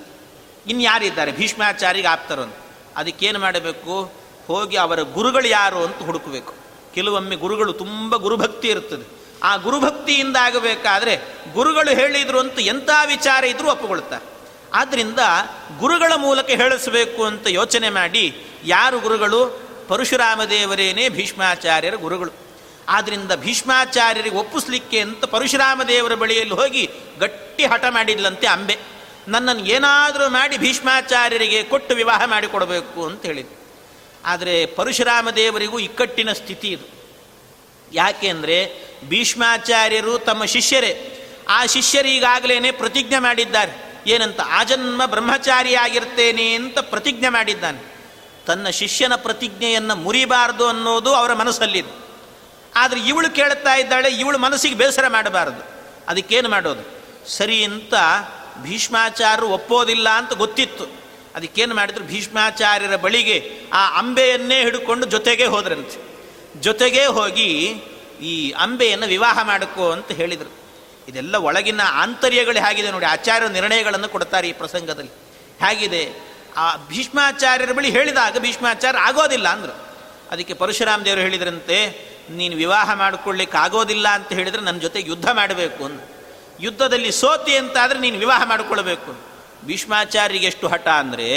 ಇನ್ಯಾರಿದ್ದಾರೆ 0.67 1.31
ಭೀಷ್ಮಾಚಾರಿಗೆ 1.31 2.07
ಆಪ್ತರು 2.07 2.41
ಅಂತ. 2.41 2.55
ಅದಕ್ಕೇನು 2.95 3.39
ಮಾಡಬೇಕು? 3.39 4.11
ಹೋಗಿ 4.47 4.77
ಅವರ 4.77 5.01
ಗುರುಗಳು 5.01 5.47
ಯಾರು 5.47 5.77
ಅಂತ 5.77 5.97
ಹುಡುಕಬೇಕು. 5.97 6.53
ಕೆಲವೊಮ್ಮೆ 6.93 7.35
ಗುರುಗಳು 7.35 7.73
ತುಂಬ 7.73 8.15
ಗುರುಭಕ್ತಿ 8.15 8.67
ಇರ್ತದೆ. 8.67 9.16
ಆ 9.43 9.55
ಗುರುಭಕ್ತಿಯಿಂದ 9.55 10.35
ಆಗಬೇಕಾದ್ರೆ 10.35 11.17
ಗುರುಗಳು 11.53 11.95
ಹೇಳಿದ್ರು 11.95 12.39
ಅಂತ 12.39 12.59
ಎಂಥ 12.59 12.89
ವಿಚಾರ 13.05 13.43
ಇದ್ರೂ 13.43 13.71
ಒಪ್ಪುಗೊಳ್ತಾರೆ 13.71 14.25
ಆದ್ದರಿಂದ 14.73 15.19
ಗುರುಗಳ 15.79 16.11
ಮೂಲಕ 16.15 16.49
ಹೇಳಿಸಬೇಕು 16.49 17.25
ಅಂತ 17.25 17.47
ಯೋಚನೆ 17.47 17.89
ಮಾಡಿ 17.89 18.45
ಯಾರು 18.65 18.99
ಗುರುಗಳು? 18.99 19.67
ಪರಶುರಾಮ 19.87 20.43
ದೇವರೇನೇ 20.43 21.09
ಭೀಷ್ಮಾಚಾರ್ಯರ 21.09 21.95
ಗುರುಗಳು. 21.95 22.31
ಆದ್ದರಿಂದ 22.89 23.31
ಭೀಷ್ಮಾಚಾರ್ಯರಿಗೆ 23.31 24.35
ಒಪ್ಪಿಸ್ಲಿಕ್ಕೆ 24.35 24.99
ಅಂತ 24.99 25.25
ಪರಶುರಾಮ 25.25 25.83
ದೇವರ 25.83 26.13
ಬಳಿಯಲ್ಲಿ 26.13 26.55
ಹೋಗಿ 26.55 26.89
ಗಟ್ಟಿ 27.19 27.65
ಹಠ 27.65 27.85
ಮಾಡಿದ್ಲಂತೆ 27.89 28.47
ಅಂಬೆ. 28.47 28.77
ನನ್ನನ್ನು 29.27 29.65
ಏನಾದರೂ 29.65 30.29
ಮಾಡಿ 30.29 30.57
ಭೀಷ್ಮಾಚಾರ್ಯರಿಗೆ 30.57 31.63
ಕೊಟ್ಟು 31.63 31.95
ವಿವಾಹ 31.95 32.25
ಮಾಡಿಕೊಡಬೇಕು 32.25 33.05
ಅಂತ 33.05 33.25
ಹೇಳಿದ್ರು 33.25 33.57
ಆದರೆ 34.25 34.65
ಪರಶುರಾಮ 34.65 35.29
ದೇವರಿಗೂ 35.29 35.79
ಇಕ್ಕಟ್ಟಿನ 35.79 36.33
ಸ್ಥಿತಿ 36.33 36.67
ಇದು. 36.67 36.97
ಯಾಕೆ 37.93 38.29
ಅಂದರೆ 38.29 38.86
ಭೀಷ್ಮಾಚಾರ್ಯರು 39.03 40.17
ತಮ್ಮ 40.17 40.45
ಶಿಷ್ಯರೇ, 40.45 41.13
ಆ 41.49 41.65
ಶಿಷ್ಯರಿಗಾಗಲೇ 41.65 42.71
ಪ್ರತಿಜ್ಞೆ 42.71 43.19
ಮಾಡಿದ್ದಾರೆ. 43.19 44.03
ಏನಂತ 44.07 44.39
ಆಜನ್ಮ 44.41 45.05
ಬ್ರಹ್ಮಚಾರಿಯಾಗಿರ್ತೇನೆ 45.05 46.53
ಅಂತ 46.53 46.79
ಪ್ರತಿಜ್ಞೆ 46.79 47.29
ಮಾಡಿದ್ದಾನೆ. 47.29 47.97
ತನ್ನ 48.45 48.69
ಶಿಷ್ಯನ 48.69 49.15
ಪ್ರತಿಜ್ಞೆಯನ್ನು 49.15 49.95
ಮುರಿಬಾರದು 49.95 50.67
ಅನ್ನೋದು 50.67 51.13
ಅವರ 51.13 51.33
ಮನಸ್ಸಲ್ಲಿದೆ. 51.33 52.07
ಆದರೆ 52.75 52.99
ಇವಳು 52.99 53.29
ಕೇಳ್ತಾ 53.29 53.75
ಇದ್ದಾಳೆ, 53.75 54.09
ಇವಳು 54.09 54.37
ಮನಸ್ಸಿಗೆ 54.37 54.75
ಬೇಸರ 54.75 55.07
ಮಾಡಬಾರದು. 55.07 55.77
ಅದಕ್ಕೇನು 56.07 56.49
ಮಾಡೋದು? 56.49 56.97
ಸರಿ 57.29 57.63
ಅಂತ 57.63 57.93
ಭೀಷ್ಮಾಚಾರ್ಯರು 58.61 59.47
ಒಪ್ಪೋದಿಲ್ಲ 59.47 60.09
ಅಂತ 60.09 60.33
ಗೊತ್ತಿತ್ತು. 60.33 60.85
ಅದಕ್ಕೇನು 61.35 61.75
ಮಾಡಿದ್ರು? 61.75 62.03
ಭೀಷ್ಮಾಚಾರ್ಯರ 62.03 62.95
ಬಳಿಗೆ 62.95 63.51
ಆ 63.73 63.99
ಅಂಬೆಯನ್ನೇ 63.99 64.61
ಹಿಡ್ಕೊಂಡು 64.61 65.05
ಜೊತೆಗೆ 65.05 65.45
ಹೋದ್ರಂತೆ. 65.45 66.07
ಜೊತೆಗೆ 66.61 67.05
ಹೋಗಿ 67.05 67.75
ಈ 68.21 68.51
ಅಂಬೆಯನ್ನು 68.51 69.07
ವಿವಾಹ 69.07 69.37
ಮಾಡಿಕೋ 69.43 69.91
ಅಂತ 69.91 70.11
ಹೇಳಿದರು. 70.11 70.51
ಇದೆಲ್ಲ 71.07 71.35
ಒಳಗಿನ 71.35 71.81
ಆಂತರ್ಯಗಳು 71.83 72.59
ಹೇಗಿದೆ 72.59 72.91
ನೋಡಿ, 72.91 73.05
ಆಚಾರ್ಯ 73.05 73.47
ನಿರ್ಣಯಗಳನ್ನು 73.47 74.09
ಕೊಡ್ತಾರೆ 74.09 74.49
ಈ 74.49 74.51
ಪ್ರಸಂಗದಲ್ಲಿ. 74.51 75.11
ಹೇಗಿದೆ? 75.65 76.03
ಆ 76.57 76.75
ಭೀಷ್ಮಾಚಾರ್ಯರ 76.75 77.71
ಬಳಿ 77.71 77.89
ಹೇಳಿದಾಗ 77.89 78.37
ಭೀಷ್ಮಾಚಾರ್ಯ 78.39 78.99
ಆಗೋದಿಲ್ಲ 78.99 79.47
ಅಂದರು. 79.47 79.75
ಅದಕ್ಕೆ 80.31 80.53
ಪರಶುರಾಮ 80.53 81.01
ದೇವರು 81.05 81.21
ಹೇಳಿದ್ರಂತೆ, 81.21 81.77
ನೀನು 82.29 82.55
ವಿವಾಹ 82.55 82.93
ಮಾಡಿಕೊಳ್ಳಿಕ್ಕೆ 82.93 83.57
ಆಗೋದಿಲ್ಲ 83.57 84.07
ಅಂತ 84.07 84.29
ಹೇಳಿದರೆ 84.33 84.61
ನನ್ನ 84.61 84.79
ಜೊತೆ 84.79 84.99
ಯುದ್ಧ 85.01 85.27
ಮಾಡಬೇಕು 85.29 85.85
ಅಂತ 85.85 86.01
ಯುದ್ಧದಲ್ಲಿ 86.59 87.11
ಸೋತಿ 87.11 87.57
ಅಂತಾದರೆ 87.57 87.99
ನೀನು 87.99 88.17
ವಿವಾಹ 88.17 88.43
ಮಾಡಿಕೊಳ್ಬೇಕು 88.43 89.11
ಭೀಷ್ಮಾಚಾರ್ಯರಿಗೆ 89.65 90.47
ಎಷ್ಟು 90.47 90.67
ಹಠ 90.67 90.87
ಅಂದರೆ 90.87 91.27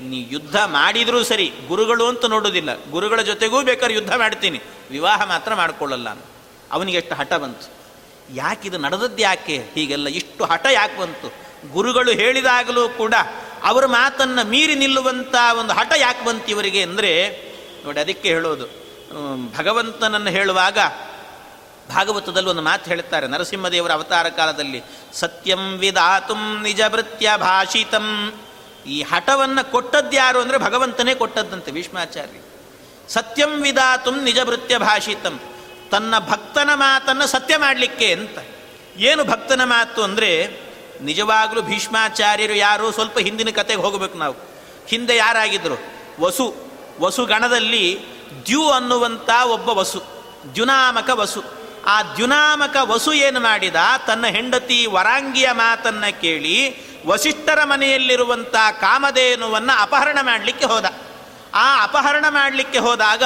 ನೀ 0.00 0.18
ಯುದ್ಧ 0.30 0.56
ಮಾಡಿದರೂ 0.56 1.22
ಸರಿ, 1.24 1.52
ಗುರುಗಳು 1.68 2.06
ಅಂತ 2.06 2.24
ನೋಡೋದಿಲ್ಲ. 2.24 2.70
ಗುರುಗಳ 2.90 3.20
ಜೊತೆಗೂ 3.20 3.62
ಬೇಕಾದ್ರೆ 3.62 3.94
ಯುದ್ಧ 3.94 4.14
ಮಾಡ್ತೀನಿ. 4.14 4.60
ವಿವಾಹ 4.90 5.20
ಮಾತ್ರ 5.24 5.54
ಮಾಡಿಕೊಳ್ಳಲ್ಲ 5.54 6.08
ಅವನಿಗೆ 6.72 6.98
ಎಷ್ಟು 6.98 7.14
ಹಠ 7.14 7.32
ಬಂತು. 7.32 7.68
ಯಾಕಿದು 8.34 8.78
ನಡೆದದ್ದು 8.78 9.22
ಯಾಕೆ? 9.22 9.56
ಹೀಗೆಲ್ಲ 9.74 10.08
ಇಷ್ಟು 10.08 10.44
ಹಠ 10.44 10.66
ಯಾಕೆ 10.72 10.96
ಬಂತು? 11.00 11.28
ಗುರುಗಳು 11.72 12.10
ಹೇಳಿದಾಗಲೂ 12.10 12.88
ಕೂಡ 12.88 13.14
ಅವರ 13.64 13.86
ಮಾತನ್ನು 13.86 14.42
ಮೀರಿ 14.48 14.74
ನಿಲ್ಲುವಂಥ 14.74 15.34
ಒಂದು 15.58 15.72
ಹಠ 15.72 15.92
ಯಾಕೆ 15.96 16.24
ಬಂತು 16.24 16.48
ಇವರಿಗೆ 16.48 16.82
ಅಂದರೆ, 16.82 17.12
ನೋಡಿ 17.84 18.00
ಅದಕ್ಕೆ 18.00 18.28
ಹೇಳೋದು. 18.28 18.66
ಭಗವಂತನನ್ನು 19.58 20.30
ಹೇಳುವಾಗ 20.30 20.78
ಭಾಗವತದಲ್ಲಿ 21.90 22.50
ಒಂದು 22.50 22.62
ಮಾತು 22.62 22.84
ಹೇಳುತ್ತಾರೆ 22.90 23.26
ನರಸಿಂಹದೇವರ 23.26 23.92
ಅವತಾರ 23.92 24.28
ಕಾಲದಲ್ಲಿ, 24.28 24.82
ಸತ್ಯಂ 25.12 25.62
ವಿಧಾತುಂ 25.78 26.62
ನಿಜ 26.62 26.80
ಭಾಷಿತಂ. 27.40 28.06
ಈ 28.86 29.02
ಹಠವನ್ನು 29.02 29.70
ಕೊಟ್ಟದ್ಯಾರು 29.70 30.40
ಅಂದರೆ 30.40 30.58
ಭಗವಂತನೇ 30.58 31.14
ಕೊಟ್ಟದ್ದಂತೆ 31.14 31.72
ಭೀಷ್ಮಾಚಾರ್ಯ. 31.72 32.40
ಸತ್ಯಂ 33.08 33.62
ವಿಧಾತು 33.62 34.10
ನಿಜ 34.10 34.38
ಭಾಷಿತಂ. 34.78 35.40
ತನ್ನ 35.90 36.18
ಭಕ್ತನ 36.18 36.70
ಮಾತನ್ನು 36.74 37.26
ಸತ್ಯ 37.26 37.56
ಮಾಡಲಿಕ್ಕೆ 37.56 38.12
ಅಂತ. 38.12 38.38
ಏನು 38.96 39.24
ಭಕ್ತನ 39.24 39.60
ಮಾತು 39.64 40.02
ಅಂದರೆ 40.02 40.60
ನಿಜವಾಗಲೂ 41.00 41.62
ಭೀಷ್ಮಾಚಾರ್ಯರು 41.62 42.54
ಯಾರು 42.54 42.92
ಸ್ವಲ್ಪ 42.92 43.18
ಹಿಂದಿನ 43.18 43.50
ಕತೆಗೆ 43.50 43.82
ಹೋಗಬೇಕು 43.82 44.18
ನಾವು. 44.18 44.34
ಹಿಂದೆ 44.88 45.16
ಯಾರಾಗಿದ್ದರು 45.16 45.78
ವಸು. 46.20 46.54
ವಸು 47.00 47.24
ಗಣದಲ್ಲಿ 47.24 48.00
ದ್ಯು 48.46 48.70
ಅನ್ನುವಂಥ 48.70 49.30
ಒಬ್ಬ 49.44 49.68
ವಸು. 49.68 50.02
ದ್ಯುನಾಮಕ 50.54 51.10
ವಸು. 51.10 51.42
ಆ 51.86 52.02
ದ್ಯುನಾಮಕ 52.02 52.76
ವಸು 52.82 53.12
ಏನು 53.12 53.40
ಮಾಡಿದ? 53.40 53.76
ತನ್ನ 54.06 54.26
ಹೆಂಡತಿ 54.26 54.86
ವರಾಂಗಿಯ 54.86 55.52
ಮಾತನ್ನು 55.52 56.20
ಕೇಳಿ 56.20 56.89
ವಸಿಷ್ಠರ 57.06 57.64
ಮನೆಯಲ್ಲಿರುವಂಥ 57.64 58.56
ಕಾಮಧೇನುವನ್ನು 58.80 59.82
ಅಪಹರಣ 59.82 60.18
ಮಾಡಲಿಕ್ಕೆ 60.22 60.64
ಹೋದ. 60.64 60.84
ಆ 61.54 61.82
ಅಪಹರಣ 61.82 62.24
ಮಾಡಲಿಕ್ಕೆ 62.28 62.78
ಹೋದಾಗ 62.78 63.22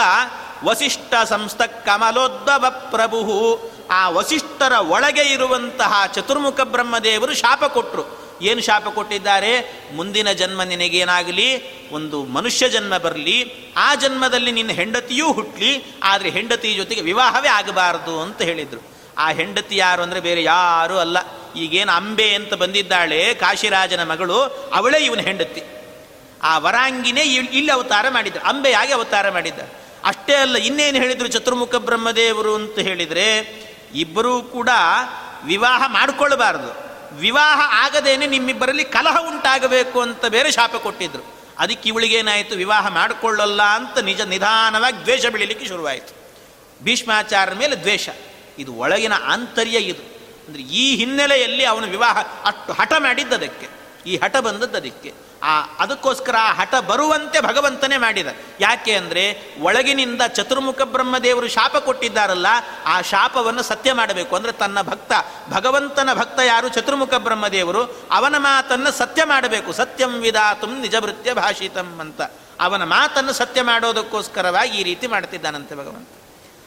ವಸಿಷ್ಠ 0.64 1.14
ಸಂಸ್ಥ 1.24 1.62
ಕಮಲೋದ್ಭವ 1.62 2.66
ಪ್ರಭು, 2.90 3.60
ಆ 3.90 4.08
ವಸಿಷ್ಠರ 4.08 4.72
ಒಳಗೆ 4.72 5.20
ಇರುವಂತಹ 5.20 6.06
ಚತುರ್ಮುಖ 6.06 6.60
ಬ್ರಹ್ಮದೇವರು 6.60 7.34
ಶಾಪ 7.34 7.64
ಕೊಟ್ಟರು 7.64 8.24
ಏನು 8.42 8.62
ಶಾಪ 8.62 8.88
ಕೊಟ್ಟಿದ್ದಾರೆ? 8.88 9.82
ಮುಂದಿನ 9.96 10.32
ಜನ್ಮ 10.32 10.62
ನಿನಗೇನಾಗಲಿ? 10.62 11.62
ಒಂದು 11.90 12.24
ಮನುಷ್ಯ 12.24 12.68
ಜನ್ಮ 12.68 12.98
ಬರಲಿ. 12.98 13.54
ಆ 13.76 13.94
ಜನ್ಮದಲ್ಲಿ 13.94 14.52
ನಿನ್ನ 14.52 14.70
ಹೆಂಡತಿಯೂ 14.70 15.32
ಹುಟ್ಟಲಿ 15.32 15.84
ಆದರೆ 16.02 16.30
ಹೆಂಡತಿ 16.30 16.74
ಜೊತೆಗೆ 16.74 17.00
ವಿವಾಹವೇ 17.00 17.48
ಆಗಬಾರದು 17.48 18.22
ಅಂತ 18.22 18.42
ಹೇಳಿದರು. 18.42 18.93
ಆ 19.18 19.28
ಹೆಂಡತಿ 19.28 19.76
ಯಾರು 19.76 20.02
ಅಂದರೆ 20.02 20.20
ಬೇರೆ 20.20 20.42
ಯಾರೂ 20.42 20.98
ಅಲ್ಲ. 20.98 21.16
ಈಗೇನು 21.52 21.92
ಅಂಬೆ 21.92 22.34
ಅಂತ 22.34 22.54
ಬಂದಿದ್ದಾಳೆ, 22.54 23.34
ಕಾಶಿರಾಜನ 23.34 24.02
ಮಗಳು, 24.02 24.42
ಅವಳೇ 24.74 24.98
ಇವನ 24.98 25.20
ಹೆಂಡತಿ. 25.20 25.62
ಆ 26.42 26.58
ವರಾಂಗಿನೇ 26.58 27.20
ಇಲ್ಲಿ 27.22 27.72
ಅವತಾರ 27.72 28.06
ಮಾಡಿದ್ರು 28.08 28.48
ಅಂಬೆಯಾಗಿ 28.48 28.92
ಅವತಾರ 28.92 29.30
ಮಾಡಿದ್ದ. 29.30 29.58
ಅಷ್ಟೇ 30.04 30.34
ಅಲ್ಲ, 30.34 30.56
ಇನ್ನೇನು 30.56 30.98
ಹೇಳಿದರು 30.98 31.28
ಚತುರ್ಮುಖ 31.28 31.74
ಬ್ರಹ್ಮದೇವರು 31.74 32.54
ಅಂತ 32.54 32.78
ಹೇಳಿದರೆ, 32.78 33.38
ಇಬ್ಬರೂ 33.94 34.42
ಕೂಡ 34.42 34.68
ವಿವಾಹ 35.44 35.82
ಮಾಡಿಕೊಳ್ಳಬಾರದು 35.86 36.84
ವಿವಾಹ 37.16 37.84
ಆಗದೇನೆ 37.84 38.26
ನಿಮ್ಮಿಬ್ಬರಲ್ಲಿ 38.26 38.84
ಕಲಹ 38.84 39.16
ಉಂಟಾಗಬೇಕು 39.28 40.00
ಅಂತ 40.00 40.26
ಬೇರೆ 40.26 40.50
ಶಾಪ 40.50 40.76
ಕೊಟ್ಟಿದ್ರು. 40.76 41.34
ಅದಕ್ಕೆ 41.58 41.88
ಇವಳಿಗೇನಾಯಿತು, 41.88 42.54
ವಿವಾಹ 42.54 42.88
ಮಾಡಿಕೊಳ್ಳಲ್ಲ 42.88 43.62
ಅಂತ 43.62 43.98
ನಿಜ 43.98 44.20
ನಿಧಾನವಾಗಿ 44.20 45.00
ದ್ವೇಷ 45.00 45.26
ಬೆಳೀಲಿಕ್ಕೆ 45.26 45.66
ಶುರುವಾಯಿತು. 45.66 46.12
ಭೀಷ್ಮಾಚಾರ್ಯ 46.84 47.54
ಮೇಲೆ 47.54 47.76
ದ್ವೇಷ. 47.76 48.08
ಇದು 48.58 48.74
ಒಳಗಿನ 48.74 49.12
ಆಂತರ್ಯ 49.26 49.78
ಇದು. 49.78 50.14
ಅಂದರೆ 50.46 50.62
ಈ 50.62 50.96
ಹಿನ್ನೆಲೆಯಲ್ಲಿ 50.96 51.64
ಅವನು 51.64 51.86
ವಿವಾಹ 51.86 52.18
ಅಷ್ಟು 52.44 52.72
ಹಠ 52.72 52.92
ಮಾಡಿದ್ದದಕ್ಕೆ 52.98 53.68
ಈ 54.06 54.16
ಹಠ 54.16 54.36
ಬಂದದ್ದು 54.36 54.76
ಅದಕ್ಕೆ. 54.76 55.14
ಆ, 55.42 55.62
ಅದಕ್ಕೋಸ್ಕರ 55.78 56.34
ಆ 56.40 56.52
ಹಠ 56.52 56.74
ಬರುವಂತೆ 56.74 57.40
ಭಗವಂತನೇ 57.40 57.96
ಮಾಡಿದ. 57.96 58.26
ಯಾಕೆ 58.60 58.92
ಅಂದರೆ 58.92 59.54
ಒಳಗಿನಿಂದ 59.60 60.22
ಚತುರ್ಮುಖ 60.22 60.82
ಬ್ರಹ್ಮದೇವರು 60.82 61.48
ಶಾಪ 61.48 61.76
ಕೊಟ್ಟಿದ್ದಾರಲ್ಲ, 61.76 62.46
ಆ 62.86 63.00
ಶಾಪವನ್ನು 63.00 63.62
ಸತ್ಯ 63.62 63.92
ಮಾಡಬೇಕು. 63.92 64.36
ಅಂದರೆ 64.36 64.52
ತನ್ನ 64.52 64.82
ಭಕ್ತ, 64.82 65.12
ಭಗವಂತನ 65.50 66.08
ಭಕ್ತ 66.14 66.40
ಯಾರು? 66.40 66.68
ಚತುರ್ಮುಖ 66.68 67.14
ಬ್ರಹ್ಮದೇವರು. 67.14 68.08
ಅವನ 68.10 68.34
ಮಾತನ್ನು 68.38 68.92
ಸತ್ಯ 68.92 69.24
ಮಾಡಬೇಕು. 69.24 69.72
ಸತ್ಯಂ 69.72 70.10
ವಿಧಾತುಂ 70.10 70.80
ನಿಜಭೃತ್ಯ 70.80 71.34
ಭಾಷಿತಂ 71.34 71.98
ಅಂತ. 72.00 72.22
ಅವನ 72.60 72.84
ಮಾತನ್ನು 72.84 73.32
ಸತ್ಯ 73.32 73.62
ಮಾಡೋದಕ್ಕೋಸ್ಕರವಾಗಿ 73.62 74.80
ಈ 74.80 74.82
ರೀತಿ 74.82 75.06
ಮಾಡ್ತಿದ್ದಾನಂತೆ 75.06 75.74
ಭಗವಂತ. 75.74 76.08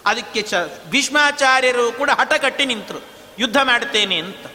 ಅದಕ್ಕೆ 0.10 0.42
ಚ 0.42 0.54
ಭೀಷ್ಮಾಚಾರ್ಯರು 0.94 1.86
ಕೂಡ 2.00 2.10
ಹಠ 2.20 2.34
ಕಟ್ಟಿ 2.46 2.66
ನಿಂತರು. 2.72 3.02
ಯುದ್ಧ 3.40 3.58
ಮಾಡ್ತೇನೆ 3.70 4.18
ಅಂತ. 4.26 4.46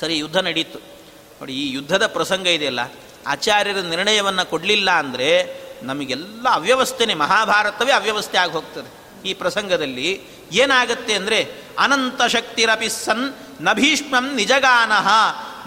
ಸರಿ, 0.00 0.16
ಯುದ್ಧ 0.18 0.38
ನಡೀತು. 0.48 0.78
ನೋಡಿ, 1.38 1.54
ಈ 1.62 1.64
ಯುದ್ಧದ 1.76 2.04
ಪ್ರಸಂಗ 2.06 2.46
ಇದೆಯಲ್ಲ, 2.56 2.82
ಆಚಾರ್ಯರ 3.26 3.80
ನಿರ್ಣಯವನ್ನು 3.94 4.44
ಕೊಡಲಿಲ್ಲ 4.50 4.90
ಅಂದರೆ 5.02 5.30
ನಮಗೆಲ್ಲ 5.82 6.46
ಅವ್ಯವಸ್ಥೆನೇ, 6.52 7.14
ಮಹಾಭಾರತವೇ 7.14 7.92
ಅವ್ಯವಸ್ಥೆ 7.92 8.38
ಆಗಿ 8.38 8.52
ಹೋಗ್ತದೆ. 8.52 8.90
ಈ 9.28 9.32
ಪ್ರಸಂಗದಲ್ಲಿ 9.34 10.08
ಏನಾಗತ್ತೆ 10.52 11.12
ಅಂದರೆ, 11.14 11.38
ಅನಂತ 11.78 12.20
ಶಕ್ತಿರಪಿ 12.34 12.88
ಸನ್ನ 13.04 13.72
ಭೀಷ್ಮಂ 13.72 14.26
ನಿಜಗಾನಃ 14.34 15.08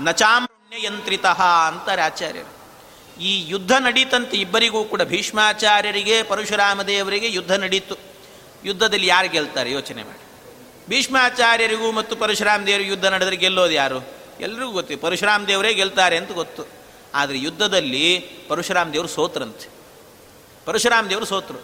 ನ 0.02 0.12
ಚಾಮ್ಯಯಂತ್ರಿತಃ 0.12 1.42
ಅಂತಾರೆ 1.70 2.02
ಆಚಾರ್ಯರು. 2.02 2.52
ಈ 3.22 3.32
ಯುದ್ಧ 3.50 3.72
ನಡೀತಂತೆ 3.80 4.36
ಇಬ್ಬರಿಗೂ 4.38 4.80
ಕೂಡ 4.84 5.02
ಭೀಷ್ಮಾಚಾರ್ಯರಿಗೆ, 5.04 6.24
ಪರಶುರಾಮ 6.24 6.82
ದೇವರಿಗೆ 6.82 7.30
ಯುದ್ಧ 7.30 7.54
ನಡೀತು. 7.64 7.96
ಯುದ್ಧದಲ್ಲಿ 8.66 9.08
ಯಾರು 9.08 9.30
ಗೆಲ್ತಾರೆ? 9.30 9.72
ಯೋಚನೆ 9.72 10.04
ಮಾಡಿ. 10.04 10.22
ಭೀಷ್ಮಾಚಾರ್ಯರಿಗೂ 10.90 11.92
ಮತ್ತು 11.92 12.16
ಪರಶುರಾಮ 12.16 12.62
ದೇವರು 12.62 12.84
ಯುದ್ಧ 12.84 13.06
ನಡೆದರೆ 13.06 13.36
ಗೆಲ್ಲೋದು 13.36 13.72
ಯಾರು? 13.72 14.22
ಎಲ್ರಿಗೂ 14.40 14.72
ಗೊತ್ತು. 14.72 14.98
ಪರಶುರಾಮ 14.98 15.46
ದೇವರೇ 15.46 15.74
ಗೆಲ್ತಾರೆ 15.74 16.18
ಅಂತ 16.18 16.32
ಗೊತ್ತು. 16.32 16.64
ಆದರೆ 17.16 17.40
ಯುದ್ಧದಲ್ಲಿ 17.40 18.20
ಪರಶುರಾಮ್ 18.48 18.94
ದೇವರು 18.94 19.08
ಸೋತ್ರಂತೆ 19.08 19.70
ಪರಶುರಾಮ್ 20.66 21.10
ದೇವರು 21.10 21.26
ಸೋತರು. 21.26 21.58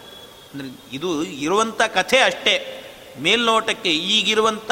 ಅಂದರೆ 0.54 0.84
ಇದು 0.92 1.24
ಇರುವಂಥ 1.24 1.82
ಕಥೆ 1.82 2.18
ಅಷ್ಟೇ. 2.18 2.84
ಮೇಲ್ನೋಟಕ್ಕೆ 3.20 3.90
ಈಗಿರುವಂಥ 3.90 4.70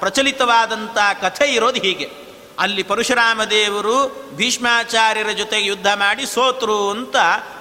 ಪ್ರಚಲಿತವಾದಂಥ 0.00 0.98
ಕಥೆ 1.20 1.46
ಇರೋದು 1.46 1.80
ಹೀಗೆ. 1.80 2.10
ಅಲ್ಲಿ 2.58 2.82
ಪರಶುರಾಮ 2.82 3.44
ದೇವರು 3.44 4.26
ಭೀಷ್ಮಾಚಾರ್ಯರ 4.36 5.30
ಜೊತೆಗೆ 5.30 5.66
ಯುದ್ಧ 5.66 5.86
ಮಾಡಿ 5.94 6.26
ಸೋತರು 6.26 6.90
ಅಂತ 6.90 7.16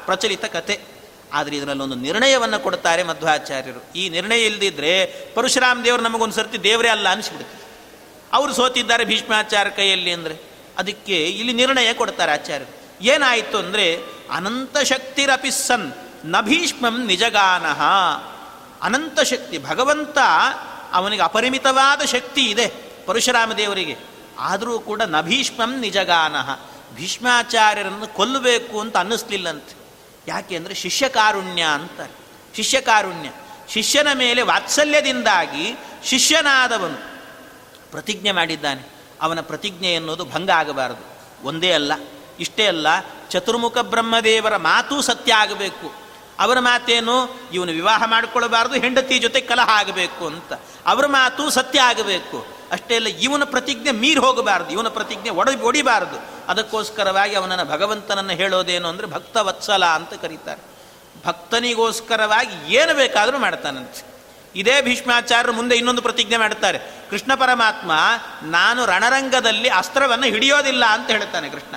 ಪ್ರಚಲಿತ 0.05 0.45
ಕಥೆ. 0.45 0.94
ಆದರೆ 1.35 1.57
ಇದರಲ್ಲೊಂದು 1.57 1.95
ನಿರ್ಣಯವನ್ನು 1.95 2.59
ಕೊಡ್ತಾರೆ 2.59 3.03
ಮಧ್ವಾಚಾರ್ಯರು. 3.03 3.93
ಈ 3.95 4.09
ನಿರ್ಣಯ 4.09 4.45
ಇಲ್ಲದಿದ್ದರೆ 4.45 5.05
ಪರಶುರಾಮ 5.33 5.81
ದೇವರು 5.85 6.01
ನಮಗೊಂದು 6.01 6.35
ಸರ್ತಿ 6.35 6.63
ದೇವರೇ 6.63 6.89
ಅಲ್ಲ 6.89 7.09
ಅನಿಸ್ಬಿಡುತ್ತೆ. 7.09 7.65
ಅವರು 8.33 8.53
ಸೋತಿದ್ದಾರೆ 8.53 9.05
ಭೀಷ್ಮಾಚಾರ್ಯ 9.05 9.71
ಕೈಯಲ್ಲಿ 9.71 10.11
ಅಂದರೆ. 10.11 10.35
ಅದಕ್ಕೆ 10.77 11.25
ಇಲ್ಲಿ 11.25 11.53
ನಿರ್ಣಯ 11.53 11.93
ಕೊಡ್ತಾರೆ 11.93 12.31
ಆಚಾರ್ಯರು. 12.31 13.03
ಏನಾಯಿತು 13.03 13.57
ಅಂದರೆ, 13.57 13.99
ಅನಂತ 14.31 14.77
ಶಕ್ತಿರಪಿಸ್ಸನ್ನ 14.77 16.41
ಭೀಷ್ಮಂ 16.41 17.05
ನಿಜಗಾನಃ. 17.05 17.81
ಅನಂತ 18.81 19.19
ಶಕ್ತಿ, 19.19 19.57
ಭಗವಂತ 19.57 20.17
ಅವನಿಗೆ 20.91 21.21
ಅಪರಿಮಿತವಾದ 21.21 22.05
ಶಕ್ತಿ 22.05 22.41
ಇದೆ 22.41 22.73
ಪರಶುರಾಮ 23.05 23.53
ದೇವರಿಗೆ. 23.53 23.97
ಆದರೂ 24.39 24.79
ಕೂಡ 24.79 25.01
ನಭೀಷ್ಮಂ 25.01 25.79
ನಿಜಗಾನಃ. 25.79 26.59
ಭೀಷ್ಮಾಚಾರ್ಯರನ್ನು 26.95 28.07
ಕೊಲ್ಲಬೇಕು 28.07 28.79
ಅಂತ 28.79 28.97
ಅನ್ನಿಸ್ಲಿಲ್ಲಂತೆ. 28.97 29.84
ಯಾಕೆ 30.27 30.55
ಅಂದರೆ 30.55 30.73
ಶಿಷ್ಯಕಾರುಣ್ಯ 30.73 31.61
ಅಂತ 31.61 32.11
ಶಿಷ್ಯಕಾರುಣ್ಯ. 32.55 33.29
ಶಿಷ್ಯನ 33.69 34.07
ಮೇಲೆ 34.13 34.41
ವಾತ್ಸಲ್ಯದಿಂದಾಗಿ 34.41 35.77
ಶಿಷ್ಯನಾದವನು 36.03 37.15
ಪ್ರತಿಜ್ಞೆ 37.91 38.31
ಮಾಡಿದ್ದಾನೆ. 38.31 38.81
ಅವನ 39.21 39.41
ಪ್ರತಿಜ್ಞೆ 39.41 39.93
ಎನ್ನುವುದು 39.93 40.25
ಭಂಗ 40.25 40.49
ಆಗಬಾರದು. 40.49 41.15
ಒಂದೇ 41.47 41.71
ಅಲ್ಲ, 41.71 41.91
ಇಷ್ಟೇ 42.39 42.67
ಅಲ್ಲ, 42.67 42.87
ಚತುರ್ಮುಖ 43.29 43.77
ಬ್ರಹ್ಮದೇವರ 43.77 44.57
ಮಾತೂ 44.57 45.01
ಸತ್ಯ 45.01 45.33
ಆಗಬೇಕು. 45.33 45.93
ಅವರ 46.39 46.59
ಮಾತೇನು? 46.59 47.39
ಇವನು 47.53 47.71
ವಿವಾಹ 47.71 48.03
ಮಾಡಿಕೊಳ್ಳಬಾರದು 48.05 48.73
ಹೆಂಡತಿ 48.73 49.19
ಜೊತೆ 49.19 49.41
ಕಲಹ 49.41 49.69
ಆಗಬೇಕು 49.69 50.27
ಅಂತ. 50.27 50.53
ಅವರ 50.85 51.05
ಮಾತು 51.05 51.49
ಸತ್ಯ 51.49 51.81
ಆಗಬೇಕು. 51.81 52.54
ಅಷ್ಟೇ 52.71 52.95
ಅಲ್ಲ, 52.95 53.07
ಇವನ 53.07 53.43
ಪ್ರತಿಜ್ಞೆ 53.43 53.91
ಮೀರಿ 53.91 54.19
ಹೋಗಬಾರದು, 54.19 54.69
ಇವನ 54.69 54.87
ಪ್ರತಿಜ್ಞೆ 54.87 55.29
ಒಡ, 55.29 55.49
ಒಡಿಬಾರದು. 55.61 56.17
ಅದಕ್ಕೋಸ್ಕರವಾಗಿ 56.47 57.35
ಅವನನ್ನು 57.35 57.65
ಭಗವಂತನನ್ನು 57.65 58.33
ಹೇಳೋದೇನು 58.33 58.87
ಅಂದರೆ 58.87 59.07
ಭಕ್ತ 59.07 59.37
ವತ್ಸಲ 59.37 59.85
ಅಂತ 59.85 60.13
ಕರೀತಾರೆ. 60.13 60.61
ಭಕ್ತನಿಗೋಸ್ಕರವಾಗಿ 61.25 62.75
ಏನು 62.75 62.93
ಬೇಕಾದರೂ 62.95 63.37
ಮಾಡ್ತಾನಂತೆ 63.37 64.15
ಇದೇ 64.55 64.81
ಭೀಷ್ಮಾಚಾರ್ಯರು 64.81 65.53
ಮುಂದೆ 65.53 65.75
ಇನ್ನೊಂದು 65.75 66.01
ಪ್ರತಿಜ್ಞೆ 66.01 66.37
ಮಾಡ್ತಾರೆ. 66.37 66.79
ಕೃಷ್ಣ 67.09 67.35
ಪರಮಾತ್ಮ, 67.35 67.91
ನಾನು 68.43 68.85
ರಣರಂಗದಲ್ಲಿ 68.85 69.69
ಅಸ್ತ್ರವನ್ನು 69.69 70.25
ಹಿಡಿಯೋದಿಲ್ಲ 70.25 70.85
ಅಂತ 70.85 71.11
ಹೇಳುತ್ತಾನೆ 71.11 71.49
ಕೃಷ್ಣ. 71.49 71.75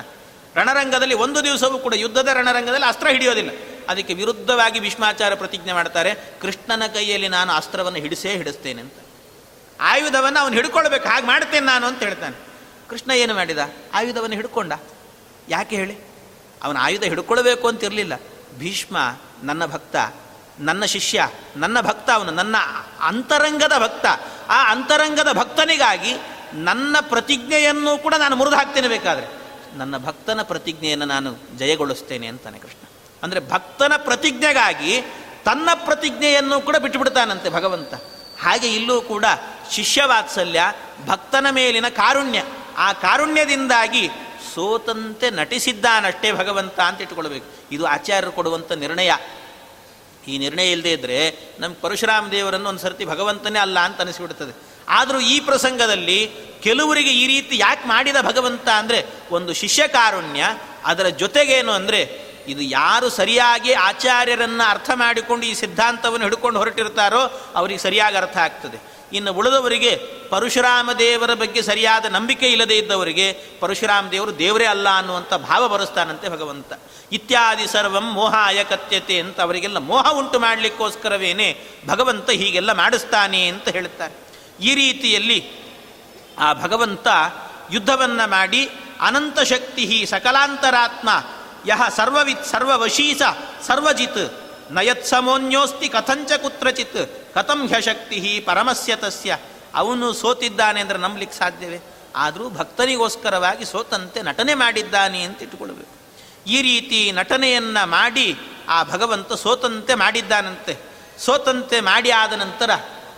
ರಣರಂಗದಲ್ಲಿ 0.55 1.15
ಒಂದು 1.15 1.43
ದಿವಸವೂ 1.43 1.79
ಕೂಡ, 1.79 1.93
ಯುದ್ಧದ 1.93 2.27
ರಣರಂಗದಲ್ಲಿ 2.27 2.85
ಅಸ್ತ್ರ 2.85 3.07
ಹಿಡಿಯೋದಿಲ್ಲ. 3.07 3.51
ಅದಕ್ಕೆ 3.89 4.13
ವಿರುದ್ಧವಾಗಿ 4.13 4.79
ಭೀಷ್ಮಾಚಾರ್ಯ 4.79 5.35
ಪ್ರತಿಜ್ಞೆ 5.35 5.73
ಮಾಡ್ತಾರೆ, 5.73 6.15
ಕೃಷ್ಣನ 6.41 6.83
ಕೈಯಲ್ಲಿ 6.93 7.27
ನಾನು 7.27 7.53
ಅಸ್ತ್ರವನ್ನು 7.53 7.99
ಹಿಡಿಸೇ 7.99 8.35
ಹಿಡಿಸ್ತೇನೆ 8.35 8.81
ಅಂತ. 8.81 8.93
ಆಯುಧವನ್ನು 9.79 10.39
ಅವನು 10.39 10.55
ಹಿಡ್ಕೊಳ್ಬೇಕು, 10.55 11.09
ಹಾಗೆ 11.09 11.25
ಮಾಡ್ತೇನೆ 11.25 11.65
ನಾನು 11.65 11.87
ಅಂತ 11.87 12.03
ಹೇಳ್ತಾನೆ. 12.03 12.37
ಕೃಷ್ಣ 12.89 13.11
ಏನು 13.11 13.33
ಮಾಡಿದ? 13.33 13.57
ಆಯುಧವನ್ನು 13.93 14.35
ಹಿಡ್ಕೊಂಡ. 14.35 14.73
ಯಾಕೆ 15.49 15.75
ಹೇಳಿ? 15.75 15.97
ಅವನ 16.63 16.77
ಆಯುಧ 16.79 17.03
ಹಿಡ್ಕೊಳ್ಬೇಕು 17.03 17.67
ಅಂತಿರಲಿಲ್ಲ 17.67 18.13
ಭೀಷ್ಮ, 18.57 18.97
ನನ್ನ 19.43 19.65
ಭಕ್ತ, 19.65 19.95
ನನ್ನ 20.59 20.85
ಶಿಷ್ಯ, 20.85 21.29
ನನ್ನ 21.55 21.81
ಭಕ್ತ 21.81 22.09
ಅವನು, 22.09 22.31
ನನ್ನ 22.31 22.55
ಅಂತರಂಗದ 22.99 23.73
ಭಕ್ತ. 23.79 24.05
ಆ 24.47 24.71
ಅಂತರಂಗದ 24.71 25.27
ಭಕ್ತನಿಗಾಗಿ 25.33 26.15
ನನ್ನ 26.53 26.97
ಪ್ರತಿಜ್ಞೆಯನ್ನು 27.01 27.97
ಕೂಡ 27.97 28.13
ನಾನು 28.15 28.35
ಮುರಿದು 28.35 28.55
ಹಾಕ್ತೇನೆ 28.55 28.87
ಬೇಕಾದರೆ. 28.87 29.27
ನನ್ನ 29.77 29.97
ಭಕ್ತನ 29.97 30.41
ಪ್ರತಿಜ್ಞೆಯನ್ನು 30.41 31.05
ನಾನು 31.05 31.57
ಜಯಗೊಳಿಸ್ತೇನೆ 31.57 32.27
ಅಂತಾನೆ 32.27 32.59
ಕೃಷ್ಣ. 32.59 32.87
ಅಂದರೆ 33.23 33.39
ಭಕ್ತನ 33.39 33.93
ಪ್ರತಿಜ್ಞೆಗಾಗಿ 33.97 35.01
ತನ್ನ 35.45 35.69
ಪ್ರತಿಜ್ಞೆಯನ್ನು 35.73 36.61
ಕೂಡ 36.61 36.75
ಬಿಟ್ಟುಬಿಡ್ತಾನಂತೆ 36.75 37.49
ಭಗವಂತ. 37.49 37.93
ಹಾಗೆ 38.41 38.73
ಇಲ್ಲೂ 38.73 39.01
ಕೂಡ 39.01 39.25
ಶಿಷ್ಯವಾತ್ಸಲ್ಯ, 39.75 40.61
ಭಕ್ತನ 41.09 41.47
ಮೇಲಿನ 41.57 41.87
ಕಾರುಣ್ಯ. 42.01 42.39
ಆ 42.85 42.87
ಕಾರುಣ್ಯದಿಂದಾಗಿ 43.05 44.03
ಸೋತಂತೆ 44.51 45.27
ನಟಿಸಿದ್ದಾನಷ್ಟೇ 45.39 46.29
ಭಗವಂತ 46.39 46.79
ಅಂತ 46.89 47.05
ಇಟ್ಕೊಳ್ಬೇಕು 47.05 47.47
ಇದು 47.75 47.83
ಆಚಾರ್ಯರು 47.95 48.31
ಕೊಡುವಂಥ 48.37 48.71
ನಿರ್ಣಯ. 48.83 49.11
ಈ 50.29 50.33
ನಿರ್ಣಯ 50.43 50.73
ಇಲ್ಲದೆ 50.75 50.91
ಇದ್ದರೆ 50.97 51.19
ನಮ್ಮ 51.59 51.73
ಪರಶುರಾಮ 51.83 52.25
ದೇವರನ್ನು 52.33 52.67
ಒಂದು 52.71 52.83
ಸರ್ತಿ 52.85 53.05
ಭಗವಂತನೇ 53.11 53.59
ಅಲ್ಲ 53.65 53.77
ಅಂತ 53.87 54.01
ಅನಿಸ್ಬಿಡ್ತದೆ. 54.05 54.53
ಆದರೂ 54.97 55.19
ಈ 55.33 55.35
ಪ್ರಸಂಗದಲ್ಲಿ 55.47 56.19
ಕೆಲವರಿಗೆ 56.65 57.11
ಈ 57.21 57.25
ರೀತಿ 57.33 57.55
ಯಾಕೆ 57.57 57.85
ಮಾಡಿದ 57.87 58.19
ಭಗವಂತ 58.29 58.67
ಅಂದರೆ 58.81 58.99
ಒಂದು 59.37 59.51
ಶಿಷ್ಯ 59.61 59.83
ಕಾರುಣ್ಯ, 59.97 60.43
ಅದರ 60.91 61.07
ಜೊತೆಗೇನು 61.21 61.71
ಅಂದರೆ 61.79 62.01
ಇದು 62.53 62.63
ಯಾರು 62.79 63.07
ಸರಿಯಾಗಿ 63.17 63.71
ಆಚಾರ್ಯರನ್ನು 63.89 64.65
ಅರ್ಥ 64.73 64.89
ಮಾಡಿಕೊಂಡು 65.01 65.45
ಈ 65.51 65.53
ಸಿದ್ಧಾಂತವನ್ನು 65.63 66.25
ಹಿಡ್ಕೊಂಡು 66.27 66.59
ಹೊರಟಿರ್ತಾರೋ 66.61 67.21
ಅವರಿಗೆ 67.59 67.81
ಸರಿಯಾಗಿ 67.87 68.17
ಅರ್ಥ 68.21 68.37
ಆಗ್ತದೆ. 68.47 68.77
ಇನ್ನು 69.13 69.33
ಉಳಿದವರಿಗೆ 69.33 69.95
ಪರಶುರಾಮ 70.29 70.91
ದೇವರ 70.91 71.33
ಬಗ್ಗೆ 71.33 71.61
ಸರಿಯಾದ 71.61 72.05
ನಂಬಿಕೆ 72.05 72.47
ಇಲ್ಲದೆ 72.47 72.77
ಇದ್ದವರಿಗೆ 72.77 73.41
ಪರಶುರಾಮ 73.59 74.07
ದೇವರು 74.07 74.39
ದೇವರೇ 74.39 74.65
ಅಲ್ಲ 74.65 74.97
ಅನ್ನುವಂಥ 74.97 75.33
ಭಾವ 75.33 75.67
ಬರೆಸ್ತಾನಂತೆ 75.67 76.29
ಭಗವಂತ. 76.29 76.73
ಇತ್ಯಾದಿ 77.11 77.67
ಸರ್ವಂ 77.67 78.13
ಮೋಹ 78.13 78.35
ಕತ್ಯತೆ 78.69 79.19
ಅಂತ 79.19 79.41
ಅವರಿಗೆಲ್ಲ 79.41 79.77
ಮೋಹ 79.77 80.11
ಉಂಟು 80.11 80.39
ಮಾಡಲಿಕ್ಕೋಸ್ಕರವೇನೆ 80.39 81.61
ಭಗವಂತ 81.87 82.29
ಹೀಗೆಲ್ಲ 82.29 82.71
ಮಾಡಿಸ್ತಾನೆ 82.71 83.47
ಅಂತ 83.47 83.69
ಹೇಳುತ್ತಾರೆ. 83.69 84.13
ಈ 84.63 84.75
ರೀತಿಯಲ್ಲಿ 84.75 85.51
ಆ 86.39 86.53
ಭಗವಂತ 86.53 87.07
ಯುದ್ಧವನ್ನು 87.71 88.29
ಮಾಡಿ 88.29 88.69
ಅನಂತ 89.01 89.39
ಶಕ್ತಿ 89.39 90.05
ಸಕಲಾಂತರಾತ್ಮ 90.09 91.09
ಯಹ 91.67 91.81
ಸರ್ವವಿತ್ 91.95 92.45
ಸರ್ವವಶೀಸ 92.45 93.21
ಸರ್ವಜಿತ್ 93.67 94.48
ನಯತ್ಸಮೋನ್ಯೋಸ್ತಿ 94.71 95.89
ಕಥಂಚ 95.89 96.31
ಕುತ್ರಚಿತ್, 96.31 97.33
ಕಥಂ 97.35 97.67
ಹ್ಯಶಕ್ತಿ 97.67 98.43
ಪರಮಸ್ಯ 98.45 98.95
ತಸ್ಯ. 98.95 99.37
ಅವನು 99.75 100.13
ಸೋತಿದ್ದಾನೆ 100.13 100.81
ಅಂದರೆ 100.81 100.97
ನಂಬಲಿಕ್ಕೆ 100.97 101.37
ಸಾಧ್ಯವೇ? 101.37 101.79
ಆದರೂ 102.15 102.49
ಭಕ್ತನಿಗೋಸ್ಕರವಾಗಿ 102.49 103.65
ಸೋತಂತೆ 103.65 104.21
ನಟನೆ 104.21 104.53
ಮಾಡಿದ್ದಾನೆ 104.53 105.21
ಅಂತ 105.21 105.41
ಇಟ್ಟುಕೊಳ್ಬೇಕು 105.41 105.99
ಈ 106.49 106.61
ರೀತಿ 106.61 107.11
ನಟನೆಯನ್ನು 107.11 107.89
ಮಾಡಿ 107.89 108.37
ಆ 108.67 108.83
ಭಗವಂತ 108.83 109.33
ಸೋತಂತೆ 109.33 109.95
ಮಾಡಿದ್ದಾನಂತೆ. 109.95 110.77
ಸೋತಂತೆ 111.19 111.79
ಮಾಡಿ 111.79 112.11
ಆದ 112.11 112.33
ನಂತರ 112.33 112.69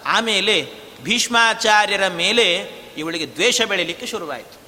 ಆಮೇಲೆ 0.06 0.72
ಭೀಷ್ಮಾಚಾರ್ಯರ 1.04 2.08
ಮೇಲೆ 2.08 2.72
ಇವಳಿಗೆ 2.98 3.32
ದ್ವೇಷ 3.34 3.62
ಬೆಳೀಲಿಕ್ಕೆ 3.62 4.06
ಶುರುವಾಯಿತು. 4.06 4.62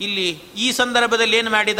ಇಲ್ಲಿ 0.00 0.30
ಈ 0.56 0.72
ಸಂದರ್ಭದಲ್ಲಿ 0.72 1.36
ಏನು 1.36 1.50
ಮಾಡಿದ? 1.50 1.78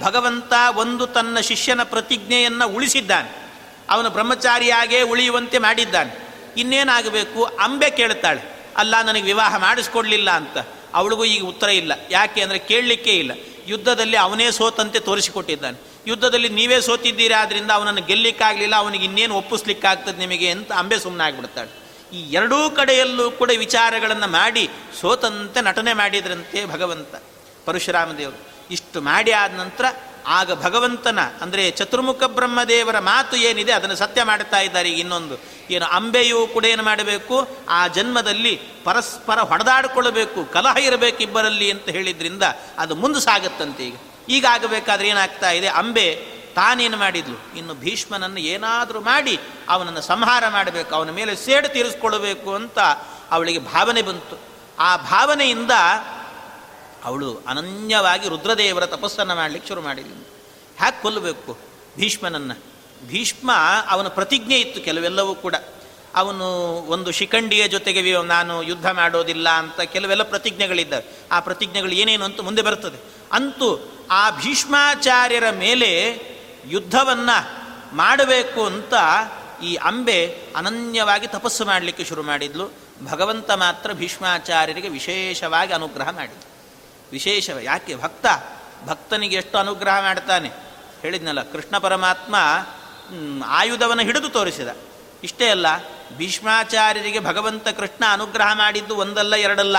ಭಗವಂತ 0.00 0.52
ಒಂದು 0.76 1.06
ತನ್ನ 1.06 1.40
ಶಿಷ್ಯನ 1.40 1.82
ಪ್ರತಿಜ್ಞೆಯನ್ನು 1.82 2.68
ಉಳಿಸಿದ್ದಾನೆ. 2.68 3.43
ಅವನು 3.90 4.10
ಬ್ರಹ್ಮಚಾರಿಯಾಗೇ 4.10 5.02
ಉಳಿಯುವಂತೆ 5.02 5.58
ಮಾಡಿದ್ದಾನೆ. 5.58 6.12
ಇನ್ನೇನಾಗಬೇಕು? 6.56 7.44
ಅಂಬೆ 7.44 7.90
ಕೇಳ್ತಾಳೆ. 7.90 8.42
ಅಲ್ಲ, 8.76 9.02
ನನಗೆ 9.02 9.22
ವಿವಾಹ 9.22 9.56
ಮಾಡಿಸ್ಕೊಡ್ಲಿಲ್ಲ 9.56 10.30
ಅಂತ. 10.30 10.58
ಅವಳಿಗೂ 10.94 11.24
ಈಗ 11.24 11.44
ಉತ್ತರ 11.44 11.68
ಇಲ್ಲ. 11.68 11.92
ಯಾಕೆ 12.10 12.42
ಅಂದರೆ 12.42 12.58
ಕೇಳಲಿಕ್ಕೆ 12.58 13.10
ಇಲ್ಲ. 13.10 13.30
ಯುದ್ಧದಲ್ಲಿ 13.66 14.16
ಅವನೇ 14.16 14.50
ಸೋತಂತೆ 14.50 14.98
ತೋರಿಸಿಕೊಟ್ಟಿದ್ದಾನೆ. 14.98 15.78
ಯುದ್ಧದಲ್ಲಿ 16.06 16.48
ನೀವೇ 16.48 16.80
ಸೋತಿದ್ದೀರಾ 16.80 17.40
ಆದ್ದರಿಂದ 17.40 17.70
ಅವನನ್ನು 17.70 18.02
ಗೆಲ್ಲಿಕ್ಕಾಗಲಿಲ್ಲ, 18.02 18.76
ಅವನಿಗೆ 18.76 19.04
ಇನ್ನೇನು 19.04 19.36
ಒಪ್ಪಿಸ್ಲಿಕ್ಕಾಗ್ತದೆ 19.36 20.18
ನಿಮಗೆ 20.18 20.50
ಅಂತ 20.50 20.72
ಅಂಬೆ 20.72 20.98
ಸುಮ್ಮನೆ 20.98 21.24
ಆಗಿಬಿಡ್ತಾಳೆ 21.24 21.84
ಈ 22.12 22.32
ಎರಡೂ 22.32 22.70
ಕಡೆಯಲ್ಲೂ 22.70 23.30
ಕೂಡ 23.30 23.50
ವಿಚಾರಗಳನ್ನು 23.58 24.26
ಮಾಡಿ 24.26 24.70
ಸೋತಂತೆ 25.00 25.60
ನಟನೆ 25.60 25.92
ಮಾಡಿದ್ರಂತೆ 25.92 26.66
ಭಗವಂತ 26.66 27.14
ಪರಶುರಾಮ 27.64 28.12
ದೇವರು 28.12 28.38
ಇಷ್ಟು 28.70 29.00
ಮಾಡಿ 29.00 29.32
ಆದ 29.32 29.54
ನಂತರ 29.54 29.84
ಆಗ 30.26 30.62
ಭಗವಂತನ, 30.62 31.18
ಅಂದರೆ 31.40 31.70
ಚತುರ್ಮುಖ 31.70 32.22
ಬ್ರಹ್ಮದೇವರ 32.24 32.98
ಮಾತು 32.98 33.36
ಏನಿದೆ, 33.36 33.72
ಅದನ್ನು 33.72 33.96
ಸತ್ಯ 33.96 34.22
ಮಾಡ್ತಾ 34.22 34.60
ಇದ್ದಾರೆ 34.60 34.90
ಇನ್ನೊಂದು. 34.90 35.36
ಏನು 35.70 35.86
ಅಂಬೆಯೂ 35.86 36.46
ಕೂಡ 36.46 36.64
ಏನು 36.64 36.82
ಮಾಡಬೇಕು? 36.82 37.48
ಆ 37.68 37.88
ಜನ್ಮದಲ್ಲಿ 37.88 38.60
ಪರಸ್ಪರ 38.84 39.38
ಹೊಡೆದಾಡಿಕೊಳ್ಳಬೇಕು 39.38 40.44
ಕಲಹ 40.44 40.76
ಇರಬೇಕು 40.76 41.22
ಇಬ್ಬರಲ್ಲಿ 41.22 41.70
ಅಂತ 41.70 41.88
ಹೇಳಿದ್ರಿಂದ 41.88 42.42
ಅದು 42.78 42.94
ಮುಂದೆ 42.94 43.20
ಸಾಗುತ್ತಂತೆ 43.20 43.82
ಈಗ. 43.82 43.94
ಈಗ 44.28 44.46
ಆಗಬೇಕಾದ್ರೆ 44.50 45.08
ಏನಾಗ್ತಾ 45.08 45.50
ಇದೆ? 45.50 45.68
ಅಂಬೆ 45.68 46.34
ತಾನೇನು 46.54 46.96
ಮಾಡಿದ್ಲು? 46.96 47.58
ಇನ್ನು 47.58 47.74
ಭೀಷ್ಮನನ್ನು 47.74 48.40
ಏನಾದರೂ 48.40 49.00
ಮಾಡಿ 49.00 49.40
ಅವನನ್ನು 49.68 50.00
ಸಂಹಾರ 50.00 50.44
ಮಾಡಬೇಕು, 50.48 50.94
ಅವನ 50.94 51.10
ಮೇಲೆ 51.10 51.36
ಸೇಡು 51.36 51.68
ತೀರಿಸ್ಕೊಳ್ಬೇಕು 51.68 52.54
ಅಂತ 52.54 52.78
ಅವಳಿಗೆ 53.30 53.58
ಭಾವನೆ 53.58 54.02
ಬಂತು. 54.02 54.36
ಆ 54.78 54.96
ಭಾವನೆಯಿಂದ 54.96 55.70
ಅವಳು 57.04 57.38
ಅನನ್ಯವಾಗಿ 57.46 58.28
ರುದ್ರದೇವರ 58.28 58.86
ತಪಸ್ಸನ್ನು 58.86 59.34
ಮಾಡಲಿಕ್ಕೆ 59.34 59.68
ಶುರು 59.68 59.80
ಮಾಡಿದ್ಲು. 59.80 60.26
ಹ್ಯಾಕ್ 60.78 61.02
ಕೊಲ್ಲಬೇಕು 61.02 61.58
ಭೀಷ್ಮನನ್ನು. 61.96 62.74
ಭೀಷ್ಮ 63.08 63.50
ಅವನ 63.88 64.08
ಪ್ರತಿಜ್ಞೆ 64.08 64.60
ಇತ್ತು 64.60 64.80
ಕೆಲವೆಲ್ಲವೂ 64.80 65.34
ಕೂಡ. 65.34 65.54
ಅವನು 66.14 66.46
ಒಂದು 66.72 67.10
ಶಿಖಂಡಿಯ 67.10 67.68
ಜೊತೆಗೆ 67.68 68.22
ನಾನು 68.22 68.62
ಯುದ್ಧ 68.62 68.86
ಮಾಡೋದಿಲ್ಲ 68.86 69.48
ಅಂತ 69.48 69.80
ಕೆಲವೆಲ್ಲ 69.80 70.22
ಪ್ರತಿಜ್ಞೆಗಳಿದ್ದಾವೆ 70.22 71.28
ಆ 71.32 71.40
ಪ್ರತಿಜ್ಞೆಗಳು 71.40 71.90
ಏನೇನು 71.90 72.24
ಅಂತ 72.24 72.40
ಮುಂದೆ 72.40 72.62
ಬರ್ತದೆ. 72.62 73.02
ಅಂತೂ 73.32 73.90
ಆ 74.10 74.30
ಭೀಷ್ಮಾಚಾರ್ಯರ 74.30 75.44
ಮೇಲೆ 75.50 76.18
ಯುದ್ಧವನ್ನು 76.66 77.64
ಮಾಡಬೇಕು 77.96 78.66
ಅಂತ 78.66 78.94
ಈ 79.62 79.74
ಅಂಬೆ 79.74 80.38
ಅನನ್ಯವಾಗಿ 80.56 81.26
ತಪಸ್ಸು 81.26 81.64
ಮಾಡಲಿಕ್ಕೆ 81.64 82.04
ಶುರು 82.04 82.22
ಮಾಡಿದ್ಲು. 82.22 82.70
ಭಗವಂತ 83.10 83.50
ಮಾತ್ರ 83.50 83.92
ಭೀಷ್ಮಾಚಾರ್ಯರಿಗೆ 83.92 84.88
ವಿಶೇಷವಾಗಿ 84.88 85.72
ಅನುಗ್ರಹ 85.72 86.10
ಮಾಡಿದ್ಲು. 86.10 86.53
ವಿಶೇಷ 87.14 87.50
ಯಾಕೆ? 87.62 87.94
ಭಕ್ತ. 87.96 88.26
ಭಕ್ತನಿಗೆ 88.86 89.36
ಎಷ್ಟು 89.36 89.58
ಅನುಗ್ರಹ 89.58 90.00
ಮಾಡ್ತಾನೆ? 90.00 90.50
ಹೇಳಿದ್ನಲ್ಲ, 91.02 91.42
ಕೃಷ್ಣ 91.42 91.78
ಪರಮಾತ್ಮ 91.78 92.36
ಆಯುಧವನ್ನು 93.46 94.02
ಹಿಡಿದು 94.02 94.28
ತೋರಿಸಿದ. 94.28 94.68
ಇಷ್ಟೇ 95.24 95.48
ಅಲ್ಲ, 95.48 95.66
ಭೀಷ್ಮಾಚಾರ್ಯರಿಗೆ 96.16 97.20
ಭಗವಂತ 97.20 97.68
ಕೃಷ್ಣ 97.68 98.04
ಅನುಗ್ರಹ 98.12 98.54
ಮಾಡಿದ್ದು 98.54 98.96
ಒಂದಲ್ಲ, 98.96 99.36
ಎರಡಲ್ಲ. 99.36 99.78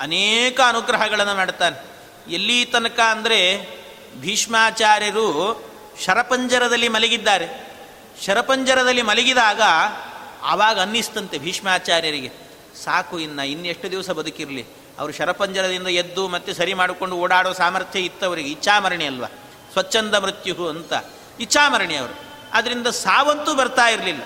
ಅನೇಕ 0.00 0.60
ಅನುಗ್ರಹಗಳನ್ನು 0.60 1.34
ಮಾಡ್ತಾನೆ. 1.34 1.78
ಎಲ್ಲಿ 2.32 2.64
ತನಕ 2.64 3.00
ಅಂದರೆ, 3.00 3.68
ಭೀಷ್ಮಾಚಾರ್ಯರು 4.20 5.64
ಶರಪಂಜರದಲ್ಲಿ 6.04 6.88
ಮಲಗಿದ್ದಾರೆ. 6.88 7.76
ಶರಪಂಜರದಲ್ಲಿ 8.22 9.02
ಮಲಗಿದಾಗ 9.02 9.62
ಆವಾಗ 10.42 10.80
ಅನ್ನಿಸ್ತಂತೆ 10.80 11.38
ಭೀಷ್ಮಾಚಾರ್ಯರಿಗೆ. 11.38 12.32
ಸಾಕು 12.84 13.18
ಇನ್ನು, 13.18 13.46
ಇನ್ನೆಷ್ಟು 13.46 13.90
ದಿವಸ 13.90 14.10
ಬದುಕಿರಲಿ? 14.10 14.83
ಅವರು 14.98 15.12
ಶರಪಂಜರದಿಂದ 15.12 15.86
ಎದ್ದು 15.86 16.28
ಮತ್ತೆ 16.28 16.54
ಸರಿ 16.54 16.74
ಮಾಡಿಕೊಂಡು 16.74 17.16
ಓಡಾಡೋ 17.16 17.52
ಸಾಮರ್ಥ್ಯ 17.52 18.00
ಇತ್ತವರಿಗೆ. 18.00 18.50
ಇಚ್ಛಾಮರಣಿ 18.50 19.04
ಅಲ್ವಾ? 19.04 19.26
ಸ್ವಚ್ಛಂದ 19.72 20.14
ಮೃತ್ಯು 20.14 20.68
ಅಂತ. 20.68 20.92
ಇಚ್ಛಾಮರಣಿ 21.40 21.96
ಅವರು. 21.96 22.24
ಅದರಿಂದ 22.52 22.86
ಸಾವಂತೂ 22.86 23.54
ಬರ್ತಾ 23.54 23.88
ಇರಲಿಲ್ಲ. 23.88 24.22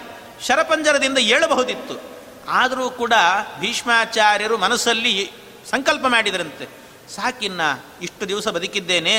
ಶರಪಂಜರದಿಂದ 0.47 1.19
ಏಳಬಹುದಿತ್ತು. 1.19 2.19
ಆದರೂ 2.49 2.91
ಕೂಡ 2.91 3.13
ಭೀಷ್ಮಾಚಾರ್ಯರು 3.61 4.59
ಮನಸ್ಸಲ್ಲಿ 4.59 5.33
ಸಂಕಲ್ಪ 5.71 6.07
ಮಾಡಿದರಂತೆ. 6.07 6.69
ಸಾಕಿನ್ನ 7.15 7.61
ಇಷ್ಟು 8.03 8.29
ದಿವಸ 8.29 8.49
ಬದುಕಿದ್ದೇನೆ. 8.49 9.17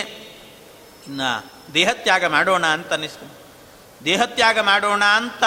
ಇನ್ನು 1.08 1.52
ದೇಹತ್ಯಾಗ 1.74 2.26
ಮಾಡೋಣ 2.26 2.66
ಅಂತ 2.66 2.92
ಅನ್ನಿಸ್ತು. 2.92 3.40
ದೇಹತ್ಯಾಗ 4.06 4.60
ಮಾಡೋಣ 4.60 5.04
ಅಂತ 5.04 5.44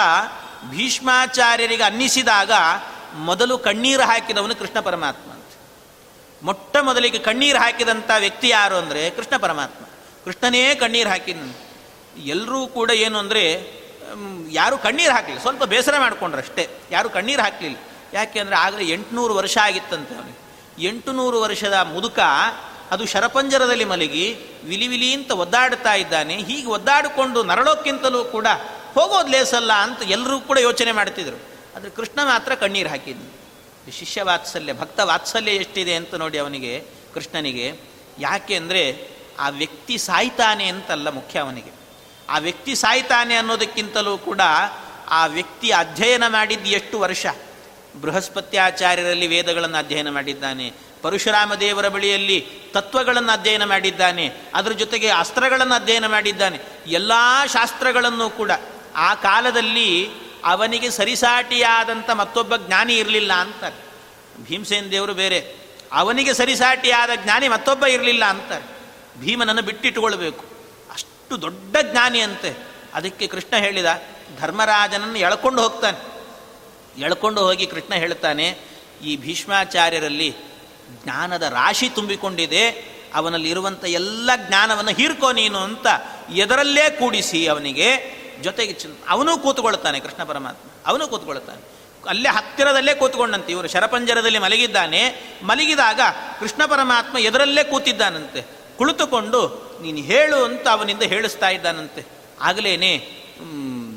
ಭೀಷ್ಮಾಚಾರ್ಯರಿಗೆ 0.69 1.83
ಅನ್ನಿಸಿದಾಗ 1.83 2.51
ಮೊದಲು 3.13 3.57
ಕಣ್ಣೀರು 3.57 4.03
ಹಾಕಿದವನು 4.03 4.55
ಕೃಷ್ಣ 4.55 4.79
ಪರಮಾತ್ಮ. 4.79 5.32
ಮೊಟ್ಟ 6.43 6.77
ಮೊದಲಿಗೆ 6.77 7.19
ಕಣ್ಣೀರು 7.19 7.59
ಹಾಕಿದಂಥ 7.59 8.11
ವ್ಯಕ್ತಿ 8.19 8.49
ಯಾರು 8.49 8.75
ಅಂದರೆ 8.75 9.09
ಕೃಷ್ಣ 9.09 9.37
ಪರಮಾತ್ಮ. 9.37 9.85
ಕೃಷ್ಣನೇ 10.25 10.75
ಕಣ್ಣೀರು 10.75 11.09
ಹಾಕಿದ 11.09 11.37
ಎಲ್ಲರೂ 12.17 12.67
ಕೂಡ 12.67 12.91
ಏನು 12.91 13.19
ಅಂದರೆ 13.19 13.43
ಯಾರು 14.49 14.77
ಕಣ್ಣೀರು 14.77 15.13
ಹಾಕಲಿಲ್ಲ. 15.13 15.41
ಸ್ವಲ್ಪ 15.41 15.63
ಬೇಸರ 15.63 15.99
ಮಾಡಿಕೊಂಡ್ರು 15.99 16.41
ಅಷ್ಟೇ. 16.41 16.69
ಯಾರು 16.91 17.09
ಕಣ್ಣೀರು 17.09 17.41
ಹಾಕಲಿಲ್ಲ. 17.41 17.77
ಯಾಕೆ 18.13 18.39
ಅಂದರೆ 18.39 18.55
ಆಗಲೇ 18.55 18.83
ಎಂಟುನೂರು 18.83 19.35
ವರ್ಷ 19.35 19.57
ಆಗಿತ್ತಂತೆ 19.57 20.15
ಅವನಿಗೆ. 20.15 20.43
ಎಂಟುನೂರು 20.87 21.41
ವರ್ಷದ 21.41 21.73
ಮುದುಕ 21.73 22.19
ಅದು 22.91 23.05
ಶರಪಂಜರದಲ್ಲಿ 23.05 23.85
ಮಲಗಿ 23.85 24.35
ವಿಲಿ 24.63 24.87
ವಿಲಿ 24.87 25.13
ಅಂತ 25.13 25.31
ಒದ್ದಾಡ್ತಾ 25.31 25.93
ಇದ್ದಾನೆ. 25.93 26.35
ಹೀಗೆ 26.35 26.67
ಒದ್ದಾಡಿಕೊಂಡು 26.67 27.43
ನರಳೋಕ್ಕಿಂತಲೂ 27.43 28.23
ಕೂಡ 28.23 28.47
ಹೋಗೋದು 28.93 29.27
ಲೇಸಲ್ಲ 29.27 29.73
ಅಂತ 29.73 30.01
ಎಲ್ಲರೂ 30.01 30.39
ಕೂಡ 30.39 30.57
ಯೋಚನೆ 30.57 30.91
ಮಾಡ್ತಿದ್ರು. 30.91 31.37
ಆದರೆ 31.75 31.89
ಕೃಷ್ಣ 31.89 32.19
ಮಾತ್ರ 32.23 32.55
ಕಣ್ಣೀರು 32.55 32.89
ಹಾಕಿದ್ನು 32.89 33.42
ಶಿಷ್ಯ 33.91 34.23
ವಾತ್ಸಲ್ಯ, 34.23 34.73
ಭಕ್ತ 34.73 34.99
ವಾತ್ಸಲ್ಯ 34.99 35.51
ಎಷ್ಟಿದೆ 35.51 35.95
ಅಂತ 35.95 36.15
ನೋಡಿ 36.15 36.37
ಅವನಿಗೆ, 36.37 36.83
ಕೃಷ್ಣನಿಗೆ. 37.13 37.73
ಯಾಕೆ 38.19 38.55
ಅಂದರೆ 38.55 39.07
ಆ 39.39 39.49
ವ್ಯಕ್ತಿ 39.49 39.97
ಸಾಯ್ತಾನೆ 39.97 40.67
ಅಂತಲ್ಲ 40.67 41.09
ಮುಖ್ಯ 41.09 41.39
ಅವನಿಗೆ. 41.39 41.71
ಆ 42.29 42.37
ವ್ಯಕ್ತಿ 42.37 42.75
ಸಾಯ್ತಾನೆ 42.75 43.35
ಅನ್ನೋದಕ್ಕಿಂತಲೂ 43.35 44.17
ಕೂಡ 44.17 44.41
ಆ 45.09 45.25
ವ್ಯಕ್ತಿ 45.25 45.71
ಅಧ್ಯಯನ 45.71 46.23
ಮಾಡಿದ್ದು 46.27 46.69
ಎಷ್ಟು 46.69 46.99
ವರ್ಷ? 46.99 47.25
ಬೃಹಸ್ಪತ್ಯಾಚಾರ್ಯರಲ್ಲಿ 48.01 49.27
ವೇದಗಳನ್ನು 49.27 49.77
ಅಧ್ಯಯನ 49.77 50.09
ಮಾಡಿದ್ದಾನೆ 50.09 50.71
ಪರಶುರಾಮ 51.01 51.53
ದೇವರ 51.53 51.87
ಬಳಿಯಲ್ಲಿ 51.87 52.47
ತತ್ವಗಳನ್ನು 52.73 53.31
ಅಧ್ಯಯನ 53.31 53.65
ಮಾಡಿದ್ದಾನೆ, 53.65 54.31
ಅದರ 54.53 54.71
ಜೊತೆಗೆ 54.71 55.09
ಅಸ್ತ್ರಗಳನ್ನು 55.09 55.73
ಅಧ್ಯಯನ 55.73 56.07
ಮಾಡಿದ್ದಾನೆ, 56.07 56.59
ಎಲ್ಲ 56.87 57.11
ಶಾಸ್ತ್ರಗಳನ್ನು 57.53 58.29
ಕೂಡ. 58.29 58.51
ಆ 58.95 59.15
ಕಾಲದಲ್ಲಿ 59.15 60.09
ಅವನಿಗೆ 60.45 60.89
ಸರಿಸಾಟಿಯಾದಂಥ 60.89 62.09
ಮತ್ತೊಬ್ಬ 62.09 62.55
ಜ್ಞಾನಿ 62.55 62.95
ಇರಲಿಲ್ಲ 62.95 63.33
ಅಂತಾರೆ. 63.33 63.93
ಭೀಮಸೇನ 64.43 64.85
ದೇವರು 64.91 65.13
ಬೇರೆ. 65.13 65.55
ಅವನಿಗೆ 65.91 66.33
ಸರಿಸಾಟಿಯಾದ 66.33 67.09
ಜ್ಞಾನಿ 67.15 67.47
ಮತ್ತೊಬ್ಬ 67.47 67.85
ಇರಲಿಲ್ಲ 67.85 68.25
ಅಂತಾರೆ. 68.25 68.63
ಭೀಮನನ್ನು 69.19 69.61
ಬಿಟ್ಟಿಟ್ಟುಕೊಳ್ಬೇಕು. 69.61 70.45
ಅಷ್ಟು 70.93 71.41
ದೊಡ್ಡ 71.41 71.77
ಜ್ಞಾನಿ 71.91 72.19
ಅಂತೆ. 72.19 72.67
ಅದಕ್ಕೆ 72.93 73.27
ಕೃಷ್ಣ 73.27 73.55
ಹೇಳಿದ, 73.57 73.85
ಧರ್ಮರಾಜನನ್ನು 74.39 75.17
ಎಳ್ಕೊಂಡು 75.17 75.61
ಹೋಗ್ತಾನೆ. 75.61 76.13
ಎಳ್ಕೊಂಡು 77.01 77.41
ಹೋಗಿ 77.41 77.67
ಕೃಷ್ಣ 77.67 77.95
ಹೇಳ್ತಾನೆ, 77.95 78.57
ಈ 79.03 79.15
ಭೀಷ್ಮಾಚಾರ್ಯರಲ್ಲಿ 79.15 80.35
ಜ್ಞಾನದ 81.03 81.41
ರಾಶಿ 81.41 81.89
ತುಂಬಿಕೊಂಡಿದೆ. 81.89 82.69
ಅವನಲ್ಲಿ 83.13 83.49
ಇರುವಂಥ 83.49 83.85
ಎಲ್ಲ 83.85 84.29
ಜ್ಞಾನವನ್ನು 84.35 84.91
ಹೀರ್ಕೋ 84.91 85.31
ನೀನು 85.31 85.59
ಅಂತ 85.59 85.87
ಎದರಲ್ಲೇ 86.35 86.89
ಕೂಡಿಸಿ 86.89 87.47
ಅವನಿಗೆ. 87.47 88.22
ಜೊತೆಗೆ 88.41 88.73
ಅವನು 89.09 89.37
ಕೂತ್ಕೊಳ್ತಾನೆ 89.37 89.99
ಕೃಷ್ಣ 89.99 90.23
ಪರಮಾತ್ಮ. 90.23 90.69
ಅವನು 90.85 91.07
ಕೂತ್ಕೊಳ್ತಾನೆ 91.07 91.61
ಅಲ್ಲೇ 92.09 92.29
ಹತ್ತಿರದಲ್ಲೇ 92.29 92.93
ಕೂತ್ಕೊಂಡಂತೆ 92.93 93.51
ಇವರು, 93.51 93.67
ಶರಪಂಜರದಲ್ಲಿ 93.67 94.39
ಮಲಗಿದ್ದಾನೆ. 94.39 95.01
ಮಲಗಿದಾಗ 95.43 95.99
ಕೃಷ್ಣ 96.39 96.65
ಪರಮಾತ್ಮ 96.65 97.17
ಎದರಲ್ಲೇ 97.17 97.63
ಕೂತಿದ್ದಾನಂತೆ. 97.63 98.41
ಕುಳಿತುಕೊಂಡು, 98.77 99.41
ನೀನು 99.81 99.97
ಹೇಳು 99.97 100.43
ಅಂತ 100.43 100.67
ಅವನಿಂದ 100.67 101.01
ಹೇಳಿಸ್ತಾ 101.01 101.49
ಇದ್ದಾನಂತೆ. 101.49 102.01
ಆಗಲೇನೆ 102.41 103.23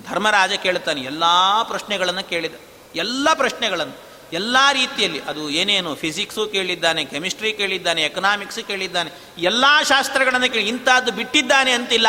ಧರ್ಮರಾಜ 0.08 0.52
ಕೇಳ್ತಾನೆ 0.52 1.00
ಎಲ್ಲ 1.00 1.24
ಪ್ರಶ್ನೆಗಳನ್ನು 1.62 2.28
ಕೇಳಿದ. 2.28 2.54
ಎಲ್ಲ 2.94 3.28
ಪ್ರಶ್ನೆಗಳನ್ನು, 3.34 3.96
ಎಲ್ಲ 4.32 4.56
ರೀತಿಯಲ್ಲಿ, 4.72 5.20
ಅದು 5.20 5.50
ಏನೇನು 5.50 5.94
ಫಿಸಿಕ್ಸು 5.94 6.46
ಕೇಳಿದ್ದಾನೆ 6.46 7.04
ಕೆಮಿಸ್ಟ್ರಿ 7.04 7.52
ಕೇಳಿದ್ದಾನೆ 7.52 8.02
ಎಕನಾಮಿಕ್ಸ್ 8.02 8.66
ಕೇಳಿದ್ದಾನೆ, 8.66 9.10
ಎಲ್ಲ 9.38 9.64
ಶಾಸ್ತ್ರಗಳನ್ನು 9.82 10.52
ಕೇಳಿ, 10.52 10.68
ಇಂಥದ್ದು 10.68 11.12
ಬಿಟ್ಟಿದ್ದಾನೆ 11.12 11.72
ಅಂತಿಲ್ಲ. 11.72 12.06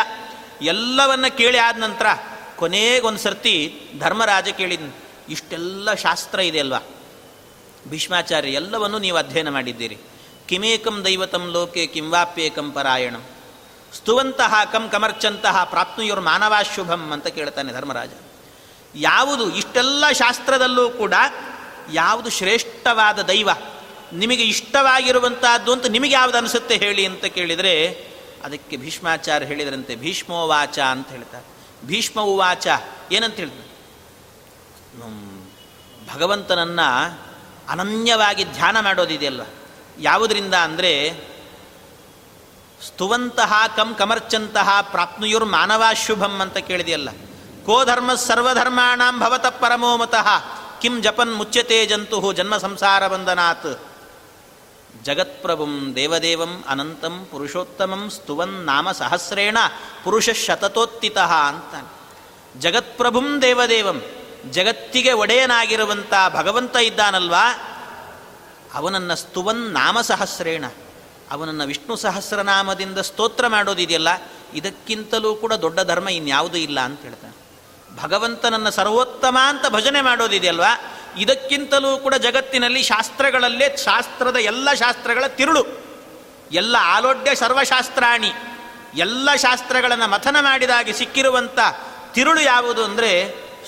ಎಲ್ಲವನ್ನ 0.62 1.26
ಕೇಳಿ 1.26 1.58
ಆದ 1.58 1.78
ನಂತರ 1.78 2.06
ಕೊನೆಗೊಂದು 2.56 3.18
ಸರ್ತಿ 3.18 3.80
ಧರ್ಮರಾಜ 3.98 4.48
ಕೇಳಿದ, 4.48 4.80
ಇಷ್ಟೆಲ್ಲ 5.28 5.94
ಶಾಸ್ತ್ರ 5.94 6.38
ಇದೆ 6.38 6.60
ಅಲ್ವಾ? 6.60 6.78
ಭೀಷ್ಮಾಚಾರ್ಯ, 7.88 8.48
ಎಲ್ಲವನ್ನೂ 8.48 8.98
ನೀವು 8.98 9.18
ಅಧ್ಯಯನ 9.18 9.48
ಮಾಡಿದ್ದೀರಿ. 9.48 9.98
ಕಿಮೇಕಂ 10.48 11.04
ದೈವತಂ 11.04 11.50
ಲೋಕೆ 11.52 11.86
ಕಿಂವಾಪ್ಯೇಕಂ 11.86 12.70
ಪರಾಯಣಂ. 12.70 13.24
ಸ್ತುವಂತಹ 13.94 14.54
ಕಂ 14.72 14.88
ಕಮರ್ಚಂತಹ 14.88 15.64
ಪ್ರಾಪ್ನುಯೋರ್ 15.64 16.20
ಮಾನವಾಶುಭಂ 16.20 17.12
ಅಂತ 17.12 17.26
ಕೇಳ್ತಾನೆ 17.26 17.72
ಧರ್ಮರಾಜ. 17.72 18.10
ಯಾವುದು 18.94 19.56
ಇಷ್ಟೆಲ್ಲ 19.56 20.12
ಶಾಸ್ತ್ರದಲ್ಲೂ 20.12 20.90
ಕೂಡ 20.90 21.14
ಯಾವುದು 21.92 22.30
ಶ್ರೇಷ್ಠವಾದ 22.30 23.18
ದೈವ, 23.18 23.48
ನಿಮಗೆ 24.12 24.42
ಇಷ್ಟವಾಗಿರುವಂತಹದ್ದು 24.42 25.72
ಅಂತ 25.72 25.86
ನಿಮಗೆ 25.86 26.10
ಯಾವುದು 26.10 26.38
ಅನಿಸುತ್ತೆ 26.38 26.76
ಹೇಳಿ 26.76 27.06
ಅಂತ 27.06 27.24
ಕೇಳಿದರೆ 27.24 28.08
ಅದಕ್ಕೆ 28.44 28.74
ಭೀಷ್ಮಾಚಾರ್ಯ 28.76 29.46
ಹೇಳಿದ್ರಂತೆ, 29.46 29.92
ಭೀಷ್ಮೋವಾಚ 29.96 30.78
ಅಂತ 30.94 31.08
ಹೇಳ್ತಾರೆ. 31.08 31.46
ಭೀಷ್ಮ 31.86 32.18
ಉವಾಚ 32.32 32.66
ಏನಂತ 33.12 33.36
ಹೇಳ್ತಾರೆ? 33.36 33.66
ಭಗವಂತನನ್ನ 36.12 36.80
ಅನನ್ಯವಾಗಿ 37.68 38.44
ಧ್ಯಾನ 38.44 38.76
ಮಾಡೋದಿದೆಯಲ್ಲ, 38.80 39.42
ಯಾವುದರಿಂದ 39.98 40.54
ಅಂದರೆ 40.54 40.92
ಸ್ತುವಂತಹ 42.86 43.52
ಕಂ 43.76 43.88
ಕಮರ್ಚಂತಹ 43.94 44.68
ಪ್ರಾಪ್ನುಯುರ್ 44.92 45.44
ಮಾನವಾಶುಭಂ 45.44 46.34
ಅಂತ 46.40 46.58
ಕೇಳಿದೆಯಲ್ಲ 46.58 47.10
ಕೋ 47.66 47.76
ಧರ್ಮ 47.84 48.10
ಸರ್ವಧರ್ಮಾಣಂ 48.14 49.14
ಭವತ 49.20 49.46
ಪರಮೋಮತಃ 49.60 50.28
ಕಿಂ 50.80 50.94
ಜಪನ್ 51.02 51.34
ಮುಚ್ಚತೆ 51.34 51.78
ಜಂತು 51.86 52.32
ಜನ್ಮ 52.32 52.56
ಸಂಸಾರ 52.56 53.02
ಬಂಧನಾತ್. 53.08 53.70
ಜಗತ್ಪ್ರಭುಂ 55.02 55.92
ದೇವದೇವಂ 55.96 56.64
ಅನಂತಂ 56.68 57.26
ಪುರುಷೋತ್ತಮಂ 57.30 58.10
ಸ್ತುವನ್ 58.10 58.48
ನಾಮ 58.48 58.92
ಸಹಸ್ರೇಣ 58.92 59.58
ಪುರುಷ 60.04 60.30
ಶತತೋತ್ತಿತ 60.30 61.18
ಅಂತಾನೆ. 61.18 61.98
ಜಗತ್ಪ್ರಭುಂ 62.60 63.42
ದೇವದೇವಂ 63.42 64.02
ಜಗತ್ತಿಗೆ 64.50 65.12
ಒಡೆಯನಾಗಿರುವಂಥ 65.12 66.14
ಭಗವಂತ 66.34 66.76
ಇದ್ದಾನಲ್ವಾ? 66.76 67.44
ಅವನನ್ನು 68.74 69.16
ಸ್ತುವನ್ 69.16 69.72
ನಾಮ 69.72 70.00
ಸಹಸ್ರೇಣ. 70.00 70.64
ಅವನನ್ನು 71.30 71.66
ವಿಷ್ಣು 71.66 71.96
ಸಹಸ್ರನಾಮದಿಂದ 71.96 72.98
ಸ್ತೋತ್ರ 72.98 73.46
ಮಾಡೋದಿದೆಯಲ್ಲ? 73.46 74.08
ಇದಕ್ಕಿಂತಲೂ 74.54 75.34
ಕೂಡ 75.34 75.52
ದೊಡ್ಡ 75.52 75.80
ಧರ್ಮ 75.80 76.08
ಇನ್ಯಾವುದೂ 76.08 76.56
ಇಲ್ಲ 76.56 76.80
ಅಂತ 76.80 77.02
ಹೇಳ್ತಾನೆ. 77.02 77.37
ಭಗವಂತನನ್ನು 78.02 78.70
ಸರ್ವೋತ್ತಮ 78.70 79.36
ಅಂತ 79.42 79.66
ಭಜನೆ 79.66 80.00
ಮಾಡೋದಿದೆಯಲ್ವಾ? 80.00 80.72
ಇದಕ್ಕಿಂತಲೂ 81.16 81.98
ಕೂಡ 81.98 82.14
ಜಗತ್ತಿನಲ್ಲಿ 82.14 82.82
ಶಾಸ್ತ್ರಗಳಲ್ಲೇ 82.82 83.76
ಶಾಸ್ತ್ರದ 83.76 84.36
ಎಲ್ಲ 84.36 84.72
ಶಾಸ್ತ್ರಗಳ 84.72 85.26
ತಿರುಳು. 85.26 85.64
ಎಲ್ಲ 86.52 86.76
ಆಲೋಡ್ಯ 86.80 87.34
ಸರ್ವಶಾಸ್ತ್ರಾಣಿ, 87.34 88.32
ಎಲ್ಲ 88.94 89.34
ಶಾಸ್ತ್ರಗಳನ್ನು 89.34 90.06
ಮಥನ 90.10 90.36
ಮಾಡಿದಾಗಿ 90.40 90.92
ಸಿಕ್ಕಿರುವಂಥ 90.92 91.58
ತಿರುಳು 92.12 92.40
ಯಾವುದು 92.40 92.84
ಅಂದರೆ 92.84 93.10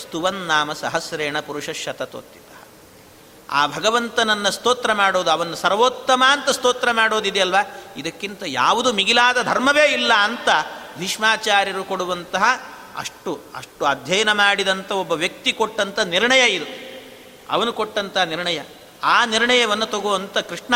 ಸ್ತುವನ್ನಾಮ 0.03 0.73
ಸಹಸ್ರೇಣ 0.73 1.41
ಪುರುಷ 1.41 1.71
ಶತತೋತ್ತಿತ. 1.71 2.47
ಆ 3.51 3.67
ಭಗವಂತನನ್ನು 3.67 4.51
ಸ್ತೋತ್ರ 4.51 4.93
ಮಾಡೋದು, 4.93 5.31
ಅವನ್ನು 5.31 5.57
ಸರ್ವೋತ್ತಮ 5.57 6.23
ಅಂತ 6.27 6.49
ಸ್ತೋತ್ರ 6.51 6.91
ಮಾಡೋದಿದೆಯಲ್ವಾ? 6.91 7.63
ಇದಕ್ಕಿಂತ 7.97 8.43
ಯಾವುದು 8.47 8.93
ಮಿಗಿಲಾದ 8.93 9.43
ಧರ್ಮವೇ 9.43 9.87
ಇಲ್ಲ 9.89 10.13
ಅಂತ 10.15 10.49
ಭೀಷ್ಮಾಚಾರ್ಯರು 10.99 11.85
ಕೊಡುವಂತಹ 11.85 12.45
ಅಷ್ಟು 12.97 13.41
ಅಷ್ಟು 13.55 13.85
ಅಧ್ಯಯನ 13.85 14.33
ಮಾಡಿದಂಥ 14.33 14.93
ಒಬ್ಬ 14.93 15.13
ವ್ಯಕ್ತಿ 15.13 15.53
ಕೊಟ್ಟಂಥ 15.53 15.99
ನಿರ್ಣಯ 15.99 16.49
ಇದು. 16.49 16.67
ಅವನು 17.51 17.73
ಕೊಟ್ಟಂಥ 17.73 18.17
ನಿರ್ಣಯ. 18.17 18.61
ಆ 19.05 19.25
ನಿರ್ಣಯವನ್ನು 19.25 19.87
ತಗುವಂಥ 19.87 20.39
ಕೃಷ್ಣ 20.39 20.75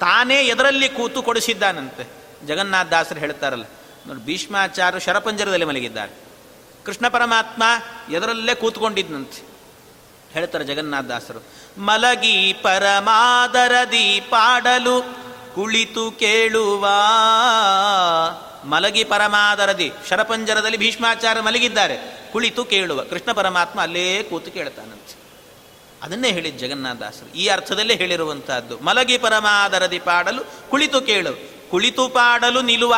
ತಾನೇ 0.00 0.42
ಎದರಲ್ಲಿ 0.42 0.88
ಕೂತು 0.88 1.22
ಕೊಡಿಸಿದ್ದಾನಂತೆ. 1.22 2.04
ಜಗನ್ನಾಥ 2.46 2.88
ದಾಸರು 2.88 3.18
ಹೇಳ್ತಾರಲ್ಲ, 3.18 3.64
ನೋಡಿ 4.06 4.20
ಭೀಷ್ಮಾಚಾರ್ಯ 4.20 5.00
ಶರಪಂಜರದಲ್ಲಿ 5.00 5.64
ಮಲಗಿದ್ದಾರೆ. 5.64 6.12
ಕೃಷ್ಣ 6.84 7.08
ಪರಮಾತ್ಮ 7.08 7.62
ಎದರಲ್ಲೇ 8.12 8.54
ಕೂತ್ಕೊಂಡಿದ್ನಂತೆ. 8.54 9.40
ಹೇಳ್ತಾರೆ 10.32 10.64
ಜಗನ್ನಾಥ 10.64 11.04
ದಾಸರು, 11.04 11.40
ಮಲಗಿ 11.80 12.52
ಪರಮಾದರದಿ 12.52 14.20
ಪಾಡಲು 14.20 14.96
ಕುಳಿತು 15.54 16.10
ಕೇಳುವ. 16.10 16.86
ಮಲಗಿ 18.68 19.04
ಪರಮಾದರದಿ. 19.04 19.92
ಶರಪಂಜರದಲ್ಲಿ 20.08 20.76
ಭೀಷ್ಮಾಚಾರ್ಯ 20.76 21.40
ಮಲಗಿದ್ದಾರೆ. 21.40 21.96
ಕುಳಿತು 22.32 22.64
ಕೇಳುವ. 22.64 23.04
ಕೃಷ್ಣ 23.04 23.32
ಪರಮಾತ್ಮ 23.32 23.80
ಅಲ್ಲೇ 23.80 24.22
ಕೂತು 24.22 24.50
ಕೇಳ್ತಾನಂತೆ. 24.50 25.18
ಅದನ್ನೇ 26.02 26.32
ಹೇಳಿದ 26.32 26.58
ಜಗನ್ನಾಥಾಸರು. 26.58 27.34
ಈ 27.34 27.46
ಅರ್ಥದಲ್ಲೇ 27.46 27.96
ಹೇಳಿರುವಂತಹದ್ದು. 27.96 28.78
ಮಲಗಿ 28.78 29.18
ಪರಮಾದರದಿ 29.18 29.98
ಪಾಡಲು 29.98 30.70
ಕುಳಿತು 30.70 31.00
ಕೇಳು. 31.00 31.50
ಕುಳಿತು 31.70 32.08
ಪಾಡಲು 32.08 32.62
ನಿಲ್ಲುವ 32.62 32.94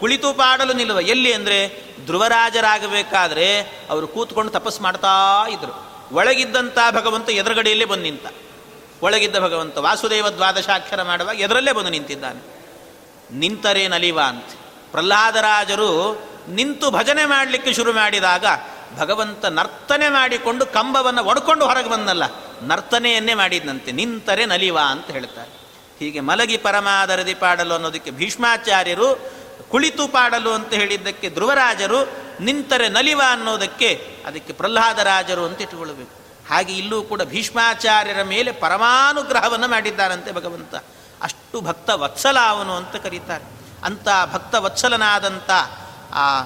ಕುಳಿತು 0.00 0.34
ಪಾಡಲು 0.34 0.72
ನಿಲ್ಲುವ 0.72 1.00
ಎಲ್ಲಿ 1.00 1.32
ಅಂದರೆ 1.32 1.84
ಧ್ರುವರಾಜರಾಗಬೇಕಾದ್ರೆ 2.06 3.60
ಅವರು 3.60 4.08
ಕೂತ್ಕೊಂಡು 4.08 4.52
ತಪಸ್ಸು 4.52 4.82
ಮಾಡ್ತಾ 4.82 5.46
ಇದ್ರು. 5.48 5.94
ಒಳಗಿದ್ದಂಥ 6.14 6.78
ಭಗವಂತ 6.90 7.30
ಎದುರುಗಡೆಯಲ್ಲೇ 7.30 7.84
ಬಂದು 7.84 8.02
ನಿಂತ. 8.02 8.26
ಒಳಗಿದ್ದ 9.02 9.36
ಭಗವಂತ 9.36 9.78
ವಾಸುದೇವ 9.78 10.28
ದ್ವಾದಶಾಕ್ಷರ 10.28 11.02
ಮಾಡುವಾಗ 11.02 11.40
ಎದರಲ್ಲೇ 11.40 11.72
ಬಂದು 11.72 11.90
ನಿಂತಿದ್ದಾನೆ. 11.90 12.64
ನಿಂತರೆ 13.32 13.88
ನಲಿವ 13.88 14.20
ಅಂತ. 14.20 14.46
ಪ್ರಹ್ಲಾದರಾಜರು 14.94 15.90
ನಿಂತು 16.48 16.86
ಭಜನೆ 16.90 17.24
ಮಾಡಲಿಕ್ಕೆ 17.24 17.70
ಶುರು 17.72 17.92
ಮಾಡಿದಾಗ 17.92 18.46
ಭಗವಂತ 18.98 19.44
ನರ್ತನೆ 19.58 20.08
ಮಾಡಿಕೊಂಡು 20.08 20.64
ಕಂಬವನ್ನು 20.66 21.22
ಒಡ್ಕೊಂಡು 21.24 21.64
ಹೊರಗೆ 21.66 21.90
ಬಂದಲ್ಲ, 21.90 22.24
ನರ್ತನೆಯನ್ನೇ 22.62 23.34
ಮಾಡಿದಂತೆ 23.34 23.92
ನಿಂತರೆ 23.92 24.44
ನಲಿವ 24.46 24.78
ಅಂತ 24.90 25.06
ಹೇಳ್ತಾರೆ. 25.10 25.52
ಹೀಗೆ 25.98 26.20
ಮಲಗಿ 26.20 26.56
ಪರಮಾದರದಿ 26.56 27.34
ಪಾಡಲು 27.34 27.74
ಅನ್ನೋದಕ್ಕೆ 27.74 28.10
ಭೀಷ್ಮಾಚಾರ್ಯರು 28.10 29.08
ಕುಳಿತು 29.70 30.04
ಪಾಡಲು 30.08 30.50
ಅಂತ 30.50 30.72
ಹೇಳಿದ್ದಕ್ಕೆ 30.72 31.28
ಧ್ರುವರಾಜರು 31.30 32.00
ನಿಂತರೆ 32.40 32.86
ನಲಿವ 32.88 33.20
ಅನ್ನೋದಕ್ಕೆ 33.30 33.90
ಅದಕ್ಕೆ 34.26 34.52
ಪ್ರಹ್ಲಾದರಾಜರು 34.52 35.44
ಅಂತ 35.44 35.60
ಇಟ್ಟುಕೊಳ್ಳಬೇಕು. 35.60 36.14
ಹಾಗೆ 36.50 36.72
ಇಲ್ಲೂ 36.72 36.98
ಕೂಡ 37.02 37.22
ಭೀಷ್ಮಾಚಾರ್ಯರ 37.22 38.22
ಮೇಲೆ 38.22 38.50
ಪರಮಾನುಗ್ರಹವನ್ನು 38.64 39.68
ಮಾಡಿದ್ದಾರಂತೆ 39.68 40.32
ಭಗವಂತ. 40.32 40.74
ಅಷ್ಟು 41.22 41.60
ಭಕ್ತ 41.60 41.90
ವತ್ಸಲ 42.02 42.38
ಅವನು 42.48 42.72
ಅಂತ 42.76 42.96
ಕರೀತಾರೆ. 42.96 43.46
ಅಂಥ 43.84 44.08
ಭಕ್ತ 44.32 44.54
ವತ್ಸಲನಾದಂಥ 44.54 45.50
ಆ, 46.12 46.40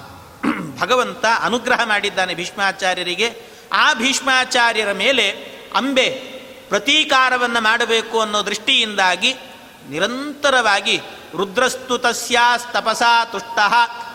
ಭಗವಂತ 0.79 1.25
ಅನುಗ್ರಹ 1.41 1.79
ಮಾಡಿದ್ದಾನೆ 1.85 2.35
ಭೀಷ್ಮಾಚಾರ್ಯರಿಗೆ. 2.35 3.41
ಆ 3.73 3.93
ಭೀಷ್ಮಾಚಾರ್ಯರ 3.93 4.91
ಮೇಲೆ 4.91 5.29
ಅಂಬೆ 5.75 6.09
ಪ್ರತೀಕಾರವನ್ನು 6.69 7.61
ಮಾಡಬೇಕು 7.61 8.19
ಅನ್ನೋ 8.21 8.45
ದೃಷ್ಟಿಯಿಂದಾಗಿ 8.45 9.35
ನಿರಂತರವಾಗಿ 9.89 11.01
ರುದ್ರಸ್ತು 11.35 11.97
ತಸ್ಯಾಸ್ತಪಸಾ 11.97 13.25
ತುಷ್ಟ 13.25 13.59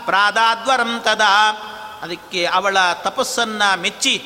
ಪ್ರಾದಾದ್ವರಂ 0.04 1.00
ತದಾ. 1.00 1.50
ಅದಕ್ಕೆ 2.02 2.46
ಅವಳ 2.46 2.76
ತಪಸ್ಸನ್ನು 3.02 3.80
ಮೆಚ್ಚಿ 3.80 4.22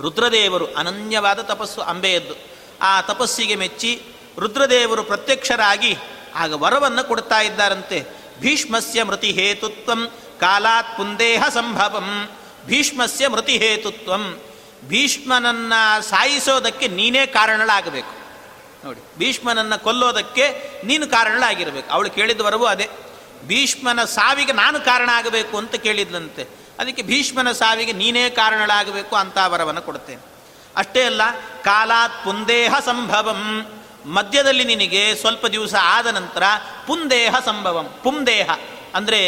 ರುದ್ರದೇವರು, 0.00 0.74
ಅನನ್ಯವಾದ 0.74 1.40
ತಪಸ್ಸು 1.40 1.80
ಅಂಬೆಯದ್ದು. 1.80 2.34
ಆ 2.82 3.00
ತಪಸ್ಸಿಗೆ 3.00 3.54
ಮೆಚ್ಚಿ 3.54 4.02
ರುದ್ರದೇವರು 4.38 5.02
ಪ್ರತ್ಯಕ್ಷರಾಗಿ 5.02 5.98
ಆಗ 6.34 6.52
ವರವನ್ನು 6.52 7.08
ಕೊಡ್ತಾ 7.08 7.40
ಇದ್ದಾರಂತೆ. 7.40 8.04
ಭೀಷ್ಮಸ್ಯ 8.40 9.02
ಮೃತಿ 9.02 9.32
ಹೇತುತ್ವಂ 9.32 10.10
ಕಾಲಾತ್ 10.40 10.96
ಪುಂದೇಹ 10.96 11.44
ಸಂಭವಂ. 11.48 12.28
ಭೀಷ್ಮಸ್ಯ 12.66 13.28
ಮೃತಿ 13.28 13.58
ಹೇತುತ್ವಂ 13.58 14.40
ಭೀಷ್ಮನನ್ನ 14.88 15.72
ಸಾಯಿಸೋದಕ್ಕೆ 16.00 16.88
ನೀನೇ 16.88 17.26
ಕಾರಣಳಾಗಬೇಕು. 17.26 18.22
ನೋಡಿ, 18.84 19.18
ಭೀಷ್ಮನನ್ನ 19.18 19.76
ಕೊಲ್ಲೋದಕ್ಕೆ 19.76 20.70
ನೀನು 20.84 21.06
ಕಾರಣಳಾಗಿರಬೇಕು. 21.06 21.90
ಅವಳು 21.90 22.10
ಕೇಳಿದ 22.10 22.40
ವರವು 22.40 22.66
ಅದೇ. 22.66 22.88
ಭೀಷ್ಮನ 23.46 24.04
ಸಾವಿಗೆ 24.04 24.52
ನಾನು 24.52 24.80
ಕಾರಣ 24.80 25.10
ಆಗಬೇಕು 25.12 25.56
ಅಂತ 25.56 25.74
ಕೇಳಿದ್ಲಂತೆ. 25.74 26.42
ಅದಕ್ಕೆ 26.78 27.02
ಭೀಷ್ಮನ 27.02 27.52
ಸಾವಿಗೆ 27.52 27.92
ನೀನೇ 27.92 28.30
ಕಾರಣಳಾಗಬೇಕು 28.30 29.16
ಅಂತ 29.16 29.38
ವರವನ್ನು 29.46 29.82
ಕೊಡ್ತೇನೆ. 29.82 30.22
ಅಷ್ಟೇ 30.76 31.02
ಅಲ್ಲ, 31.02 31.22
ಕಾಲಾತ್ 31.62 32.24
ಪುಂದೇಹ 32.24 32.74
ಸಂಭವಂ. 32.84 33.66
ಮಧ್ಯದಲ್ಲಿ 34.06 34.64
ನಿನಗೆ 34.64 35.14
ಸ್ವಲ್ಪ 35.14 35.46
ದಿವಸ 35.46 35.74
ಆದ 35.80 36.06
ನಂತರ 36.06 36.42
ಪುಂದೇಹ 36.86 37.34
ಸಂಭವಂ. 37.44 37.94
ಪುಂದೇಹ 38.02 38.50
ಅಂದರೆ 38.94 39.20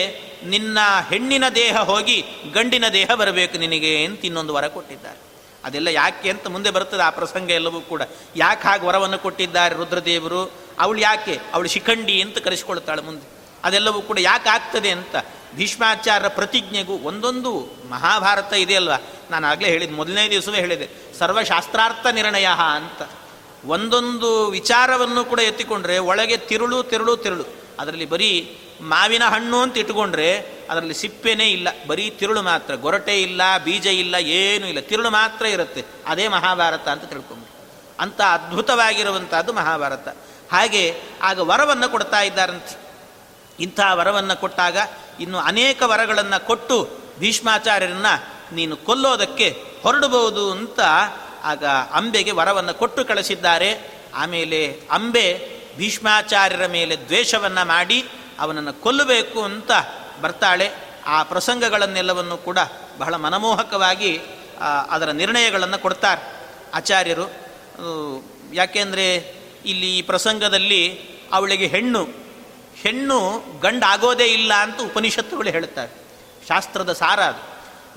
ನಿನ್ನ 0.44 0.78
ಹೆಣ್ಣಿನ 1.08 1.44
ದೇಹ 1.54 1.76
ಹೋಗಿ 1.80 2.24
ಗಂಡಿನ 2.52 2.88
ದೇಹ 2.88 3.10
ಬರಬೇಕು 3.14 3.58
ನಿನಗೆ 3.58 4.04
ಅಂತ 4.04 4.24
ಇನ್ನೊಂದು 4.24 4.54
ವರ 4.54 4.66
ಕೊಟ್ಟಿದ್ದಾರೆ. 4.66 5.18
ಅದೆಲ್ಲ 5.64 5.88
ಯಾಕೆ 5.88 6.30
ಅಂತ 6.30 6.46
ಮುಂದೆ 6.46 6.70
ಬರ್ತದೆ 6.70 7.02
ಆ 7.02 7.10
ಪ್ರಸಂಗ 7.10 7.50
ಎಲ್ಲವೂ 7.50 7.80
ಕೂಡ. 7.80 8.02
ಯಾಕೆ 8.36 8.68
ಹಾಗೆ 8.68 8.86
ವರವನ್ನು 8.86 9.18
ಕೊಟ್ಟಿದ್ದಾರೆ 9.18 9.74
ರುದ್ರದೇವರು? 9.74 10.52
ಅವಳು 10.78 10.98
ಯಾಕೆ? 11.00 11.40
ಅವಳು 11.54 11.68
ಶಿಖಂಡಿ 11.68 12.22
ಅಂತ 12.22 12.38
ಕರೆಸಿಕೊಳ್ತಾಳೆ 12.38 13.02
ಮುಂದೆ. 13.02 13.26
ಅದೆಲ್ಲವೂ 13.64 14.00
ಕೂಡ 14.02 14.18
ಯಾಕೆ 14.18 14.48
ಆಗ್ತದೆ 14.48 14.90
ಅಂತ 14.90 15.16
ಭೀಷ್ಮಾಚಾರ್ಯ 15.54 16.28
ಪ್ರತಿಜ್ಞೆಗೂ 16.28 16.98
ಒಂದೊಂದು 16.98 17.50
ಮಹಾಭಾರತ 17.90 18.52
ಇದೆಯಲ್ವ 18.52 18.92
ನಾನು 19.30 19.46
ಆಗಲೇ 19.46 19.68
ಹೇಳಿದ 19.68 19.94
ಮೊದಲನೇ 19.94 20.30
ದಿವಸವೇ 20.30 20.58
ಹೇಳಿದೆ, 20.58 20.88
ಸರ್ವಶಾಸ್ತ್ರಾರ್ಥ 21.18 22.06
ನಿರ್ಣಯ 22.06 22.48
ಅಂತ. 22.74 23.02
ಒಂದೊಂದು 23.64 24.46
ವಿಚಾರವನ್ನು 24.46 25.24
ಕೂಡ 25.24 25.40
ಎತ್ತಿಕೊಂಡ್ರೆ 25.40 25.98
ಒಳಗೆ 25.98 26.36
ತಿರುಳು 26.36 26.82
ತಿರುಳು 26.82 27.16
ತಿರುಳು. 27.16 27.44
ಅದರಲ್ಲಿ 27.80 28.04
ಬರೀ 28.04 28.58
ಮಾವಿನ 28.80 29.24
ಹಣ್ಣು 29.24 29.60
ಅಂತ 29.60 29.76
ಇಟ್ಕೊಂಡ್ರೆ 29.76 30.38
ಅದರಲ್ಲಿ 30.70 30.94
ಸಿಪ್ಪೆನೇ 30.94 31.44
ಇಲ್ಲ. 31.44 31.68
ಬರೀ 31.86 32.10
ತಿರುಳು 32.10 32.42
ಮಾತ್ರ. 32.42 32.74
ಗೊರಟೆ 32.74 33.22
ಇಲ್ಲ, 33.22 33.42
ಬೀಜ 33.64 33.86
ಇಲ್ಲ, 33.86 34.14
ಏನೂ 34.14 34.66
ಇಲ್ಲ. 34.66 34.80
ತಿರುಳು 34.80 35.10
ಮಾತ್ರ 35.10 35.46
ಇರುತ್ತೆ. 35.46 35.84
ಅದೇ 36.06 36.28
ಮಹಾಭಾರತ 36.28 36.88
ಅಂತ 36.88 37.04
ತಿಳ್ಕೊಂಡು 37.04 37.48
ಅಂಥ 38.00 38.20
ಅದ್ಭುತವಾಗಿರುವಂಥದ್ದು 38.20 39.52
ಮಹಾಭಾರತ. 39.52 40.08
ಹಾಗೆ 40.52 41.02
ಆಗ 41.22 41.40
ವರವನ್ನು 41.40 41.88
ಕೊಡ್ತಾ 41.88 42.20
ಇದ್ದಾರಂತೆ. 42.20 42.84
ಇಂಥ 43.60 43.80
ವರವನ್ನು 43.92 44.40
ಕೊಟ್ಟಾಗ 44.40 44.76
ಇನ್ನು 45.20 45.38
ಅನೇಕ 45.38 45.82
ವರಗಳನ್ನು 45.82 46.46
ಕೊಟ್ಟು 46.46 46.88
ಭೀಷ್ಮಾಚಾರ್ಯರನ್ನ 47.18 48.06
ನೀನು 48.52 48.76
ಕೊಲ್ಲೋದಕ್ಕೆ 48.76 49.64
ಹೊರಡಬಹುದು 49.82 50.50
ಅಂತ 50.50 50.80
ಆಗ 51.44 51.64
ಅಂಬೆಗೆ 51.66 52.30
ವರವನ್ನು 52.30 52.74
ಕೊಟ್ಟು 52.74 53.04
ಕಳಿಸಿದ್ದಾರೆ. 53.04 53.70
ಆಮೇಲೆ 54.14 54.80
ಅಂಬೆ 54.90 55.26
ಭೀಷ್ಮಾಚಾರ್ಯರ 55.76 56.66
ಮೇಲೆ 56.66 56.96
ದ್ವೇಷವನ್ನು 56.96 57.68
ಮಾಡಿ 57.68 57.98
ಅವನನ್ನು 58.40 58.72
ಕೊಲ್ಲಬೇಕು 58.72 59.42
ಅಂತ 59.42 59.70
ಬರ್ತಾಳೆ. 60.20 60.70
ಆ 61.06 61.22
ಪ್ರಸಂಗಗಳನ್ನೆಲ್ಲವನ್ನು 61.22 62.36
ಕೂಡ 62.36 62.58
ಬಹಳ 62.98 63.14
ಮನಮೋಹಕವಾಗಿ 63.16 64.20
ಅದರ 64.90 65.10
ನಿರ್ಣಯಗಳನ್ನು 65.10 65.78
ಕೊಡ್ತಾರೆ 65.78 66.22
ಆಚಾರ್ಯರು. 66.74 67.26
ಯಾಕೆಂದರೆ 68.52 69.34
ಇಲ್ಲಿ 69.64 69.98
ಈ 69.98 70.02
ಪ್ರಸಂಗದಲ್ಲಿ 70.02 70.82
ಅವಳಿಗೆ 71.32 71.66
ಹೆಣ್ಣು 71.66 72.08
ಹೆಣ್ಣು 72.82 73.18
ಗಂಡಾಗೋದೇ 73.60 74.24
ಇಲ್ಲ 74.24 74.52
ಅಂತ 74.54 74.80
ಉಪನಿಷತ್ತುಗಳು 74.80 75.50
ಹೇಳುತ್ತಾರೆ 75.50 75.92
ಶಾಸ್ತ್ರದ 76.48 76.92
ಸಾರ 76.92 77.20
ಅದು. 77.20 77.42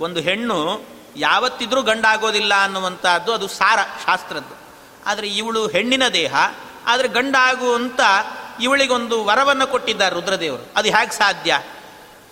ಒಂದು 0.03 0.19
ಹೆಣ್ಣು 0.19 0.81
ಯಾವತ್ತಿದ್ರೂ 1.17 1.81
ಗಂಡಾಗೋದಿಲ್ಲ 1.81 2.53
ಅನ್ನುವಂಥದ್ದು 2.63 3.33
ಅದು 3.33 3.47
ಸಾರ, 3.47 3.79
ಶಾಸ್ತ್ರದ್ದು. 4.05 4.55
ಆದರೆ 5.05 5.27
ಇವಳು 5.27 5.67
ಹೆಣ್ಣಿನ 5.67 6.07
ದೇಹ, 6.07 6.35
ಆದರೆ 6.85 7.07
ಗಂಡಾಗುವಂತ 7.07 7.99
ಇವಳಿಗೊಂದು 8.61 9.25
ವರವನ್ನು 9.25 9.67
ಕೊಟ್ಟಿದ್ದಾರೆ 9.67 10.15
ರುದ್ರದೇವರು. 10.15 10.71
ಅದು 10.75 10.89
ಹೇಗೆ 10.89 11.11
ಸಾಧ್ಯ? 11.11 11.61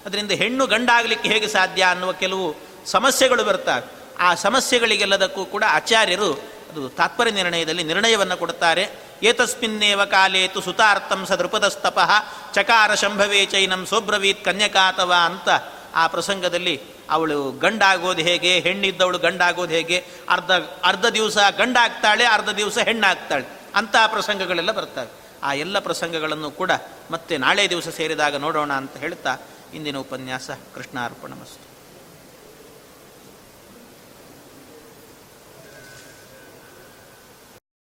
ಅದರಿಂದ 0.05 0.31
ಹೆಣ್ಣು 0.31 0.67
ಗಂಡಾಗಲಿಕ್ಕೆ 0.67 1.29
ಹೇಗೆ 1.29 1.47
ಸಾಧ್ಯ 1.47 1.83
ಅನ್ನುವ 1.83 2.11
ಕೆಲವು 2.11 2.55
ಸಮಸ್ಯೆಗಳು 2.85 3.43
ಬರ್ತವೆ 3.43 3.95
ಆ 4.19 4.35
ಸಮಸ್ಯೆಗಳಿಗೆಲ್ಲದಕ್ಕೂ 4.35 5.45
ಕೂಡ 5.45 5.63
ಆಚಾರ್ಯರು 5.67 6.33
ಅದು 6.71 6.89
ತಾತ್ಪರ್ಯ 6.89 7.31
ನಿರ್ಣಯದಲ್ಲಿ 7.31 7.83
ನಿರ್ಣಯವನ್ನು 7.83 8.37
ಕೊಡುತ್ತಾರೆ 8.37 8.89
ಏತಸ್ಮಿನ್ನೇವ 9.23 10.05
ಕಾಲೇತು 10.05 10.61
ಸುತಾರ್ಥಂ 10.61 11.25
ಸದೃಪದಸ್ತಪಃ 11.25 12.11
ಚಕಾರ 12.53 12.95
ಶಂಭವೇ 12.95 13.45
ಚೈನಂ 13.45 13.85
ಸೋಬ್ರವೀತ್ 13.85 14.45
ಕನ್ಯಕಾತವ 14.45 15.13
ಅಂತ 15.25 15.49
ಆ 15.95 16.07
ಪ್ರಸಂಗದಲ್ಲಿ 16.07 16.81
ಅವಳು 17.09 17.51
ಗಂಡಾಗೋದು 17.51 18.21
ಹೇಗೆ, 18.21 18.59
ಹೆಣ್ಣಿದ್ದವಳು 18.59 19.17
ಗಂಡಾಗೋದು 19.17 19.71
ಹೇಗೆ, 19.71 20.05
ಅರ್ಧ 20.29 20.51
ಅರ್ಧ 20.83 21.05
ದಿವಸ 21.05 21.37
ಗಂಡಾಗ್ತಾಳೆ, 21.57 22.25
ಅರ್ಧ 22.25 22.49
ದಿವಸ 22.49 22.77
ಹೆಣ್ಣಾಗ್ತಾಳೆ, 22.77 23.45
ಅಂತಹ 23.75 24.07
ಪ್ರಸಂಗಗಳೆಲ್ಲ 24.07 24.71
ಬರ್ತವೆ. 24.71 25.25
ಆ 25.43 25.53
ಎಲ್ಲ 25.53 25.79
ಪ್ರಸಂಗಗಳನ್ನು 25.79 26.51
ಕೂಡ 26.51 26.71
ಮತ್ತೆ 27.11 27.37
ನಾಳೆ 27.37 27.69
ದಿವಸ 27.69 27.87
ಸೇರಿದಾಗ 27.89 28.35
ನೋಡೋಣ 28.35 28.73
ಅಂತ 28.73 28.97
ಹೇಳ್ತಾ 28.97 29.37
ಇಂದಿನ 29.73 29.97
ಉಪನ್ಯಾಸ 29.97 30.51
ಕೃಷ್ಣಾರ್ಪಣ 30.75 31.29
ಮಸ್ತು 31.29 31.64